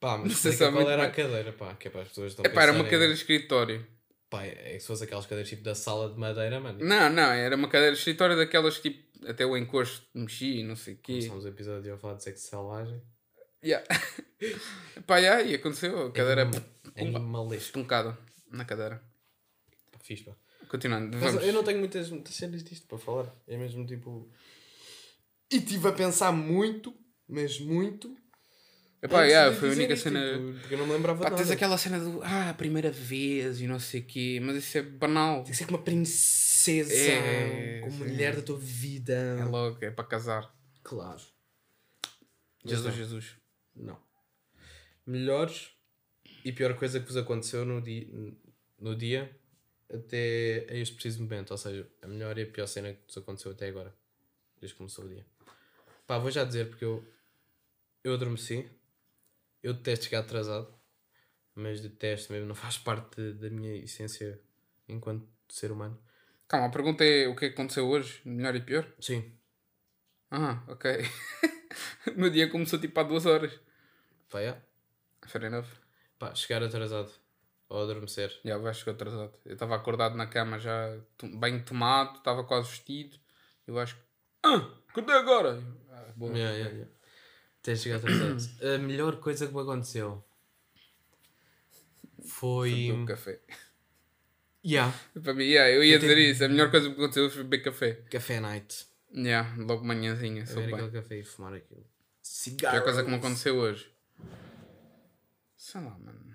Pá, 0.00 0.18
mas 0.18 0.30
Não 0.30 0.52
sei 0.52 0.66
há 0.66 0.72
qual 0.72 0.90
era 0.90 1.04
a 1.04 1.10
cadeira, 1.10 1.52
pá, 1.52 1.74
que 1.76 1.86
é 1.86 1.90
para 1.90 2.02
as 2.02 2.08
pessoas 2.08 2.36
não 2.36 2.44
Epá, 2.44 2.62
era 2.64 2.72
uma 2.72 2.82
cadeira 2.82 3.06
de 3.06 3.12
escritório. 3.12 3.86
Pá, 4.30 4.44
é 4.44 4.74
que 4.74 4.80
se 4.80 4.86
fosse 4.86 5.02
aquelas 5.04 5.26
cadeiras 5.26 5.48
tipo 5.48 5.62
da 5.64 5.74
sala 5.74 6.08
de 6.08 6.18
madeira, 6.18 6.60
mano. 6.60 6.78
Não, 6.82 7.10
não, 7.10 7.32
era 7.32 7.56
uma 7.56 7.68
cadeira 7.68 7.92
de 7.92 7.98
escritório 7.98 8.36
daquelas 8.36 8.78
que 8.78 8.90
tipo, 8.90 9.26
até 9.28 9.44
o 9.44 9.56
encosto 9.56 10.06
mexia 10.14 10.60
e 10.60 10.62
não 10.62 10.76
sei 10.76 10.94
o 10.94 10.98
quê. 10.98 11.12
Começámos 11.14 11.44
o 11.44 11.48
episódio 11.48 11.92
a 11.94 11.98
falar 11.98 12.14
de 12.14 12.22
sexo 12.22 12.48
selvagem. 12.48 13.02
Yeah. 13.62 13.84
Pá, 15.06 15.18
yeah, 15.18 15.42
e 15.42 15.56
aconteceu. 15.56 16.06
A 16.06 16.12
cadeira 16.12 16.48
É 16.94 17.02
animalesco. 17.02 17.78
na 18.50 18.64
cadeira. 18.64 19.02
Pá, 19.90 19.98
fixe, 20.00 20.22
pá. 20.24 20.32
Continuando, 20.68 21.18
Mas 21.18 21.32
vamos. 21.34 21.48
eu 21.48 21.52
não 21.52 21.64
tenho 21.64 21.80
muitas, 21.80 22.08
muitas 22.10 22.32
cenas 22.34 22.62
disto 22.62 22.86
para 22.86 22.98
falar. 22.98 23.34
É 23.48 23.56
mesmo 23.56 23.84
tipo. 23.84 24.30
E 25.52 25.56
estive 25.56 25.88
a 25.88 25.92
pensar 25.92 26.30
muito, 26.30 26.94
mas 27.28 27.58
muito. 27.58 28.16
Epá, 29.02 29.24
yeah, 29.24 29.54
foi 29.56 29.70
a 29.70 29.72
única 29.72 29.94
isto, 29.94 30.02
cena. 30.04 30.20
tipo, 30.34 30.58
porque 30.60 30.74
eu 30.74 30.78
não 30.78 30.86
me 30.86 30.92
lembrava 30.92 31.22
Pá, 31.22 31.30
de 31.30 31.36
tens 31.36 31.46
nada. 31.46 31.54
aquela 31.54 31.78
cena 31.78 31.98
do 31.98 32.20
ah, 32.22 32.50
a 32.50 32.54
primeira 32.54 32.90
vez 32.90 33.60
e 33.60 33.66
não 33.66 33.78
sei 33.80 34.00
o 34.00 34.04
quê, 34.04 34.38
mas 34.42 34.56
isso 34.56 34.76
é 34.76 34.82
banal. 34.82 35.42
Tem 35.42 35.52
que 35.52 35.56
ser 35.56 35.64
com 35.64 35.70
uma 35.74 35.82
princesa, 35.82 36.92
É, 36.92 37.80
como 37.80 37.92
sim. 37.92 37.98
mulher 38.04 38.36
da 38.36 38.42
tua 38.42 38.58
vida. 38.58 39.14
É 39.14 39.44
logo, 39.44 39.82
é 39.82 39.90
para 39.90 40.04
casar. 40.04 40.54
Claro. 40.82 41.20
Jesus, 42.64 42.84
não. 42.86 42.92
Jesus. 42.92 43.36
Não. 43.74 43.98
Melhores 45.06 45.70
e 46.44 46.52
pior 46.52 46.74
coisa 46.74 47.00
que 47.00 47.06
vos 47.06 47.16
aconteceu 47.16 47.64
no 47.64 47.80
dia, 47.80 48.06
no 48.78 48.94
dia 48.94 49.30
até 49.92 50.66
a 50.68 50.74
este 50.74 50.94
preciso 50.94 51.22
momento. 51.22 51.52
Ou 51.52 51.56
seja, 51.56 51.88
a 52.02 52.06
melhor 52.06 52.36
e 52.38 52.42
a 52.42 52.46
pior 52.46 52.66
cena 52.66 52.92
que 52.92 53.00
vos 53.06 53.16
aconteceu 53.16 53.52
até 53.52 53.66
agora. 53.68 53.94
Desde 54.60 54.74
que 54.74 54.78
começou 54.78 55.06
o 55.06 55.08
dia. 55.08 55.24
Pá, 56.06 56.18
vou 56.18 56.30
já 56.30 56.44
dizer 56.44 56.68
porque 56.68 56.84
eu, 56.84 57.02
eu 58.04 58.12
adormeci. 58.12 58.68
Eu 59.62 59.74
detesto 59.74 60.06
chegar 60.06 60.20
atrasado. 60.20 60.72
Mas 61.54 61.80
detesto 61.80 62.32
mesmo, 62.32 62.48
não 62.48 62.54
faz 62.54 62.78
parte 62.78 63.32
da 63.34 63.50
minha 63.50 63.74
essência 63.76 64.40
enquanto 64.88 65.28
ser 65.48 65.70
humano. 65.70 66.00
Calma, 66.48 66.66
a 66.66 66.70
pergunta 66.70 67.04
é 67.04 67.28
o 67.28 67.36
que 67.36 67.46
é 67.46 67.48
que 67.48 67.54
aconteceu 67.54 67.88
hoje? 67.88 68.20
Melhor 68.24 68.54
e 68.56 68.60
pior? 68.60 68.86
Sim. 69.00 69.32
Ah, 70.30 70.62
ok. 70.68 70.90
o 72.16 72.20
meu 72.20 72.30
dia 72.30 72.48
começou 72.48 72.78
tipo 72.78 72.98
há 72.98 73.02
duas 73.02 73.26
horas. 73.26 73.58
Pá, 74.28 74.40
yeah. 74.40 74.60
Fair 75.26 75.44
enough. 75.44 75.68
Pá, 76.18 76.34
chegar 76.34 76.62
atrasado. 76.62 77.10
Ou 77.68 77.82
adormecer. 77.82 78.36
Já, 78.44 78.56
o 78.56 78.62
gajo 78.62 78.80
chegou 78.80 78.94
atrasado. 78.94 79.32
Eu 79.44 79.54
estava 79.54 79.76
acordado 79.76 80.16
na 80.16 80.26
cama 80.26 80.58
já, 80.58 80.98
bem 81.38 81.62
tomado, 81.62 82.18
estava 82.18 82.42
quase 82.44 82.68
vestido. 82.68 83.16
E 83.66 83.70
o 83.70 83.74
gajo, 83.74 83.96
ah, 84.44 84.70
acordei 84.88 85.14
agora. 85.14 85.50
Eu, 85.50 85.80
Ah, 85.92 86.12
boa. 86.16 86.36
Yeah, 86.36 86.56
yeah, 86.56 86.74
yeah. 86.74 86.99
Até 87.62 87.76
chegar 87.76 87.96
atrasado. 87.96 88.38
a 88.74 88.78
melhor 88.78 89.16
coisa 89.20 89.46
que 89.46 89.54
me 89.54 89.60
aconteceu 89.60 90.24
foi. 92.24 92.70
Beber 92.70 92.92
um 92.94 93.06
café. 93.06 93.40
Yeah. 94.64 94.94
Para 95.22 95.32
mim, 95.34 95.44
yeah, 95.44 95.70
eu 95.70 95.82
ia 95.82 95.94
Eu 95.94 95.98
dizer 95.98 96.14
tenho- 96.14 96.30
isso. 96.30 96.44
A 96.44 96.48
melhor 96.48 96.70
coisa 96.70 96.86
que 96.88 96.92
me 96.96 97.00
aconteceu 97.02 97.30
foi 97.30 97.42
beber 97.44 97.62
café. 97.62 97.92
Café 98.10 98.40
night. 98.40 98.86
Yeah, 99.14 99.54
logo 99.58 99.84
manhãzinha, 99.84 100.44
Beber 100.44 100.66
bem. 100.66 100.74
aquele 100.74 100.90
café 100.90 101.18
e 101.18 101.24
fumar 101.24 101.54
aquilo. 101.54 101.80
A 101.80 101.84
Cigarro. 102.22 102.74
pior 102.76 102.84
coisa 102.84 103.02
que 103.02 103.10
me 103.10 103.16
aconteceu 103.16 103.56
hoje. 103.56 103.90
Sei 105.56 105.80
lá, 105.80 105.98
mano. 105.98 106.30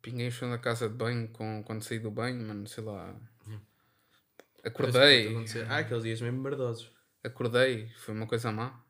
Pinguei 0.00 0.28
o 0.28 0.32
chão 0.32 0.48
da 0.48 0.58
casa 0.58 0.88
de 0.88 0.94
banho 0.94 1.28
com, 1.28 1.62
quando 1.64 1.82
saí 1.82 1.98
do 1.98 2.10
banho, 2.10 2.40
mano, 2.46 2.66
sei 2.66 2.82
lá. 2.84 3.14
Acordei. 4.64 5.34
Ah, 5.68 5.78
aqueles 5.78 6.02
dias 6.02 6.20
mesmo 6.20 6.40
merdosos. 6.40 6.90
Acordei, 7.22 7.88
foi 7.98 8.14
uma 8.14 8.26
coisa 8.26 8.50
má. 8.52 8.82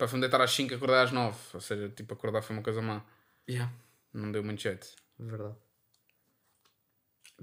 Para 0.00 0.08
fui 0.08 0.18
deitar 0.18 0.40
às 0.40 0.50
5 0.52 0.74
acordar 0.74 1.04
às 1.04 1.12
9. 1.12 1.38
Ou 1.52 1.60
seja, 1.60 1.90
tipo, 1.90 2.14
acordar 2.14 2.40
foi 2.40 2.56
uma 2.56 2.62
coisa 2.62 2.80
má. 2.80 3.04
Yeah. 3.46 3.70
Não 4.14 4.32
deu 4.32 4.42
muito 4.42 4.62
jeito. 4.62 4.86
Verdade. 5.18 5.54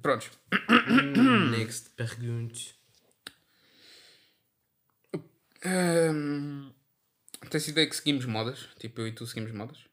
Prontos. 0.01 0.31
Next 1.55 1.91
pergunte. 1.91 2.73
Hum, 5.63 6.73
tens 7.51 7.67
ideia 7.67 7.87
que 7.87 7.95
seguimos 7.95 8.25
modas? 8.25 8.69
Tipo, 8.79 9.01
eu 9.01 9.07
e 9.07 9.11
tu 9.11 9.27
seguimos 9.27 9.51
modas? 9.51 9.85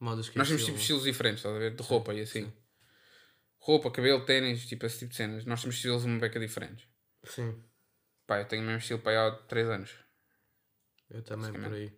Modos 0.00 0.28
que 0.28 0.38
Nós 0.38 0.48
temos 0.48 0.62
estilo- 0.62 0.76
tipo 0.76 0.82
estilos 0.82 1.04
diferentes, 1.04 1.38
estás 1.38 1.54
a 1.54 1.58
ver? 1.60 1.76
De 1.76 1.82
roupa 1.84 2.12
e 2.14 2.20
assim. 2.22 2.52
Roupa, 3.58 3.92
cabelo, 3.92 4.24
ténis, 4.24 4.66
tipo 4.66 4.84
esse 4.86 4.98
tipo 4.98 5.10
de 5.10 5.16
cenas. 5.16 5.44
Nós 5.44 5.60
temos 5.60 5.76
estilos 5.76 6.02
uma 6.04 6.18
beca 6.18 6.40
diferentes. 6.40 6.84
Sim. 7.24 7.62
Pá, 8.26 8.40
eu 8.40 8.44
tenho 8.48 8.62
o 8.62 8.66
mesmo 8.66 8.80
estilo 8.80 8.98
para 8.98 9.12
aí 9.12 9.18
há 9.18 9.30
3 9.46 9.68
anos. 9.68 9.94
Eu 11.12 11.22
também 11.22 11.52
por 11.52 11.72
aí. 11.72 11.92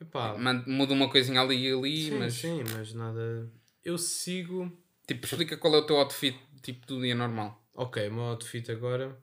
Epá, 0.00 0.36
Man- 0.38 0.64
Muda 0.66 0.92
uma 0.92 1.10
coisinha 1.10 1.40
ali 1.40 1.68
e 1.68 1.72
ali, 1.72 2.04
sim, 2.10 2.18
mas. 2.18 2.34
sim, 2.34 2.62
mas 2.74 2.92
nada. 2.94 3.50
Eu 3.84 3.98
sigo. 3.98 4.70
Tipo, 5.06 5.26
explica 5.26 5.56
qual 5.56 5.74
é 5.74 5.78
o 5.78 5.86
teu 5.86 5.96
outfit 5.96 6.38
tipo 6.62 6.86
do 6.86 7.00
dia 7.02 7.14
normal. 7.14 7.62
Ok, 7.74 8.08
o 8.08 8.12
meu 8.12 8.22
outfit 8.24 8.70
agora. 8.70 9.22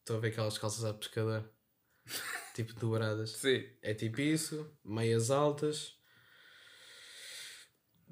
Estou 0.00 0.16
a 0.16 0.20
ver 0.20 0.28
aquelas 0.28 0.58
calças 0.58 0.84
a 0.84 0.92
pescador. 0.94 1.48
tipo 2.54 2.72
douradas. 2.74 3.30
Sim. 3.32 3.64
É 3.82 3.94
tipo 3.94 4.20
isso, 4.20 4.68
meias 4.84 5.30
altas, 5.30 5.96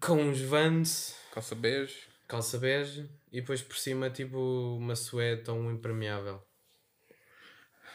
com 0.00 0.14
uns 0.22 0.40
vans, 0.40 1.16
Calça 1.32 1.54
bege. 1.54 2.06
calça 2.26 2.58
bege 2.58 3.08
e 3.32 3.40
depois 3.40 3.62
por 3.62 3.76
cima 3.76 4.10
tipo 4.10 4.38
uma 4.78 4.94
suéte 4.94 5.50
ou 5.50 5.56
um 5.58 5.72
impermeável. 5.72 6.42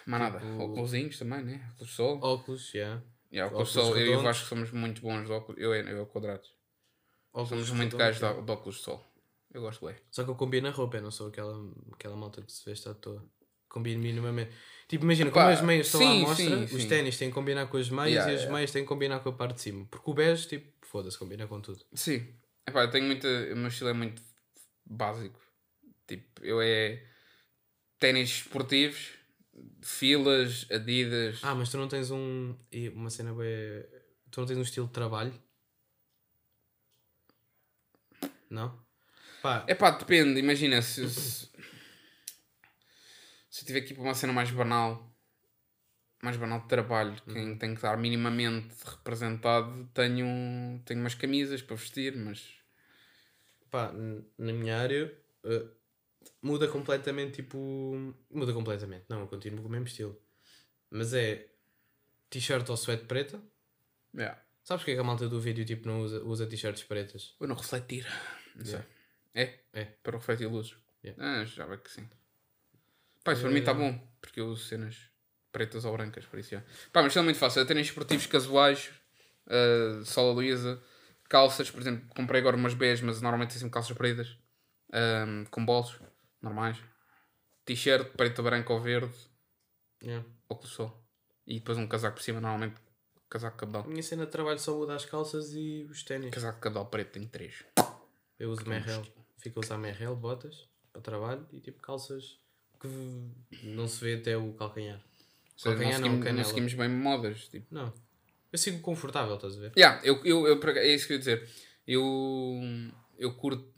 Mas 0.06 0.20
nada. 0.20 0.40
Tipo- 0.40 0.64
Óculosinhos 0.64 1.18
também, 1.18 1.44
né? 1.44 1.70
Óculos 1.74 1.90
de 1.90 1.96
sol. 1.96 2.20
Óculos, 2.22 2.72
já. 2.72 3.02
Yeah, 3.32 3.52
o 3.52 3.56
Óculos 3.56 3.70
sol, 3.70 3.92
eu 3.92 3.98
e 3.98 4.02
o 4.04 4.06
redondos. 4.06 4.24
Vasco 4.24 4.48
somos 4.48 4.72
muito 4.72 5.02
bons 5.02 5.26
de 5.26 5.32
óculos. 5.32 5.62
Eu, 5.62 5.74
eu, 5.74 5.88
eu 5.88 6.06
quadrados. 6.06 6.50
Óculos 7.34 7.50
Somos 7.50 7.72
muito 7.72 7.98
gajos 7.98 8.22
de, 8.22 8.42
de 8.44 8.52
óculos 8.52 8.76
de 8.78 8.82
sol. 8.84 9.04
Eu 9.52 9.62
gosto 9.62 9.86
bem. 9.86 9.96
Só 10.12 10.24
que 10.24 10.30
eu 10.30 10.36
combino 10.36 10.68
a 10.68 10.72
roupa, 10.72 10.98
eu 10.98 11.02
não 11.02 11.12
sou 11.12 11.28
aquela, 11.28 11.56
aquela 11.94 12.16
malta 12.16 12.42
que 12.42 12.52
se 12.52 12.64
veste 12.66 12.88
à 12.90 12.94
toa. 12.94 13.24
Combino 13.70 14.02
minimamente. 14.02 14.52
Tipo, 14.88 15.04
imagina, 15.06 15.32
como 15.32 15.46
Pá, 15.46 15.52
as 15.52 15.62
meias 15.62 15.88
estão 15.88 16.02
à 16.02 16.04
sim, 16.04 16.22
mostra, 16.22 16.68
sim, 16.68 16.76
os 16.76 16.86
ténis 16.86 17.18
têm 17.18 17.30
que 17.30 17.34
combinar 17.34 17.66
com 17.68 17.78
as 17.78 17.90
meias 17.90 18.12
Yeah, 18.12 18.32
e 18.32 18.36
as 18.36 18.42
yeah. 18.42 18.56
meias 18.56 18.72
têm 18.72 18.84
que 18.84 18.88
combinar 18.88 19.20
com 19.22 19.30
a 19.30 19.34
parte 19.34 19.56
de 19.56 19.62
cima. 19.62 19.88
Porque 19.90 20.12
o 20.12 20.14
bege, 20.14 20.48
tipo, 20.48 20.86
foda-se, 20.86 21.18
combina 21.18 21.48
com 21.48 21.60
tudo. 21.60 21.84
Sim. 21.94 22.28
Epá, 22.68 22.84
eu 22.84 22.92
tenho 22.92 23.06
muita. 23.06 23.28
O 23.28 23.56
meu 23.56 23.68
estilo 23.68 23.90
é 23.90 23.94
muito 23.94 24.22
básico. 24.86 25.40
Tipo, 26.06 26.46
eu 26.46 26.62
é 26.62 27.04
ténis 28.00 28.30
esportivos, 28.30 29.12
filas, 29.82 30.66
adidas. 30.72 31.40
Ah, 31.44 31.56
mas 31.56 31.70
tu 31.70 31.78
não 31.78 31.88
tens 31.88 32.12
um. 32.12 32.56
Uma 32.94 33.10
cena 33.10 33.34
bem. 33.34 33.84
Tu 34.32 34.40
não 34.40 34.48
tens 34.48 34.58
um 34.58 34.62
estilo 34.64 34.88
de 34.88 34.94
trabalho? 34.94 35.34
Não? 38.50 38.80
Pá, 39.42 39.66
É 39.68 39.76
pá, 39.76 39.92
depende. 39.92 40.40
Imagina 40.40 40.82
se. 40.82 41.10
Se, 41.10 41.50
se 43.50 43.62
eu 43.62 43.68
tiver 43.68 43.80
aqui 43.80 43.94
para 43.94 44.04
uma 44.04 44.14
cena 44.16 44.34
mais 44.34 44.50
banal, 44.52 45.12
mais 46.22 46.38
banal 46.38 46.62
de 46.62 46.68
trabalho, 46.68 47.16
quem 47.32 47.58
tem 47.58 47.72
que 47.72 47.76
estar 47.76 47.98
minimamente 47.98 48.74
representado, 48.86 49.88
tenho, 49.94 50.82
tenho 50.86 51.00
umas 51.02 51.16
camisas 51.16 51.62
para 51.62 51.76
vestir, 51.76 52.16
mas. 52.16 52.44
pá, 53.70 53.92
na 54.38 54.54
minha 54.54 54.78
área 54.80 55.14
eh, 55.44 55.66
muda 56.44 56.68
completamente, 56.68 57.42
tipo. 57.42 58.14
Muda 58.30 58.54
completamente. 58.54 59.06
Não, 59.10 59.22
eu 59.22 59.28
continuo 59.28 59.62
com 59.62 59.68
o 59.70 59.72
mesmo 59.72 59.88
estilo. 59.88 60.22
Mas 60.92 61.14
é 61.14 61.48
t-shirt 62.30 62.70
ou 62.70 62.78
suéte 62.78 63.06
preta. 63.06 63.42
Yeah. 64.16 64.40
Sabes 64.64 64.82
porque 64.82 64.92
é 64.92 64.96
que 64.96 65.02
a 65.02 65.04
malta 65.04 65.28
do 65.28 65.42
vídeo 65.42 65.66
tipo, 65.66 65.88
não 65.88 66.02
usa, 66.02 66.24
usa 66.24 66.46
t-shirts 66.46 66.84
pretas? 66.84 67.36
Para 67.40 67.48
não 67.48 67.56
refletir. 67.56 68.06
Não 68.56 68.64
sei. 68.66 68.74
Yeah. 68.76 68.88
É? 69.34 69.60
É. 69.74 69.86
Para 70.04 70.18
refletir 70.18 70.46
luzes. 70.48 70.76
Yeah. 71.04 71.42
Ah, 71.42 71.46
já 71.46 71.66
vai 71.66 71.78
que 71.78 71.90
sim. 71.92 72.08
Pá, 73.24 73.34
isso 73.34 73.42
para 73.42 73.52
mim 73.52 73.60
está 73.60 73.72
Eh, 73.72 73.76
bom, 73.76 74.08
porque 74.22 74.40
eu 74.40 74.48
uso 74.48 74.66
cenas 74.66 75.10
pretas 75.52 75.86
ou 75.86 75.94
brancas, 75.94 76.26
por 76.26 76.40
isso. 76.40 76.56
é. 76.56 76.60
Pá, 76.92 77.02
mas 77.02 77.08
isto 77.08 77.20
é 77.20 77.22
muito 77.22 77.40
fácil. 77.40 77.62
É 77.62 77.66
ténis 77.66 77.88
esportivos 77.88 78.26
casuais, 78.28 78.92
uh, 79.48 80.04
sola 80.06 80.42
lisa, 80.42 80.82
calças, 81.30 81.70
por 81.72 81.82
exemplo, 81.82 82.08
comprei 82.16 82.40
agora 82.42 82.56
umas 82.56 82.74
bege, 82.74 83.04
mas 83.04 83.22
normalmente 83.22 83.54
sempre 83.54 83.72
calças 83.74 83.96
pretas, 83.98 84.38
ahm, 84.92 85.46
com 85.46 85.66
bolsos, 85.66 86.00
normais. 86.44 86.78
T-shirt, 87.66 88.10
preto, 88.18 88.44
branco 88.44 88.74
ou 88.74 88.80
verde, 88.82 89.14
Yeah. 90.04 90.26
óculos 90.50 90.70
de 90.72 90.76
sol. 90.76 91.04
E 91.48 91.60
depois 91.60 91.78
um 91.78 91.88
casaco 91.88 92.18
por 92.18 92.24
cima, 92.24 92.42
normalmente 92.42 92.76
casaco 93.30 93.56
A 93.56 93.60
cabedal. 93.60 93.86
minha 93.88 94.04
cena 94.04 94.26
de 94.26 94.32
trabalho 94.32 94.60
só 94.60 94.76
muda 94.78 94.96
as 94.96 95.06
calças 95.06 95.54
e 95.54 95.88
os 95.90 96.04
ténis. 96.04 96.30
Casaco 96.30 96.58
de 96.58 96.62
cabedal 96.62 96.86
preto 96.88 97.12
tem 97.14 97.26
três. 97.28 97.64
Eu 98.38 98.52
uso 98.52 98.68
Merrell. 98.68 99.06
Fico 99.38 99.60
a 99.60 99.64
usar 99.64 99.78
Merrell, 99.78 100.16
botas, 100.16 100.68
para 100.92 101.02
trabalho 101.02 101.48
e 101.54 101.60
tipo 101.62 101.82
calças 101.82 102.38
que 102.82 102.88
não 103.64 103.88
se 103.88 104.04
vê 104.04 104.16
até 104.16 104.38
o 104.38 104.54
calcanhar. 104.54 104.98
Ou 105.00 105.58
seja, 105.58 105.76
não, 105.76 105.82
Calcanhar 105.82 106.00
não, 106.00 106.06
seguimos, 106.06 106.18
não 106.20 106.24
canela. 106.26 106.44
seguimos 106.48 106.74
bem 106.74 106.90
modas, 106.90 107.48
tipo. 107.48 107.66
Não. 107.74 107.94
Eu 108.52 108.58
sigo 108.60 108.80
confortável, 108.82 109.36
estás 109.36 109.56
a 109.58 109.60
ver? 109.60 109.72
Yeah, 109.78 110.02
eu, 110.06 110.24
eu, 110.26 110.48
eu, 110.48 110.62
é 110.78 110.88
isso 110.94 111.08
que 111.08 111.14
eu 111.14 111.16
ia 111.16 111.20
dizer. 111.20 111.50
Eu, 111.88 112.62
eu 113.18 113.34
curto, 113.36 113.74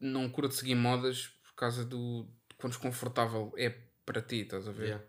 não 0.00 0.28
curto 0.28 0.54
seguir 0.54 0.74
modas 0.74 1.30
causa 1.58 1.84
do 1.84 2.26
quão 2.56 2.68
desconfortável 2.70 3.52
é 3.56 3.70
para 4.04 4.22
ti, 4.22 4.40
estás 4.42 4.66
a 4.68 4.72
ver? 4.72 4.84
Yeah. 4.84 5.04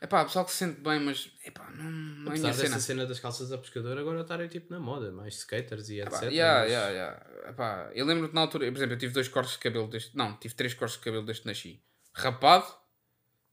É 0.00 0.06
pá, 0.08 0.24
pessoal 0.24 0.44
que 0.44 0.50
se 0.50 0.56
sente 0.58 0.80
bem, 0.80 0.98
mas 0.98 1.30
epá, 1.44 1.70
não, 1.70 1.84
não 1.84 2.26
é 2.26 2.34
Apesar 2.34 2.48
dessa 2.48 2.62
cena. 2.66 2.80
cena. 2.80 3.06
das 3.06 3.20
calças 3.20 3.52
a 3.52 3.58
pescador 3.58 3.96
agora 3.96 4.22
estarem 4.22 4.48
tipo 4.48 4.72
na 4.72 4.80
moda, 4.80 5.12
mais 5.12 5.36
skaters 5.36 5.88
e 5.90 6.00
etc. 6.00 6.08
Epá, 6.12 6.26
yeah, 6.26 6.60
mas- 6.60 6.70
yeah, 6.70 6.90
yeah. 6.90 7.50
Epá, 7.50 7.90
eu 7.94 8.04
lembro-te 8.04 8.34
na 8.34 8.40
altura, 8.40 8.66
por 8.72 8.78
exemplo, 8.78 8.94
eu 8.94 8.98
tive 8.98 9.12
dois 9.12 9.28
cortes 9.28 9.52
de 9.54 9.60
cabelo 9.60 9.86
desde. 9.88 10.10
Não, 10.16 10.36
tive 10.38 10.54
três 10.54 10.74
cortes 10.74 10.98
de 10.98 11.04
cabelo 11.04 11.24
desde 11.24 11.42
que 11.42 11.48
nasci. 11.48 11.80
Rapado, 12.14 12.66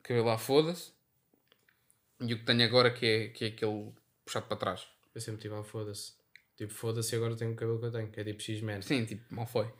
cabelo 0.01 0.25
lá 0.25 0.37
foda-se. 0.39 0.91
E 2.19 2.33
o 2.33 2.37
que 2.39 2.43
tenho 2.45 2.63
agora 2.65 2.89
que 2.91 3.05
é, 3.05 3.27
que 3.29 3.45
é 3.45 3.47
aquele 3.49 3.93
puxado 4.25 4.47
para 4.47 4.57
trás. 4.57 4.87
Eu 5.13 5.21
sempre 5.21 5.41
tive 5.41 5.53
a 5.55 5.63
foda-se. 5.63 6.13
Tipo, 6.57 6.73
foda-se 6.73 7.13
e 7.13 7.17
agora 7.17 7.35
tenho 7.35 7.51
o 7.51 7.55
cabelo 7.55 7.79
que 7.79 7.85
eu 7.85 7.91
tenho, 7.91 8.09
que 8.11 8.19
é 8.19 8.23
tipo 8.23 8.41
X-Men. 8.41 8.81
Sim, 8.81 9.05
tipo, 9.05 9.33
mal 9.33 9.45
foi. 9.45 9.71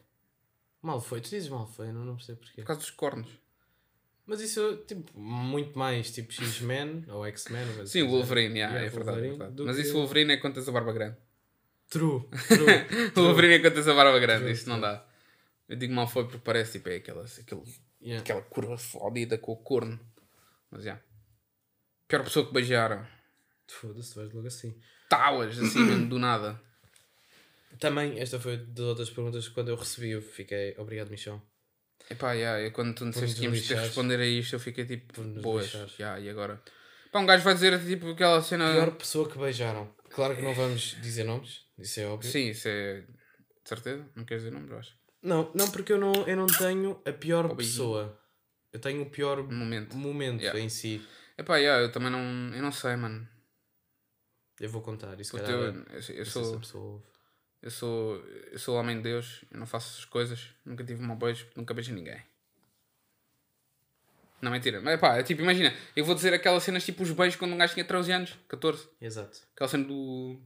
Mal 0.81 1.01
foi, 1.01 1.19
tu 1.21 1.29
dizes 1.29 1.49
mal 1.49 1.67
foi, 1.67 1.91
não, 1.91 2.05
não 2.05 2.15
percebo 2.15 2.39
porquê. 2.39 2.61
Por 2.61 2.67
causa 2.67 2.81
dos 2.81 2.91
cornos. 2.91 3.29
Mas 4.25 4.41
isso, 4.41 4.77
tipo, 4.87 5.19
muito 5.19 5.77
mais 5.77 6.11
tipo 6.11 6.31
X-Men 6.31 7.05
ou 7.09 7.25
X-Men. 7.25 7.65
Sim, 7.65 7.79
o 7.79 7.81
assim, 7.81 8.07
Wolverine, 8.07 8.59
yeah, 8.59 8.75
Yeah, 8.75 8.87
é 8.87 8.89
verdade. 8.89 9.25
é 9.25 9.29
verdade. 9.29 9.63
Mas 9.63 9.77
isso 9.77 9.95
o 9.95 9.99
Wolverine 9.99 10.33
é 10.33 10.37
tens 10.37 10.67
a 10.69 10.71
barba 10.71 10.93
grande. 10.93 11.17
True, 11.89 12.23
true. 12.47 13.11
O 13.15 13.21
Wolverine 13.27 13.55
é 13.55 13.69
tens 13.69 13.87
a 13.87 13.93
barba 13.93 14.19
grande, 14.19 14.41
True, 14.43 14.51
isso 14.51 14.69
não 14.69 14.79
dá. 14.79 15.05
Eu 15.67 15.75
digo 15.75 15.93
mal 15.93 16.07
foi 16.07 16.23
porque 16.23 16.39
parece 16.39 16.73
tipo 16.73 16.89
é 16.89 16.97
aquela, 16.97 17.23
aquele, 17.23 17.63
Yeah. 18.01 18.21
aquela 18.21 18.41
curva 18.41 18.77
fodida 18.77 19.37
com 19.37 19.51
o 19.51 19.57
corno. 19.57 19.99
Mas 20.71 20.83
já. 20.83 21.01
Pior 22.07 22.23
pessoa 22.23 22.45
que 22.47 22.53
beijaram. 22.53 23.05
Foda-se, 23.67 24.13
tu 24.13 24.19
vais 24.21 24.33
logo 24.33 24.47
assim. 24.47 24.79
Tauas, 25.09 25.59
assim 25.59 25.79
mesmo, 25.81 26.07
do 26.07 26.17
nada. 26.17 26.61
Também, 27.79 28.19
esta 28.19 28.39
foi 28.39 28.57
das 28.57 28.85
outras 28.85 29.09
perguntas 29.09 29.47
que 29.47 29.53
quando 29.53 29.69
eu 29.69 29.75
recebi 29.75 30.09
eu 30.09 30.21
fiquei, 30.21 30.75
obrigado 30.77 31.09
Michão. 31.09 31.41
Epá, 32.09 32.33
yeah, 32.33 32.59
eu 32.61 32.71
quando 32.71 32.93
tu 32.93 33.05
nos 33.05 33.15
disseste 33.15 33.39
que 33.39 33.45
íamos 33.45 33.67
ter 33.67 33.77
responder 33.77 34.19
a 34.19 34.25
isto, 34.25 34.55
eu 34.55 34.59
fiquei 34.59 34.85
tipo, 34.85 35.21
boas. 35.41 35.71
Yeah, 35.97 36.19
e 36.19 36.29
agora? 36.29 36.61
Pá, 37.11 37.19
um 37.19 37.25
gajo 37.25 37.43
vai 37.43 37.53
dizer 37.53 37.79
tipo 37.85 38.09
aquela 38.11 38.41
cena. 38.41 38.73
Pior 38.73 38.91
pessoa 38.91 39.29
que 39.29 39.37
beijaram. 39.37 39.93
Claro 40.09 40.35
que 40.35 40.41
não 40.41 40.53
vamos 40.53 40.97
dizer 41.01 41.23
nomes, 41.23 41.65
isso 41.77 41.99
é 41.99 42.07
óbvio. 42.07 42.29
Sim, 42.29 42.49
isso 42.49 42.67
é. 42.67 43.01
De 43.01 43.69
certeza? 43.69 44.05
Não 44.15 44.25
queres 44.25 44.43
dizer 44.43 44.53
nomes, 44.53 44.71
eu 44.71 44.77
acho. 44.77 44.97
Não, 45.21 45.51
não, 45.53 45.69
porque 45.69 45.93
eu 45.93 45.97
não, 45.97 46.13
eu 46.27 46.35
não 46.35 46.47
tenho 46.47 47.01
a 47.05 47.13
pior 47.13 47.55
pessoa. 47.55 48.19
Eu 48.71 48.79
tenho 48.79 49.01
o 49.03 49.09
pior 49.09 49.43
momento. 49.43 49.95
momento 49.95 50.41
Yeah. 50.41 50.59
em 50.59 50.69
si. 50.69 51.05
Epá, 51.37 51.57
yeah, 51.57 51.81
eu 51.83 51.91
também 51.91 52.11
não. 52.11 52.53
Eu 52.53 52.61
não 52.61 52.71
sei, 52.71 52.95
mano. 52.95 53.27
Eu 54.59 54.69
vou 54.69 54.81
contar. 54.81 55.19
Isso 55.19 55.37
calhar, 55.37 55.51
eu, 55.51 55.59
eu, 55.59 55.93
eu 55.93 56.01
sei 56.01 56.23
se 56.25 56.63
sou. 56.63 57.03
Eu 57.61 57.69
sou, 57.71 58.15
eu 58.51 58.57
sou 58.57 58.77
homem 58.77 58.97
de 58.97 59.03
Deus, 59.03 59.43
eu 59.51 59.59
não 59.59 59.67
faço 59.67 59.91
essas 59.91 60.05
coisas, 60.05 60.47
nunca 60.63 60.83
tive 60.83 61.03
um 61.03 61.15
beijo, 61.15 61.47
nunca 61.55 61.73
beijei 61.73 61.93
ninguém. 61.93 62.21
Não, 64.41 64.51
mentira. 64.51 64.79
Mas 64.81 64.99
pá, 64.99 65.17
é 65.17 65.23
tipo, 65.23 65.41
imagina, 65.41 65.73
eu 65.95 66.05
vou 66.05 66.15
dizer 66.15 66.33
aquelas 66.33 66.63
cenas 66.63 66.85
tipo 66.85 67.03
os 67.03 67.11
beijos 67.11 67.35
quando 67.37 67.53
um 67.53 67.57
gajo 67.57 67.73
tinha 67.73 67.83
13 67.83 68.11
anos, 68.13 68.37
14. 68.47 68.87
Exato. 69.01 69.39
Aquela 69.53 69.69
cena 69.69 69.83
do. 69.83 70.39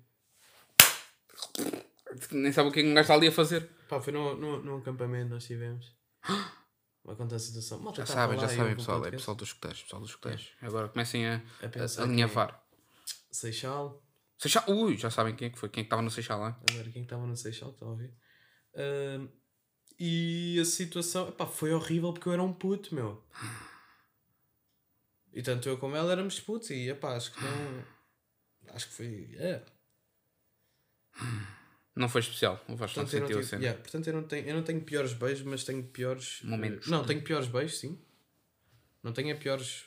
Nem 2.32 2.52
sabe 2.52 2.70
o 2.70 2.72
que 2.72 2.80
é 2.80 2.84
que 2.84 2.90
um 2.90 2.94
gajo 2.94 3.04
está 3.04 3.14
ali 3.14 3.28
a 3.28 3.32
fazer. 3.32 3.70
Pá, 3.88 4.02
foi 4.02 4.12
no, 4.14 4.36
no, 4.36 4.64
no 4.64 4.78
acampamento 4.78 5.30
nós 5.30 5.46
tivemos. 5.46 5.94
Vai 7.06 7.16
contar 7.18 7.36
a 7.36 7.40
situação. 7.40 7.80
Malta, 7.80 7.98
Já 7.98 8.04
estava 8.04 8.34
sabem, 8.34 8.40
já 8.40 8.48
sabem, 8.48 8.76
pessoal. 8.76 8.98
É 8.98 9.02
podcast. 9.02 9.22
pessoal 9.22 9.36
dos 9.36 9.48
escuteiros, 9.50 9.84
pessoal 9.84 10.02
dos 10.02 10.10
escuteiros. 10.12 10.52
Agora 10.62 10.88
comecem 10.88 11.28
a, 11.28 11.36
A 11.36 11.66
a, 11.66 11.68
a 11.68 11.70
quem 11.70 11.82
é. 11.82 12.02
alinhavar. 12.02 12.64
Seixal. 13.30 14.02
Seixal, 14.44 14.64
ui, 14.68 14.98
já 14.98 15.10
sabem 15.10 15.36
quem 15.36 15.48
é 15.48 15.50
que 15.52 15.58
foi, 15.58 15.70
quem 15.70 15.82
é 15.82 15.84
que 15.84 15.88
estava 15.88 16.02
no 16.02 16.12
Seixal 16.12 16.38
lá. 16.40 16.60
Agora 16.70 16.90
quem 16.92 17.04
estava 17.04 17.26
no 17.26 17.36
Seixal, 17.38 17.70
estão 17.72 17.94
a 17.94 17.96
ver. 17.96 18.14
Ahm, 18.76 19.28
e 19.98 20.60
a 20.60 20.66
situação, 20.66 21.30
epá, 21.30 21.46
foi 21.48 21.72
horrível 21.74 22.12
porque 22.12 22.28
eu 22.28 22.34
era 22.34 22.44
um 22.44 22.52
puto, 22.52 22.94
meu. 22.94 23.24
E 25.32 25.42
tanto 25.42 25.70
eu 25.70 25.78
como 25.78 25.96
ela 25.96 26.12
éramos 26.12 26.40
putos 26.42 26.70
e 26.72 26.90
epá, 26.90 27.16
acho 27.16 27.32
que 27.32 27.42
não. 27.42 27.86
Acho 28.76 28.88
que 28.90 28.94
foi. 28.94 29.36
É. 29.40 29.64
Não 31.96 32.10
foi 32.10 32.22
especial, 32.22 32.64
o 32.68 32.76
Vasco 32.76 33.00
não 33.00 33.06
Portanto, 33.06 33.14
eu 33.14 33.20
não 33.22 33.28
sentiu 33.28 33.38
a 33.38 33.42
tive- 33.42 33.50
cena. 33.50 33.62
yeah, 33.64 33.82
portanto 33.82 34.08
eu, 34.08 34.14
não 34.14 34.24
tenho, 34.24 34.48
eu 34.48 34.56
não 34.56 34.64
tenho 34.64 34.82
piores 34.82 35.14
beijos, 35.14 35.44
mas 35.46 35.64
tenho 35.64 35.84
piores. 35.84 36.42
eh, 36.44 36.48
Momentos. 36.48 36.88
Não, 36.90 37.06
tenho 37.06 37.24
piores 37.24 37.48
beijos, 37.48 37.78
sim. 37.80 38.04
Não 39.04 39.14
tenho 39.14 39.38
piores 39.38 39.86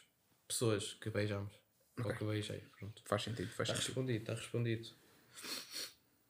pessoas 0.48 0.94
que 0.94 1.10
beijamos. 1.10 1.52
Ou 2.04 2.14
que 2.14 2.24
beijei. 2.24 2.62
Pronto. 2.78 3.02
Faz 3.06 3.22
sentido, 3.22 3.48
faz 3.50 3.68
Está 3.68 3.74
sentido. 3.80 3.86
respondido, 3.94 4.18
está 4.20 4.34
respondido. 4.34 4.88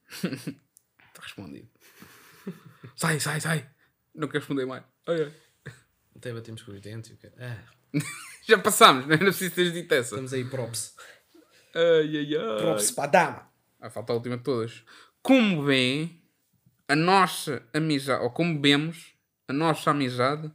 Está 0.09 1.23
respondido. 1.23 1.69
sai, 2.95 3.21
sai, 3.21 3.41
sai. 3.41 3.71
Não 4.15 4.29
quero 4.29 4.41
responder 4.41 4.67
mais. 4.67 4.85
Ai, 5.07 5.23
ai. 5.25 5.33
Até 6.17 6.33
batemos 6.33 6.63
com 6.63 6.73
os 6.73 6.81
dentes. 6.81 7.11
e 7.11 7.15
o 7.15 7.17
quê? 7.19 7.33
Ah, 7.39 7.63
Já 8.49 8.59
passámos, 8.59 9.07
não 9.07 9.15
é? 9.15 9.19
Não 9.19 9.27
preciso 9.27 9.55
teres 9.55 9.73
dito 9.73 9.93
essa. 9.93 10.15
estamos 10.15 10.33
aí, 10.33 10.45
props. 10.45 10.95
Ai, 11.75 12.17
ai, 12.17 12.37
ai. 12.37 12.57
Props 12.59 12.91
para 12.93 13.05
a 13.05 13.07
dama. 13.07 13.53
Ah, 13.81 13.91
falta 13.91 14.13
a 14.13 14.17
última 14.17 14.37
de 14.39 14.45
todas. 14.45 14.83
Como 15.23 15.65
vê 15.65 16.09
a 16.89 16.95
nossa 16.97 17.69
amizade, 17.75 18.23
ou 18.23 18.31
como 18.31 18.61
vemos 18.63 19.15
a 19.49 19.53
nossa 19.53 19.91
amizade 19.91 20.51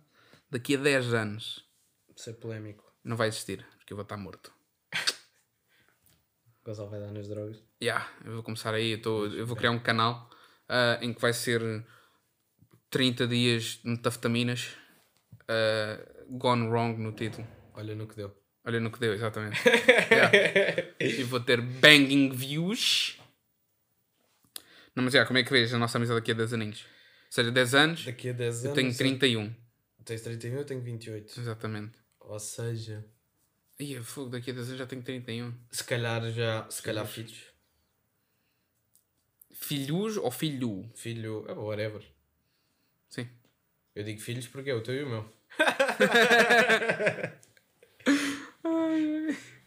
daqui 0.50 0.76
a 0.76 0.80
10 0.80 1.14
anos? 1.14 1.70
Isso 2.16 2.30
é 2.30 2.34
polémico. 2.34 2.90
Não 3.04 3.18
vai 3.18 3.28
existir, 3.28 3.66
porque 3.78 3.92
eu 3.94 3.98
vou 3.98 4.04
estar 4.04 4.16
morto. 4.18 4.54
O 6.62 6.66
Gonçalo 6.66 6.90
vai 6.90 7.00
dar 7.00 7.12
nas 7.12 7.28
drogas. 7.28 7.64
Yeah, 7.82 8.08
eu 8.26 8.34
vou 8.34 8.44
começar 8.44 8.74
aí, 8.74 8.92
eu, 8.92 9.02
tô, 9.02 9.26
eu 9.28 9.46
vou 9.48 9.56
criar 9.56 9.72
um 9.72 9.80
canal 9.80 10.30
ah, 10.70 11.00
em 11.02 11.14
que 11.14 11.20
vai 11.22 11.34
ser 11.34 11.62
30 12.90 13.28
dias 13.28 13.80
de 13.84 13.90
metafetaminas 13.90 14.70
ah, 15.48 15.98
gone 16.30 16.68
wrong 16.68 16.98
no 17.02 17.12
título. 17.14 17.48
Olha 17.74 17.96
no 17.96 18.08
que 18.08 18.16
deu. 18.16 18.36
Olha 18.64 18.80
no 18.80 18.92
que 18.92 19.00
deu, 19.00 19.14
exatamente. 19.14 19.58
Yeah. 20.12 20.32
E 21.00 21.24
vou 21.24 21.40
ter 21.40 21.62
banging 21.62 22.32
views. 22.32 23.18
Não, 24.94 25.04
mas 25.06 25.14
já, 25.14 25.26
como 25.26 25.40
é 25.40 25.44
que 25.44 25.50
vês 25.50 25.74
a 25.74 25.80
nossa 25.80 25.98
amizade 25.98 26.20
daqui 26.20 26.32
a 26.32 26.36
10 26.36 26.54
aninhos? 26.54 26.82
Ou 26.82 27.32
seja, 27.32 27.50
10 27.50 27.74
anos, 27.76 28.06
Daqui 28.06 28.30
a 28.30 28.34
10 28.34 28.56
anos. 28.66 28.66
eu 28.66 28.74
tenho 28.74 28.92
eu- 28.92 28.98
31. 28.98 29.56
Tens 30.04 30.22
31, 30.22 30.58
eu 30.58 30.66
tenho 30.66 30.82
28. 30.82 31.40
Exatamente. 31.40 31.98
Ou 32.20 32.38
seja, 32.40 33.06
Ia, 33.82 34.04
fogo, 34.04 34.30
daqui 34.30 34.52
a 34.52 34.54
10 34.54 34.68
anos 34.68 34.80
já 34.80 34.86
tenho 34.86 35.02
31. 35.02 35.54
se 35.72 35.84
calhar 35.84 36.32
já. 36.32 36.70
Se 36.70 36.82
calhar 36.84 37.06
filhos. 37.08 37.46
Filhos 39.52 40.18
ou 40.18 40.30
filho? 40.32 40.90
Filho. 40.96 41.46
ah, 41.50 41.54
whatever. 41.54 42.04
Sim. 43.10 43.28
Eu 43.96 44.04
digo 44.04 44.22
filhos 44.22 44.48
porque 44.48 44.70
é 44.70 44.74
o 44.76 44.82
teu 44.82 44.94
e 44.96 45.04
o 45.04 45.10
meu. 45.10 45.34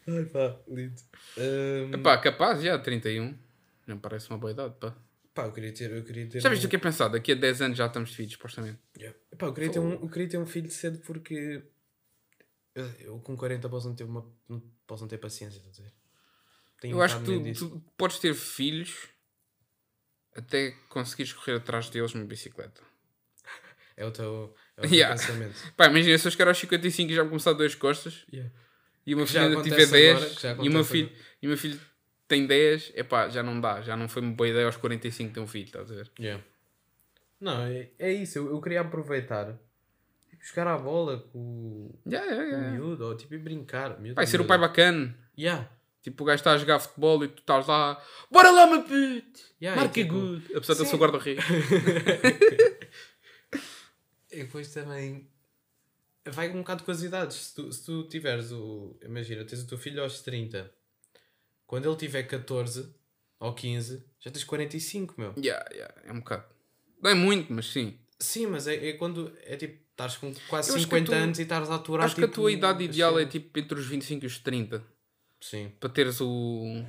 Ai 0.07 0.25
pá, 0.27 0.57
lindo. 0.69 1.01
Ahm, 1.39 1.95
Epá, 1.95 2.19
capaz, 2.19 2.63
já, 2.63 2.79
31. 2.79 3.37
Não 3.87 3.99
parece 3.99 4.29
uma 4.31 4.39
boa 4.39 4.53
idade, 4.53 4.75
pá. 4.79 4.95
pá, 5.35 5.45
eu 5.47 5.53
queria 5.53 5.73
ter. 5.73 5.91
Eu 5.91 6.05
queria 6.05 6.27
ter 6.29 6.41
Já 6.41 6.49
viste 6.49 6.65
um- 6.65 6.67
o 6.67 6.71
que 6.71 6.77
é 6.77 6.79
pensado? 6.79 7.15
Daqui 7.15 7.33
a 7.33 7.35
10 7.35 7.63
anos 7.63 7.77
já 7.79 7.87
estamos 7.87 8.15
filhos, 8.15 8.33
supostamente. 8.33 8.79
Yeah. 8.97 9.19
Epá, 9.33 9.47
eu, 9.47 9.55
queria 9.55 9.71
ter 9.73 9.79
um, 9.81 9.93
eu 9.93 10.09
queria 10.09 10.29
ter 10.29 10.39
um 10.39 10.47
filho 10.47 10.71
cedo 10.71 10.99
porque 11.01 11.63
eu, 12.75 12.87
eu 13.01 13.19
com 13.21 13.37
40 13.37 13.69
posso 13.69 13.89
não 13.89 13.95
ter, 13.97 14.05
uma, 14.05 14.25
não 14.49 14.61
posso 14.87 15.03
não 15.03 15.09
ter 15.09 15.19
paciência, 15.19 15.59
estás 15.59 15.67
a 15.79 15.83
dizer? 15.83 15.95
Tenho 16.81 16.95
Eu 16.95 16.99
um 16.99 17.03
acho 17.03 17.19
que 17.21 17.25
tu, 17.25 17.69
tu 17.69 17.81
podes 17.97 18.19
ter 18.19 18.35
filhos 18.35 19.09
até 20.35 20.73
conseguires 20.89 21.33
correr 21.33 21.57
atrás 21.57 21.89
deles 21.89 22.13
numa 22.15 22.27
bicicleta. 22.27 22.83
É 23.97 24.05
o 24.05 24.11
teu, 24.11 24.53
é 24.77 24.81
o 24.81 24.89
teu 24.89 24.93
Yeah. 24.93 25.15
pensamento. 25.15 25.55
Pá, 25.77 25.87
imagina 25.87 26.19
se 26.19 26.27
eu 26.27 26.31
chegar 26.33 26.49
aos 26.49 26.59
55 26.59 27.13
e 27.13 27.15
já 27.15 27.23
me 27.23 27.29
começar 27.29 27.51
a 27.51 27.53
doer 27.53 27.69
as 27.69 27.77
costas 27.77 28.25
Yeah. 28.33 28.53
e 29.07 29.15
uma 29.15 29.25
filha 29.25 29.43
ainda 29.43 29.63
tiver 29.63 29.83
acontece 29.85 29.93
10 29.93 30.17
agora, 30.17 30.35
que 30.35 30.43
já 30.43 30.53
e, 30.65 30.69
uma 30.69 30.83
filho, 30.85 31.07
agora. 31.07 31.25
e 31.43 31.47
uma 31.47 31.57
filho 31.57 31.81
tem 32.27 32.45
10, 32.45 32.93
epá, 32.97 33.29
já 33.29 33.41
não 33.41 33.61
dá. 33.61 33.81
Já 33.83 33.97
não 33.97 34.09
foi 34.09 34.21
uma 34.23 34.33
boa 34.33 34.49
ideia 34.49 34.67
aos 34.67 34.77
45 34.77 35.33
ter 35.33 35.39
um 35.39 35.47
filho, 35.47 35.67
estás 35.67 35.93
a 35.93 35.95
ver? 35.95 36.11
Yeah. 36.19 36.43
Não, 37.41 37.67
é, 37.67 37.91
é 38.01 38.13
isso. 38.13 38.37
Eu, 38.39 38.49
eu 38.51 38.61
queria 38.61 38.81
aproveitar. 38.81 39.57
Jogar 40.47 40.67
a 40.67 40.77
bola 40.79 41.19
com, 41.33 41.39
o- 41.39 41.99
Yeah, 42.07 42.31
yeah, 42.31 42.51
com 42.51 42.57
o 42.57 42.61
yeah. 42.61 42.77
miúdo, 42.79 43.07
ou 43.07 43.17
tipo, 43.17 43.33
ir 43.35 43.39
brincar. 43.39 43.99
Miúdo, 43.99 44.15
Vai 44.17 44.27
ser 44.27 44.41
o 44.41 44.45
pai 44.45 44.59
bacana. 44.59 45.17
Yeah. 45.39 45.71
Tipo, 46.03 46.23
o 46.23 46.27
gajo 46.27 46.37
está 46.41 46.53
a 46.53 46.59
jogar 46.59 46.79
futebol 46.81 47.25
e 47.25 47.29
tu 47.29 47.39
estás 47.41 47.67
lá, 47.67 47.99
bora 48.31 48.51
lá, 48.51 48.67
meu 48.67 48.83
puto! 48.83 49.41
Yeah, 49.61 49.81
Marca 49.81 49.95
tipo- 49.95 50.13
good! 50.13 50.45
Apesar 50.55 50.75
de 50.75 50.81
eu 50.81 50.87
ser 50.87 50.97
guarda-redes. 50.99 51.45
E 54.31 54.39
depois 54.39 54.69
também 54.73 55.29
vai 56.27 56.51
um 56.51 56.59
bocado 56.59 56.83
com 56.83 56.91
as 56.91 57.03
idades. 57.03 57.37
Se 57.37 57.55
tu, 57.55 57.73
se 57.73 57.85
tu 57.85 58.03
tiveres 58.09 58.51
o. 58.51 58.97
Imagina, 59.03 59.45
tens 59.45 59.63
o 59.63 59.67
teu 59.69 59.79
filho 59.79 60.03
aos 60.03 60.23
30, 60.23 60.71
quando 61.67 61.89
ele 61.89 61.97
tiver 61.97 62.25
14 62.25 62.93
ou 63.39 63.55
15, 63.55 64.05
já 64.19 64.31
tens 64.33 64.43
45, 64.45 65.15
meu. 65.17 65.33
yeah, 65.39 65.65
yeah, 65.73 65.95
é 66.05 66.13
um 66.13 66.19
bocado. 66.19 66.45
Não 67.01 67.11
é 67.11 67.15
muito, 67.15 67.53
mas 67.53 67.67
sim. 67.67 67.97
Sim, 68.19 68.47
mas 68.47 68.67
é, 68.67 68.89
é 68.89 68.93
quando 68.95 69.33
é 69.43 69.57
tipo, 69.57 69.84
estás 69.95 70.17
com 70.17 70.33
quase 70.49 70.71
Eu 70.71 70.77
acho 70.77 70.87
que 70.89 70.95
a 70.95 70.99
50 70.99 71.07
tua- 71.13 71.17
anos 71.23 71.39
e 71.39 71.43
estás 71.43 71.71
a 71.71 71.75
aturar 71.77 72.07
Acho 72.07 72.15
que 72.17 72.21
a 72.23 72.25
tipo, 72.29 72.35
tua 72.35 72.53
idade 72.53 72.85
ideal 72.85 73.19
é 73.19 73.25
tipo 73.25 73.59
entre 73.59 73.79
os 73.79 73.87
25 73.87 74.25
e 74.25 74.27
os 74.27 74.39
30. 74.39 74.83
Sim. 75.41 75.73
Para 75.79 75.89
teres 75.91 76.21
o, 76.21 76.85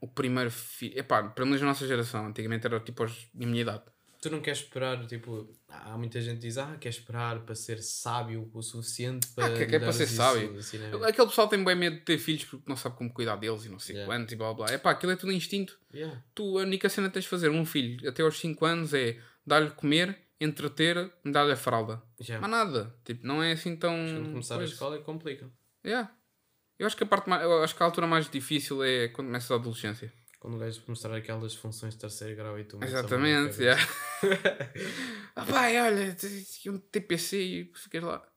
o 0.00 0.06
primeiro 0.08 0.50
filho. 0.50 0.98
Epá, 0.98 1.22
pelo 1.22 1.46
menos 1.46 1.60
na 1.60 1.68
nossa 1.68 1.86
geração. 1.86 2.26
Antigamente 2.26 2.66
era 2.66 2.78
tipo 2.80 3.02
aos, 3.02 3.12
a 3.34 3.46
minha 3.46 3.62
idade. 3.62 3.82
Tu 4.20 4.30
não 4.30 4.40
queres 4.40 4.60
esperar, 4.60 5.06
tipo, 5.06 5.54
há 5.68 5.98
muita 5.98 6.18
gente 6.18 6.36
que 6.36 6.46
diz, 6.46 6.56
ah, 6.56 6.78
quer 6.80 6.88
esperar 6.88 7.40
para 7.40 7.54
ser 7.54 7.82
sábio 7.82 8.50
o 8.54 8.62
suficiente 8.62 9.26
para. 9.36 9.54
que 9.54 9.62
é 9.64 9.66
lhe 9.66 9.78
para 9.80 9.92
ser 9.92 10.06
sábio. 10.06 10.56
ensinamento." 10.56 11.04
Aquele 11.04 11.26
pessoal 11.28 11.46
tem 11.46 11.62
bem 11.62 11.76
medo 11.76 11.96
de 11.96 12.02
ter 12.02 12.16
filhos 12.16 12.44
porque 12.44 12.64
não 12.66 12.74
sabe 12.76 12.96
como 12.96 13.12
cuidar 13.12 13.36
deles 13.36 13.66
e 13.66 13.68
não 13.68 13.78
sei 13.78 13.96
Yeah. 13.96 14.10
quantos 14.10 14.32
e 14.32 14.36
blá 14.36 14.54
blá. 14.54 14.72
Epá, 14.72 14.92
aquilo 14.92 15.12
é 15.12 15.16
tudo 15.16 15.30
instinto. 15.30 15.78
Yeah. 15.92 16.22
Tu, 16.34 16.58
a 16.58 16.62
única 16.62 16.88
cena 16.88 17.08
que 17.08 17.14
tens 17.14 17.24
de 17.24 17.28
fazer 17.28 17.50
um 17.50 17.66
filho 17.66 18.08
até 18.08 18.22
aos 18.22 18.38
5 18.38 18.64
anos 18.64 18.94
é 18.94 19.18
dar-lhe 19.46 19.70
comer, 19.72 20.18
entreter, 20.40 21.12
dar-lhe 21.24 21.52
a 21.52 21.56
fralda. 21.56 22.02
Yeah. 22.20 22.40
Mas 22.46 22.50
nada. 22.50 22.94
Tipo, 23.04 23.26
não 23.26 23.42
é 23.42 23.52
assim 23.52 23.76
tão. 23.76 23.94
Quando 23.94 24.30
começar 24.30 24.60
a 24.60 24.64
escola 24.64 24.96
é 24.96 25.00
complica. 25.00 25.50
Yeah. 25.84 26.14
Eu 26.78 26.86
acho 26.86 26.96
que 26.96 27.04
a 27.04 27.06
parte 27.06 27.28
mais, 27.28 27.42
eu 27.42 27.62
acho 27.62 27.76
que 27.76 27.82
a 27.82 27.86
altura 27.86 28.06
mais 28.06 28.28
difícil 28.28 28.82
é 28.82 29.08
quando 29.08 29.28
começas 29.28 29.50
a 29.50 29.54
adolescência. 29.54 30.12
Quando 30.40 30.56
o 30.56 30.58
gajo 30.58 30.82
mostrar 30.88 31.16
aquelas 31.16 31.54
funções 31.54 31.94
de 31.94 32.00
terceiro 32.00 32.36
grau 32.36 32.58
e 32.58 32.64
tu 32.64 32.78
Exatamente, 32.82 33.56
cabeça. 33.56 33.62
yeah. 33.62 33.82
ah, 35.36 35.46
pai, 35.46 35.80
olha, 35.80 36.16
um 36.66 36.78
TPC 36.78 37.38
e 37.38 37.72
ficas 37.74 38.02
lá. 38.02 38.28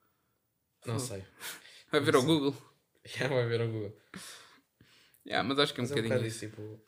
Não 0.86 1.00
sei. 1.00 1.26
Vai 1.92 2.00
ver 2.02 2.16
ao 2.16 2.24
Google. 2.24 2.56
Já 3.06 3.28
vai 3.30 3.46
ver 3.48 3.62
ao 3.62 3.68
Google. 3.68 3.98
Yeah, 5.26 5.48
mas 5.48 5.60
acho 5.60 5.74
que 5.74 5.80
é 5.80 5.84
um 5.84 5.88
Mas 5.88 5.92
é 5.92 5.94
um 5.94 5.96
bocadinho 5.96 6.20
bocado 6.20 6.28
isso. 6.28 6.46
isso, 6.46 6.56
tipo... 6.56 6.87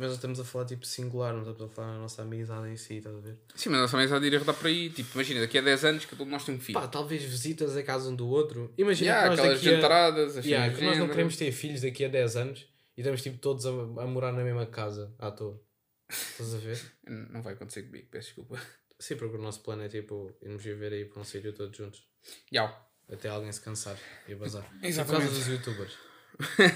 Mas 0.00 0.08
nós 0.08 0.16
estamos 0.16 0.40
a 0.40 0.44
falar 0.44 0.64
tipo 0.64 0.86
singular, 0.86 1.34
não 1.34 1.40
estamos 1.40 1.60
a 1.60 1.68
falar 1.68 1.92
na 1.92 1.98
nossa 1.98 2.22
amizade 2.22 2.70
em 2.70 2.76
si, 2.78 2.94
estás 2.94 3.14
a 3.14 3.20
ver? 3.20 3.36
Sim, 3.54 3.68
mas 3.68 3.80
a 3.80 3.82
nossa 3.82 3.98
mensagem 3.98 4.26
iria 4.28 4.38
rodar 4.38 4.54
por 4.54 4.66
aí. 4.66 4.88
Tipo, 4.88 5.10
imagina, 5.12 5.40
daqui 5.40 5.58
a 5.58 5.60
10 5.60 5.84
anos 5.84 6.04
que 6.06 6.16
todos 6.16 6.32
nós 6.32 6.42
temos 6.42 6.62
um 6.62 6.64
filho. 6.64 6.80
Pá, 6.80 6.88
talvez 6.88 7.22
visitas 7.22 7.76
a 7.76 7.82
casa 7.82 8.08
um 8.08 8.16
do 8.16 8.26
outro. 8.26 8.72
Imagina 8.78 9.10
yeah, 9.10 9.24
que 9.24 9.28
nós 9.28 9.40
aquelas 9.40 9.62
daqui 9.62 9.84
a... 9.84 10.24
assim, 10.24 10.48
Yeah, 10.48 10.74
que 10.74 10.82
nós 10.82 10.96
não 10.96 11.06
queremos 11.06 11.36
ter 11.36 11.52
filhos 11.52 11.82
daqui 11.82 12.06
a 12.06 12.08
10 12.08 12.36
anos 12.36 12.66
e 12.96 13.02
estamos 13.02 13.22
tipo 13.22 13.36
todos 13.36 13.66
a, 13.66 13.68
a 13.68 14.06
morar 14.06 14.32
na 14.32 14.42
mesma 14.42 14.64
casa 14.64 15.14
à 15.18 15.30
toa. 15.30 15.60
Estás 16.08 16.54
a 16.54 16.58
ver? 16.58 16.80
Não 17.30 17.42
vai 17.42 17.52
acontecer 17.52 17.82
comigo, 17.82 18.08
peço 18.10 18.28
desculpa. 18.28 18.58
Sim, 18.98 19.16
porque 19.16 19.36
o 19.36 19.40
nosso 19.42 19.60
plano 19.60 19.82
é 19.82 19.88
tipo 19.88 20.34
irmos 20.40 20.62
viver 20.62 20.94
aí 20.94 21.04
para 21.04 21.20
um 21.20 21.24
sítio 21.24 21.52
todos 21.52 21.76
juntos. 21.76 22.02
Yau. 22.50 22.90
Até 23.12 23.28
alguém 23.28 23.52
se 23.52 23.60
cansar 23.60 23.98
e 24.26 24.34
bazar. 24.34 24.64
Exatamente. 24.82 25.28
Por 25.28 25.34
causa 25.34 25.38
dos 25.38 25.46
youtubers. 25.46 25.98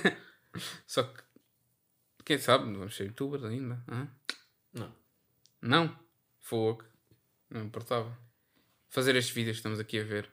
Só 0.87 1.05
que, 1.05 1.23
quem 2.25 2.39
sabe, 2.39 2.65
não 2.67 2.79
vamos 2.81 2.97
ser 2.97 3.05
youtubers 3.07 3.45
ainda. 3.45 3.83
hã? 3.89 4.09
Não. 4.73 4.95
Não? 5.63 5.99
Fogo. 6.41 6.85
Não 7.51 7.61
me 7.61 7.67
importava. 7.67 8.17
Fazer 8.89 9.15
estes 9.17 9.35
vídeos 9.35 9.57
que 9.57 9.59
estamos 9.61 9.79
aqui 9.81 9.99
a 10.01 10.05
ver. 10.05 10.31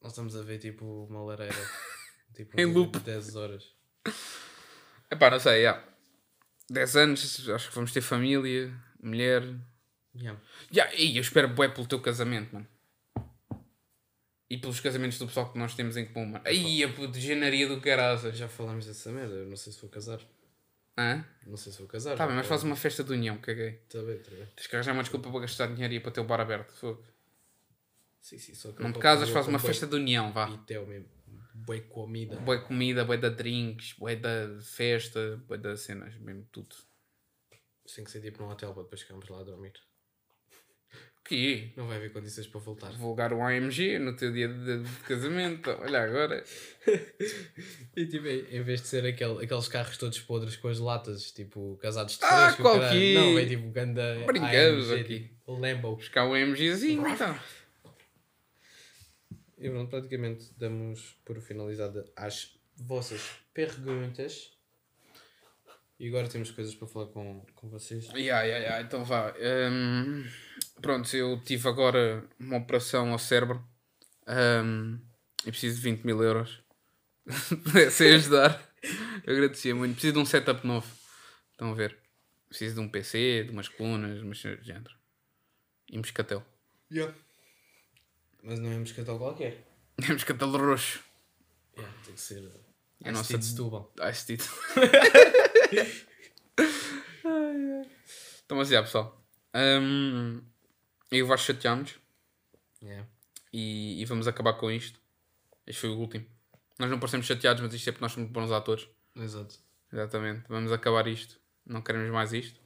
Nós 0.00 0.12
estamos 0.12 0.36
a 0.36 0.42
ver 0.42 0.58
tipo 0.58 1.06
uma 1.06 1.22
lareira. 1.24 1.54
Tipo 2.34 2.60
Em 2.60 2.66
um 2.66 2.72
loop. 2.74 2.92
de 2.98 3.04
10 3.04 3.34
horas. 3.36 3.74
Epá, 5.10 5.30
não 5.30 5.40
sei, 5.40 5.62
já. 5.62 5.82
10 6.70 6.96
anos, 6.96 7.48
acho 7.48 7.68
que 7.70 7.74
vamos 7.74 7.90
ter 7.90 8.02
família, 8.02 8.70
mulher. 9.02 9.42
Yeah. 10.14 10.38
Já, 10.70 10.94
e 10.94 11.16
eu 11.16 11.22
espero 11.22 11.48
bué 11.48 11.68
pelo 11.68 11.86
teu 11.88 12.00
casamento, 12.00 12.52
mano. 12.52 12.68
E 14.50 14.56
pelos 14.56 14.80
casamentos 14.80 15.18
do 15.18 15.26
pessoal 15.26 15.52
que 15.52 15.58
nós 15.58 15.74
temos 15.74 15.96
em 15.96 16.06
comum, 16.06 16.26
mano. 16.26 16.44
Aí, 16.46 16.82
a 16.82 16.88
puta 16.88 17.18
genaria 17.18 17.68
do 17.68 17.80
caraças. 17.80 18.36
Já 18.36 18.48
falámos 18.48 18.86
dessa 18.86 19.12
merda, 19.12 19.34
eu 19.34 19.46
não 19.46 19.56
sei 19.56 19.72
se 19.72 19.80
vou 19.80 19.90
casar. 19.90 20.20
Hã? 20.96 21.24
Não 21.46 21.56
sei 21.56 21.70
se 21.70 21.78
vou 21.78 21.86
casar. 21.86 22.16
Tá 22.16 22.26
bem, 22.26 22.34
mas 22.34 22.46
faz 22.46 22.62
uma 22.62 22.74
festa 22.74 23.04
de 23.04 23.12
união, 23.12 23.36
caguei. 23.38 23.72
Tá 23.88 24.02
bem, 24.02 24.18
tá 24.18 24.30
bem. 24.30 24.48
Tens 24.56 24.66
que 24.66 24.74
arranjar 24.74 24.92
uma 24.92 25.02
desculpa 25.02 25.30
para 25.30 25.40
gastar 25.40 25.66
dinheiro 25.66 25.92
e 25.92 25.96
ir 25.98 26.00
para 26.00 26.10
ter 26.10 26.20
o 26.20 26.24
bar 26.24 26.40
aberto. 26.40 26.72
Fogo. 26.72 27.04
Sim, 28.20 28.38
sim, 28.38 28.54
só 28.54 28.72
que 28.72 28.82
Não 28.82 28.92
te 28.92 28.98
casas, 28.98 29.28
faz 29.30 29.46
uma 29.46 29.58
festa 29.58 29.86
de 29.86 29.94
união, 29.94 30.32
vá. 30.32 30.50
Pitel 30.50 30.86
mesmo. 30.86 31.08
Bué 31.54 31.80
comida. 31.80 32.36
Boa 32.36 32.58
comida, 32.58 33.04
boa 33.04 33.18
da 33.18 33.28
drinks, 33.28 33.92
boa 33.92 34.14
da 34.16 34.60
festa, 34.60 35.36
boa 35.46 35.58
das 35.58 35.80
cenas, 35.80 36.16
mesmo 36.16 36.46
tudo. 36.50 36.74
Tem 37.94 38.04
que 38.04 38.10
ser 38.10 38.20
tipo 38.20 38.42
num 38.42 38.50
hotel 38.50 38.72
para 38.72 38.82
depois 38.82 39.00
ficarmos 39.02 39.28
lá 39.28 39.40
a 39.40 39.44
dormir. 39.44 39.72
Que 41.28 41.72
Não 41.76 41.86
vai 41.86 41.98
haver 41.98 42.10
condições 42.10 42.46
para 42.46 42.58
voltar. 42.60 42.90
divulgar 42.90 43.32
o 43.34 43.42
AMG 43.42 43.98
no 43.98 44.16
teu 44.16 44.32
dia 44.32 44.48
de, 44.48 44.82
de 44.82 44.90
casamento. 45.00 45.70
Olha 45.82 46.02
agora. 46.02 46.42
E 47.96 48.06
tipo, 48.06 48.26
em 48.28 48.62
vez 48.62 48.80
de 48.80 48.86
ser 48.88 49.04
aquele, 49.04 49.44
aqueles 49.44 49.68
carros 49.68 49.96
todos 49.98 50.18
podres 50.20 50.56
com 50.56 50.68
as 50.68 50.78
latas, 50.78 51.32
tipo 51.32 51.76
casados 51.82 52.16
de 52.16 52.24
Ah, 52.24 52.52
três, 52.52 52.56
qual 52.56 52.78
que? 52.90 53.14
Não, 53.14 53.38
é 53.38 53.44
tipo 53.44 53.68
ganda 53.70 54.24
Brincamos 54.26 54.90
AMG, 54.90 55.00
aqui. 55.00 55.18
tipo, 55.24 55.52
Lambo. 55.52 55.96
Buscar 55.96 56.24
o 56.26 56.32
AMGzinho 56.34 57.06
então. 57.06 57.38
E 59.58 59.68
pronto, 59.68 59.90
praticamente 59.90 60.46
damos 60.56 61.16
por 61.24 61.40
finalizada 61.40 62.04
as 62.16 62.56
vossas 62.76 63.20
perguntas. 63.52 64.52
E 65.98 66.08
agora 66.08 66.28
temos 66.28 66.50
coisas 66.52 66.74
para 66.76 66.86
falar 66.86 67.06
com, 67.06 67.44
com 67.56 67.68
vocês. 67.68 68.06
Ya, 68.14 68.42
ya, 68.42 68.58
ya, 68.58 68.80
então 68.80 69.04
vá. 69.04 69.34
Hum, 69.70 70.24
pronto, 70.80 71.14
eu 71.16 71.42
tive 71.42 71.68
agora 71.68 72.24
uma 72.38 72.58
operação 72.58 73.10
ao 73.10 73.18
cérebro 73.18 73.66
e 75.44 75.50
preciso 75.50 75.76
de 75.76 75.82
20 75.82 76.04
mil 76.04 76.22
euros. 76.22 76.62
Pudessem 77.64 78.14
ajudar, 78.14 78.72
eu 79.26 79.34
agradecia 79.34 79.74
muito. 79.74 79.94
Preciso 79.94 80.14
de 80.14 80.18
um 80.20 80.24
setup 80.24 80.64
novo. 80.64 80.86
Estão 81.50 81.72
a 81.72 81.74
ver? 81.74 81.98
Preciso 82.48 82.76
de 82.76 82.80
um 82.80 82.88
PC, 82.88 83.44
de 83.44 83.50
umas 83.50 83.68
colunas, 83.68 84.22
umas 84.22 84.40
cenas 84.40 84.60
de 84.60 84.66
género. 84.66 84.94
E 85.90 85.98
moscatel. 85.98 86.44
Mas 88.42 88.60
não 88.60 88.70
é 88.70 88.76
um 88.76 88.80
moscatel 88.80 89.18
qualquer. 89.18 89.66
É 90.00 90.12
moscatel 90.12 90.50
roxo. 90.52 91.02
Yeah, 91.76 91.98
tem 92.04 92.14
que 92.14 92.20
ser. 92.20 92.67
É 93.04 93.10
nossa- 93.12 93.38
de 93.38 93.44
Setúbal. 93.44 93.92
Esse 94.08 94.36
título. 94.36 94.58
então, 98.44 98.56
mas 98.56 98.68
já, 98.68 98.82
pessoal. 98.82 99.22
Hum, 99.54 100.42
eu 101.10 101.26
Vasco 101.26 101.46
chateámos 101.46 101.98
Yeah. 102.82 103.08
e, 103.52 104.00
e 104.00 104.04
vamos 104.04 104.28
acabar 104.28 104.52
com 104.54 104.70
isto. 104.70 105.00
Este 105.66 105.80
foi 105.80 105.90
o 105.90 105.98
último. 105.98 106.24
Nós 106.78 106.88
não 106.90 107.00
parecemos 107.00 107.26
chateados, 107.26 107.60
mas 107.62 107.74
isto 107.74 107.88
é 107.88 107.92
porque 107.92 108.04
nós 108.04 108.12
somos 108.12 108.30
bons 108.30 108.52
atores. 108.52 108.88
Exato. 109.16 109.56
Exatamente. 109.92 110.44
Vamos 110.48 110.70
acabar 110.70 111.06
isto. 111.08 111.40
Não 111.66 111.82
queremos 111.82 112.10
mais 112.12 112.32
isto. 112.32 112.60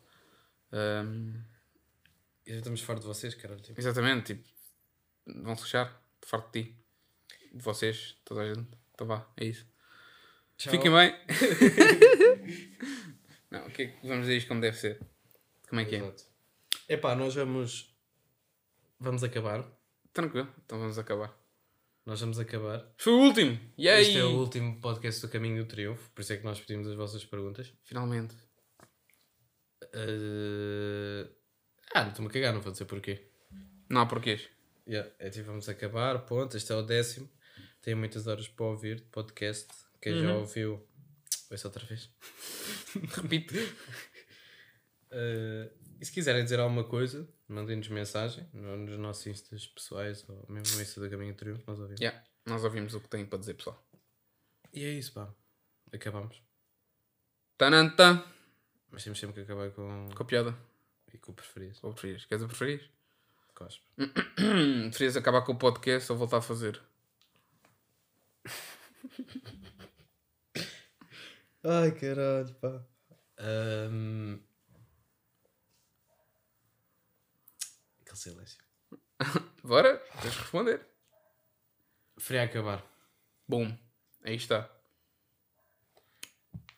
E 2.46 2.50
já 2.52 2.58
estamos 2.58 2.80
fartos 2.82 3.04
de 3.04 3.08
vocês, 3.08 3.34
caralho. 3.34 3.60
Tipo. 3.62 3.80
exatamente. 3.80 4.34
Tipo, 4.34 4.48
vão-se 5.42 5.62
fechar. 5.62 6.02
Farto 6.26 6.52
de 6.52 6.64
ti. 6.64 6.76
De 7.54 7.62
vocês. 7.62 8.16
Toda 8.24 8.42
a 8.42 8.54
gente. 8.54 8.68
Então 8.92 9.06
vá. 9.06 9.26
É 9.38 9.46
isso. 9.46 9.66
Tchau. 10.62 10.70
Fiquem 10.70 10.92
bem. 10.92 11.12
não, 13.50 13.66
o 13.66 13.70
que 13.70 13.82
é 13.82 13.86
que 13.88 14.06
vamos 14.06 14.26
dizer 14.26 14.36
isto 14.36 14.46
como 14.46 14.60
deve 14.60 14.76
ser? 14.76 15.00
Como 15.68 15.80
é 15.80 15.84
que 15.84 15.96
é? 15.96 15.98
Exato. 15.98 16.22
Epá, 16.88 17.16
nós 17.16 17.34
vamos. 17.34 17.92
Vamos 19.00 19.24
acabar. 19.24 19.66
Tranquilo. 20.12 20.48
Então 20.64 20.78
vamos 20.78 20.96
acabar. 20.98 21.36
Nós 22.06 22.20
vamos 22.20 22.38
acabar. 22.38 22.88
Foi 22.96 23.12
o 23.12 23.18
último! 23.18 23.58
E 23.76 23.88
aí? 23.88 24.02
Este 24.02 24.18
é 24.18 24.24
o 24.24 24.38
último 24.38 24.80
podcast 24.80 25.20
do 25.20 25.28
Caminho 25.28 25.64
do 25.64 25.68
Triunfo, 25.68 26.08
por 26.10 26.20
isso 26.22 26.32
é 26.32 26.36
que 26.36 26.44
nós 26.44 26.60
pedimos 26.60 26.86
as 26.86 26.94
vossas 26.94 27.24
perguntas. 27.24 27.72
Finalmente. 27.82 28.36
Eh, 29.92 31.28
Ah, 31.92 32.02
não 32.02 32.10
estou-me 32.10 32.30
a 32.30 32.32
cagar, 32.32 32.54
não 32.54 32.60
vou 32.60 32.70
dizer 32.72 32.84
porquê. 32.84 33.28
Não 33.88 34.00
há 34.00 34.06
porquês. 34.06 34.48
Yeah, 34.86 35.10
é 35.18 35.28
tipo, 35.28 35.46
vamos 35.46 35.68
acabar, 35.68 36.24
ponto. 36.24 36.56
Este 36.56 36.72
é 36.72 36.76
o 36.76 36.82
décimo. 36.82 37.28
Tem 37.80 37.94
muitas 37.96 38.26
horas 38.28 38.46
para 38.48 38.66
ouvir 38.66 38.96
de 38.96 39.02
podcast. 39.06 39.66
Quem 40.02 40.20
já 40.22 40.34
ouviu, 40.34 40.86
ouça 41.50 41.68
outra 41.68 41.84
vez. 41.86 42.10
Repito. 43.14 43.54
Eh, 45.10 45.70
e 46.00 46.04
se 46.04 46.10
quiserem 46.12 46.42
dizer 46.42 46.58
alguma 46.58 46.84
coisa, 46.84 47.28
mandem-nos 47.48 47.88
mensagem 47.88 48.48
no- 48.52 48.76
nos 48.76 48.98
nossos 48.98 49.26
instas 49.28 49.66
pessoais 49.68 50.28
ou 50.28 50.44
mesmo 50.48 50.76
no 50.76 50.82
Insta 50.82 51.00
do 51.00 51.08
Caminho 51.08 51.34
Triunfo, 51.34 51.62
nós 51.66 51.78
ouvimos. 51.78 52.00
Yeah. 52.00 52.22
Nós 52.46 52.64
ouvimos 52.64 52.94
o 52.94 53.00
que 53.00 53.08
têm 53.08 53.24
para 53.24 53.38
dizer, 53.38 53.54
pessoal. 53.54 53.80
E 54.72 54.84
é 54.84 54.90
isso, 54.90 55.12
pá. 55.12 55.32
Acabamos. 55.92 56.42
Tananta. 57.56 58.24
Mas 58.90 59.04
temos 59.04 59.18
sempre 59.20 59.34
que 59.36 59.40
acabar 59.42 59.70
com. 59.70 60.08
Com 60.14 60.22
a 60.22 60.26
piada. 60.26 60.58
E 61.14 61.18
com 61.18 61.30
o 61.30 61.34
preferido. 61.34 61.78
Ou 61.82 61.92
preferias? 61.92 62.24
Queres 62.24 62.42
o 62.42 62.48
preferias? 62.48 62.82
Cospe. 63.54 63.84
Preferias 64.90 65.16
acabar 65.16 65.42
com 65.42 65.52
o 65.52 65.58
podcast 65.58 66.10
ou 66.10 66.18
voltar 66.18 66.38
a 66.38 66.42
fazer? 66.42 66.80
Ai, 71.64 71.92
caralho, 71.92 72.54
pá. 72.56 72.84
Ahm. 73.38 74.38
Aquele 78.02 78.16
silêncio. 78.16 78.58
Bora? 79.64 79.96
Tens 80.20 80.32
de 80.34 80.38
responder. 80.40 80.80
Preferia 82.14 82.42
acabar. 82.44 82.84
Bom, 83.48 83.76
aí 84.24 84.36
está. 84.36 84.68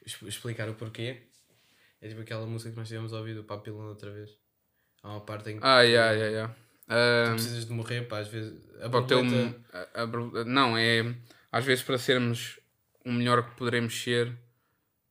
Es- 0.05 0.21
Explicar 0.23 0.69
o 0.69 0.75
porquê. 0.75 1.29
É 2.01 2.09
tipo 2.09 2.21
aquela 2.21 2.47
música 2.47 2.71
que 2.71 2.77
nós 2.77 2.89
tivemos 2.89 3.13
ouvido, 3.13 3.41
o 3.41 3.45
Papilão 3.45 3.89
outra 3.89 4.11
vez. 4.11 4.31
Há 5.03 5.09
uma 5.09 5.21
parte 5.25 5.51
em 5.51 5.59
que 5.59 5.65
Ah, 5.67 5.81
yeah, 5.83 6.13
yeah, 6.13 6.31
yeah. 6.31 6.57
Ah, 6.87 7.33
precisas 7.33 7.65
de 7.67 7.73
morrer, 7.73 8.03
pá, 8.07 8.19
às 8.19 8.29
vezes. 8.29 8.69
A 8.83 8.91
para 8.91 9.01
o 9.01 9.07
teu- 9.07 9.23
borboleta- 9.23 9.89
a- 9.95 10.03
a 10.03 10.07
borboleta- 10.07 10.51
não, 10.51 10.77
é. 10.77 11.01
Às 11.51 11.65
vezes 11.65 11.83
para 11.83 11.97
sermos 11.99 12.61
o 13.05 13.13
melhor 13.13 13.49
que 13.49 13.57
poderemos 13.57 13.95
ser, 14.03 14.37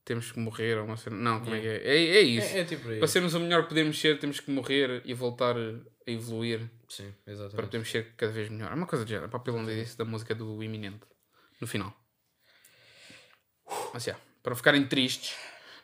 temos 0.05 0.31
que 0.31 0.39
morrer. 0.39 0.77
Ou 0.77 0.85
uma 0.85 0.97
cena- 0.97 1.15
Não, 1.15 1.39
como 1.41 1.55
é 1.55 1.61
que 1.61 1.67
é? 1.67 1.77
É, 1.83 1.97
é 2.17 2.21
isso. 2.21 2.55
É, 2.55 2.59
é 2.59 2.65
tipo 2.65 2.87
aí. 2.89 2.99
Para 2.99 3.07
sermos 3.07 3.33
o 3.33 3.39
melhor 3.39 3.63
que 3.63 3.69
podemos 3.69 3.99
ser, 3.99 4.19
temos 4.19 4.39
que 4.39 4.51
morrer 4.51 5.01
e 5.05 5.13
voltar 5.13 5.55
a 5.57 6.11
evoluir 6.11 6.69
Sim, 6.89 7.13
para 7.23 7.33
exatamente. 7.33 7.65
podermos 7.65 7.89
ser 7.91 8.13
cada 8.15 8.31
vez 8.31 8.49
melhor. 8.49 8.71
É 8.71 8.75
uma 8.75 8.85
coisa 8.87 9.05
de 9.05 9.11
género. 9.11 9.29
Papilão 9.29 9.65
disse 9.65 9.97
da 9.97 10.05
música 10.05 10.33
do 10.35 10.61
Iminente. 10.63 11.05
No 11.61 11.67
final. 11.67 11.95
Mas 13.93 14.03
já, 14.03 14.15
para 14.41 14.55
ficarem 14.55 14.85
tristes. 14.85 15.35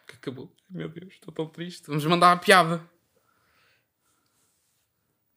Que 0.08 0.16
acabou. 0.16 0.52
Meu 0.70 0.90
Deus, 0.90 1.14
estou 1.14 1.34
tão 1.34 1.48
triste. 1.48 1.84
Vamos 1.88 2.04
mandar 2.06 2.32
a 2.32 2.38
piada. 2.38 2.82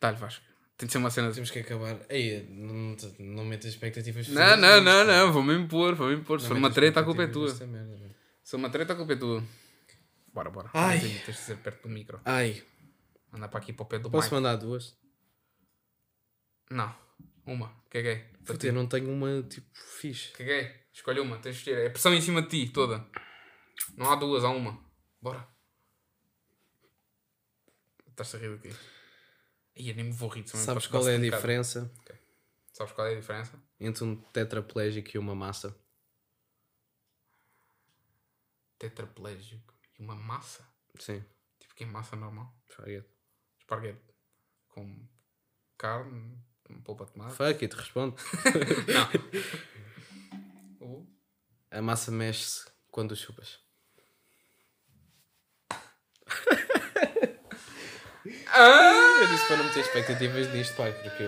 Dá-lhe 0.00 0.16
Vasco. 0.16 0.44
Tem 0.76 0.86
de 0.86 0.92
ser 0.92 0.98
uma 0.98 1.10
cena. 1.10 1.30
Temos 1.30 1.50
que 1.50 1.58
acabar. 1.60 2.00
Ei, 2.08 2.46
não, 2.50 2.96
não 3.18 3.44
metas 3.44 3.66
expectativas. 3.70 4.28
Não, 4.28 4.56
não, 4.56 4.80
não, 4.80 5.04
não. 5.04 5.32
Vou-me 5.32 5.54
impor, 5.54 5.94
vou-me 5.94 6.14
impor. 6.16 6.40
Se 6.40 6.48
for 6.48 6.56
uma 6.56 6.70
treta, 6.72 7.00
a 7.00 7.04
culpa 7.04 7.22
é 7.22 7.26
tua. 7.28 7.52
merda, 7.66 7.91
uma 8.54 8.70
treta, 8.70 8.94
culpa 8.94 9.12
é. 9.12 9.16
Bora, 10.32 10.50
bora. 10.50 10.70
Ai. 10.74 10.98
Aí, 10.98 11.18
Tens 11.20 11.36
de 11.36 11.42
ser 11.42 11.56
perto 11.58 11.82
do 11.82 11.88
micro. 11.88 12.20
Ai, 12.24 12.62
Anda 13.32 13.48
para 13.48 13.60
aqui 13.60 13.72
para 13.72 13.82
o 13.82 13.86
pé 13.86 13.98
do 13.98 14.10
posso 14.10 14.26
mic. 14.26 14.34
mandar 14.34 14.56
duas? 14.56 14.96
Não. 16.70 16.94
Uma. 17.46 17.74
Que 17.90 17.98
é 17.98 18.12
é? 18.12 18.16
Para 18.16 18.38
Puta, 18.54 18.58
ti. 18.58 18.66
eu 18.66 18.72
não 18.72 18.86
tenho 18.86 19.10
uma 19.10 19.42
tipo 19.42 19.66
fixe. 19.74 20.32
É? 20.42 20.86
Escolhe 20.92 21.20
uma, 21.20 21.38
tens 21.38 21.54
de 21.56 21.58
escolher. 21.60 21.86
É 21.86 21.90
pressão 21.90 22.12
em 22.14 22.20
cima 22.20 22.42
de 22.42 22.48
ti, 22.48 22.72
toda. 22.72 23.06
Não 23.96 24.10
há 24.10 24.16
duas, 24.16 24.44
há 24.44 24.50
uma. 24.50 24.78
Bora. 25.20 25.48
Estás 28.08 28.34
a 28.34 28.38
rir 28.38 28.60
quê? 28.60 28.70
Ih, 29.76 29.88
eu 29.90 29.94
nem 29.96 30.04
me 30.06 30.12
vou 30.12 30.28
rir. 30.28 30.46
Sabes 30.46 30.86
qual 30.86 31.08
é 31.08 31.16
a 31.16 31.18
diferença 31.18 31.90
Sabes 32.72 32.92
qual 32.92 33.06
é 33.06 33.12
a 33.12 33.20
diferença? 33.20 33.62
entre 33.80 34.04
um 34.04 34.14
tetraplégico 34.16 35.10
e 35.14 35.18
uma 35.18 35.34
massa? 35.34 35.76
Tetraplégico 38.82 39.72
e 39.96 40.02
uma 40.02 40.16
massa. 40.16 40.66
Sim, 40.98 41.24
Tipo 41.60 41.72
que 41.76 41.84
é 41.84 41.86
massa 41.86 42.16
normal. 42.16 42.52
esparguete. 42.68 43.08
Esparguete. 43.60 44.02
Com 44.68 45.06
carne, 45.78 46.36
com 46.64 46.80
polpa 46.82 47.04
de 47.06 47.12
tomate. 47.12 47.36
Fuck 47.36 47.64
it, 47.64 47.76
responde. 47.76 48.16
Uh, 50.80 51.06
A 51.70 51.80
massa 51.80 52.10
mexe-se 52.10 52.66
quando 52.90 53.14
chupas. 53.14 53.60
Ah! 58.54 59.18
Eu 59.22 59.28
disse 59.28 59.46
para 59.46 59.56
não 59.58 59.64
meter 59.64 59.80
expectativas 59.80 60.52
nisto, 60.52 60.76
pai, 60.76 60.92
porque 60.92 61.24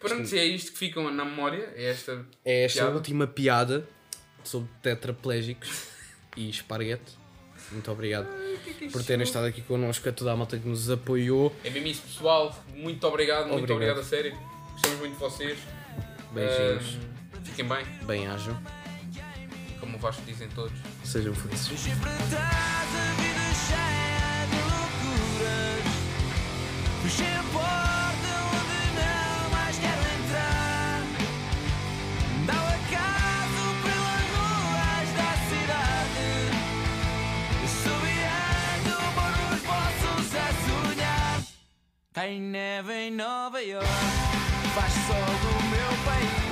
Pronto, 0.00 0.34
é 0.34 0.44
isto 0.44 0.72
que 0.72 0.78
ficam 0.78 1.10
na 1.12 1.24
memória, 1.24 1.72
é 1.74 1.84
esta. 1.90 2.26
é 2.44 2.64
esta 2.64 2.80
Piada. 2.82 2.94
última 2.96 3.26
piada 3.26 3.86
sobre 4.44 4.68
tetraplégicos 4.82 5.68
e 6.36 6.48
esparguete. 6.50 7.12
Muito 7.72 7.90
obrigado 7.90 8.28
por 8.92 9.02
terem 9.02 9.24
estado 9.24 9.46
aqui 9.46 9.60
connosco, 9.62 10.08
a 10.08 10.12
toda 10.12 10.32
a 10.32 10.36
malta 10.36 10.56
que 10.58 10.68
nos 10.68 10.88
apoiou. 10.90 11.54
É 11.64 11.70
mesmo 11.70 11.88
isso, 11.88 12.02
pessoal. 12.02 12.54
Muito 12.74 13.04
obrigado, 13.06 13.48
muito 13.48 13.72
Obrigado. 13.72 13.76
obrigado 13.76 14.00
a 14.00 14.04
sério. 14.04 14.38
Gostamos 14.72 14.98
muito 15.00 15.14
de 15.14 15.18
vocês. 15.20 15.58
Beijinhos, 16.32 16.94
Ahm, 17.34 17.44
fiquem 17.44 17.64
bem, 17.66 17.84
bem-ajam, 18.06 18.56
como 19.80 19.96
o 19.96 19.98
Vasco 20.00 20.22
dizem 20.26 20.48
todos. 20.50 20.72
sejam 21.02 21.34
felizes. 21.34 21.68
Deixei 27.02 27.26
Tem 42.26 42.40
neve 42.40 42.92
em 42.92 43.12
Nova 43.12 43.62
York. 43.62 43.86
Faz 44.74 44.92
sol 45.06 45.14
no 45.16 45.70
meu 45.70 46.04
país. 46.04 46.45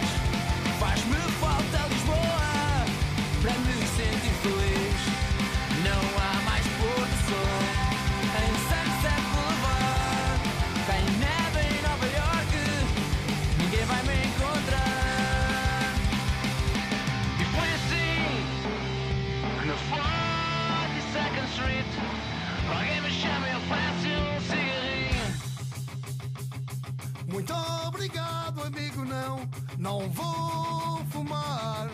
Vou 30.14 31.04
fumar. 31.10 31.90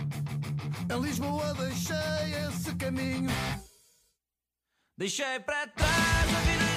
Em 0.92 1.00
Lisboa 1.00 1.54
deixei 1.54 2.48
esse 2.48 2.74
caminho. 2.76 3.30
Deixei 4.96 5.40
para 5.40 5.66
trás 5.68 6.28
a 6.36 6.69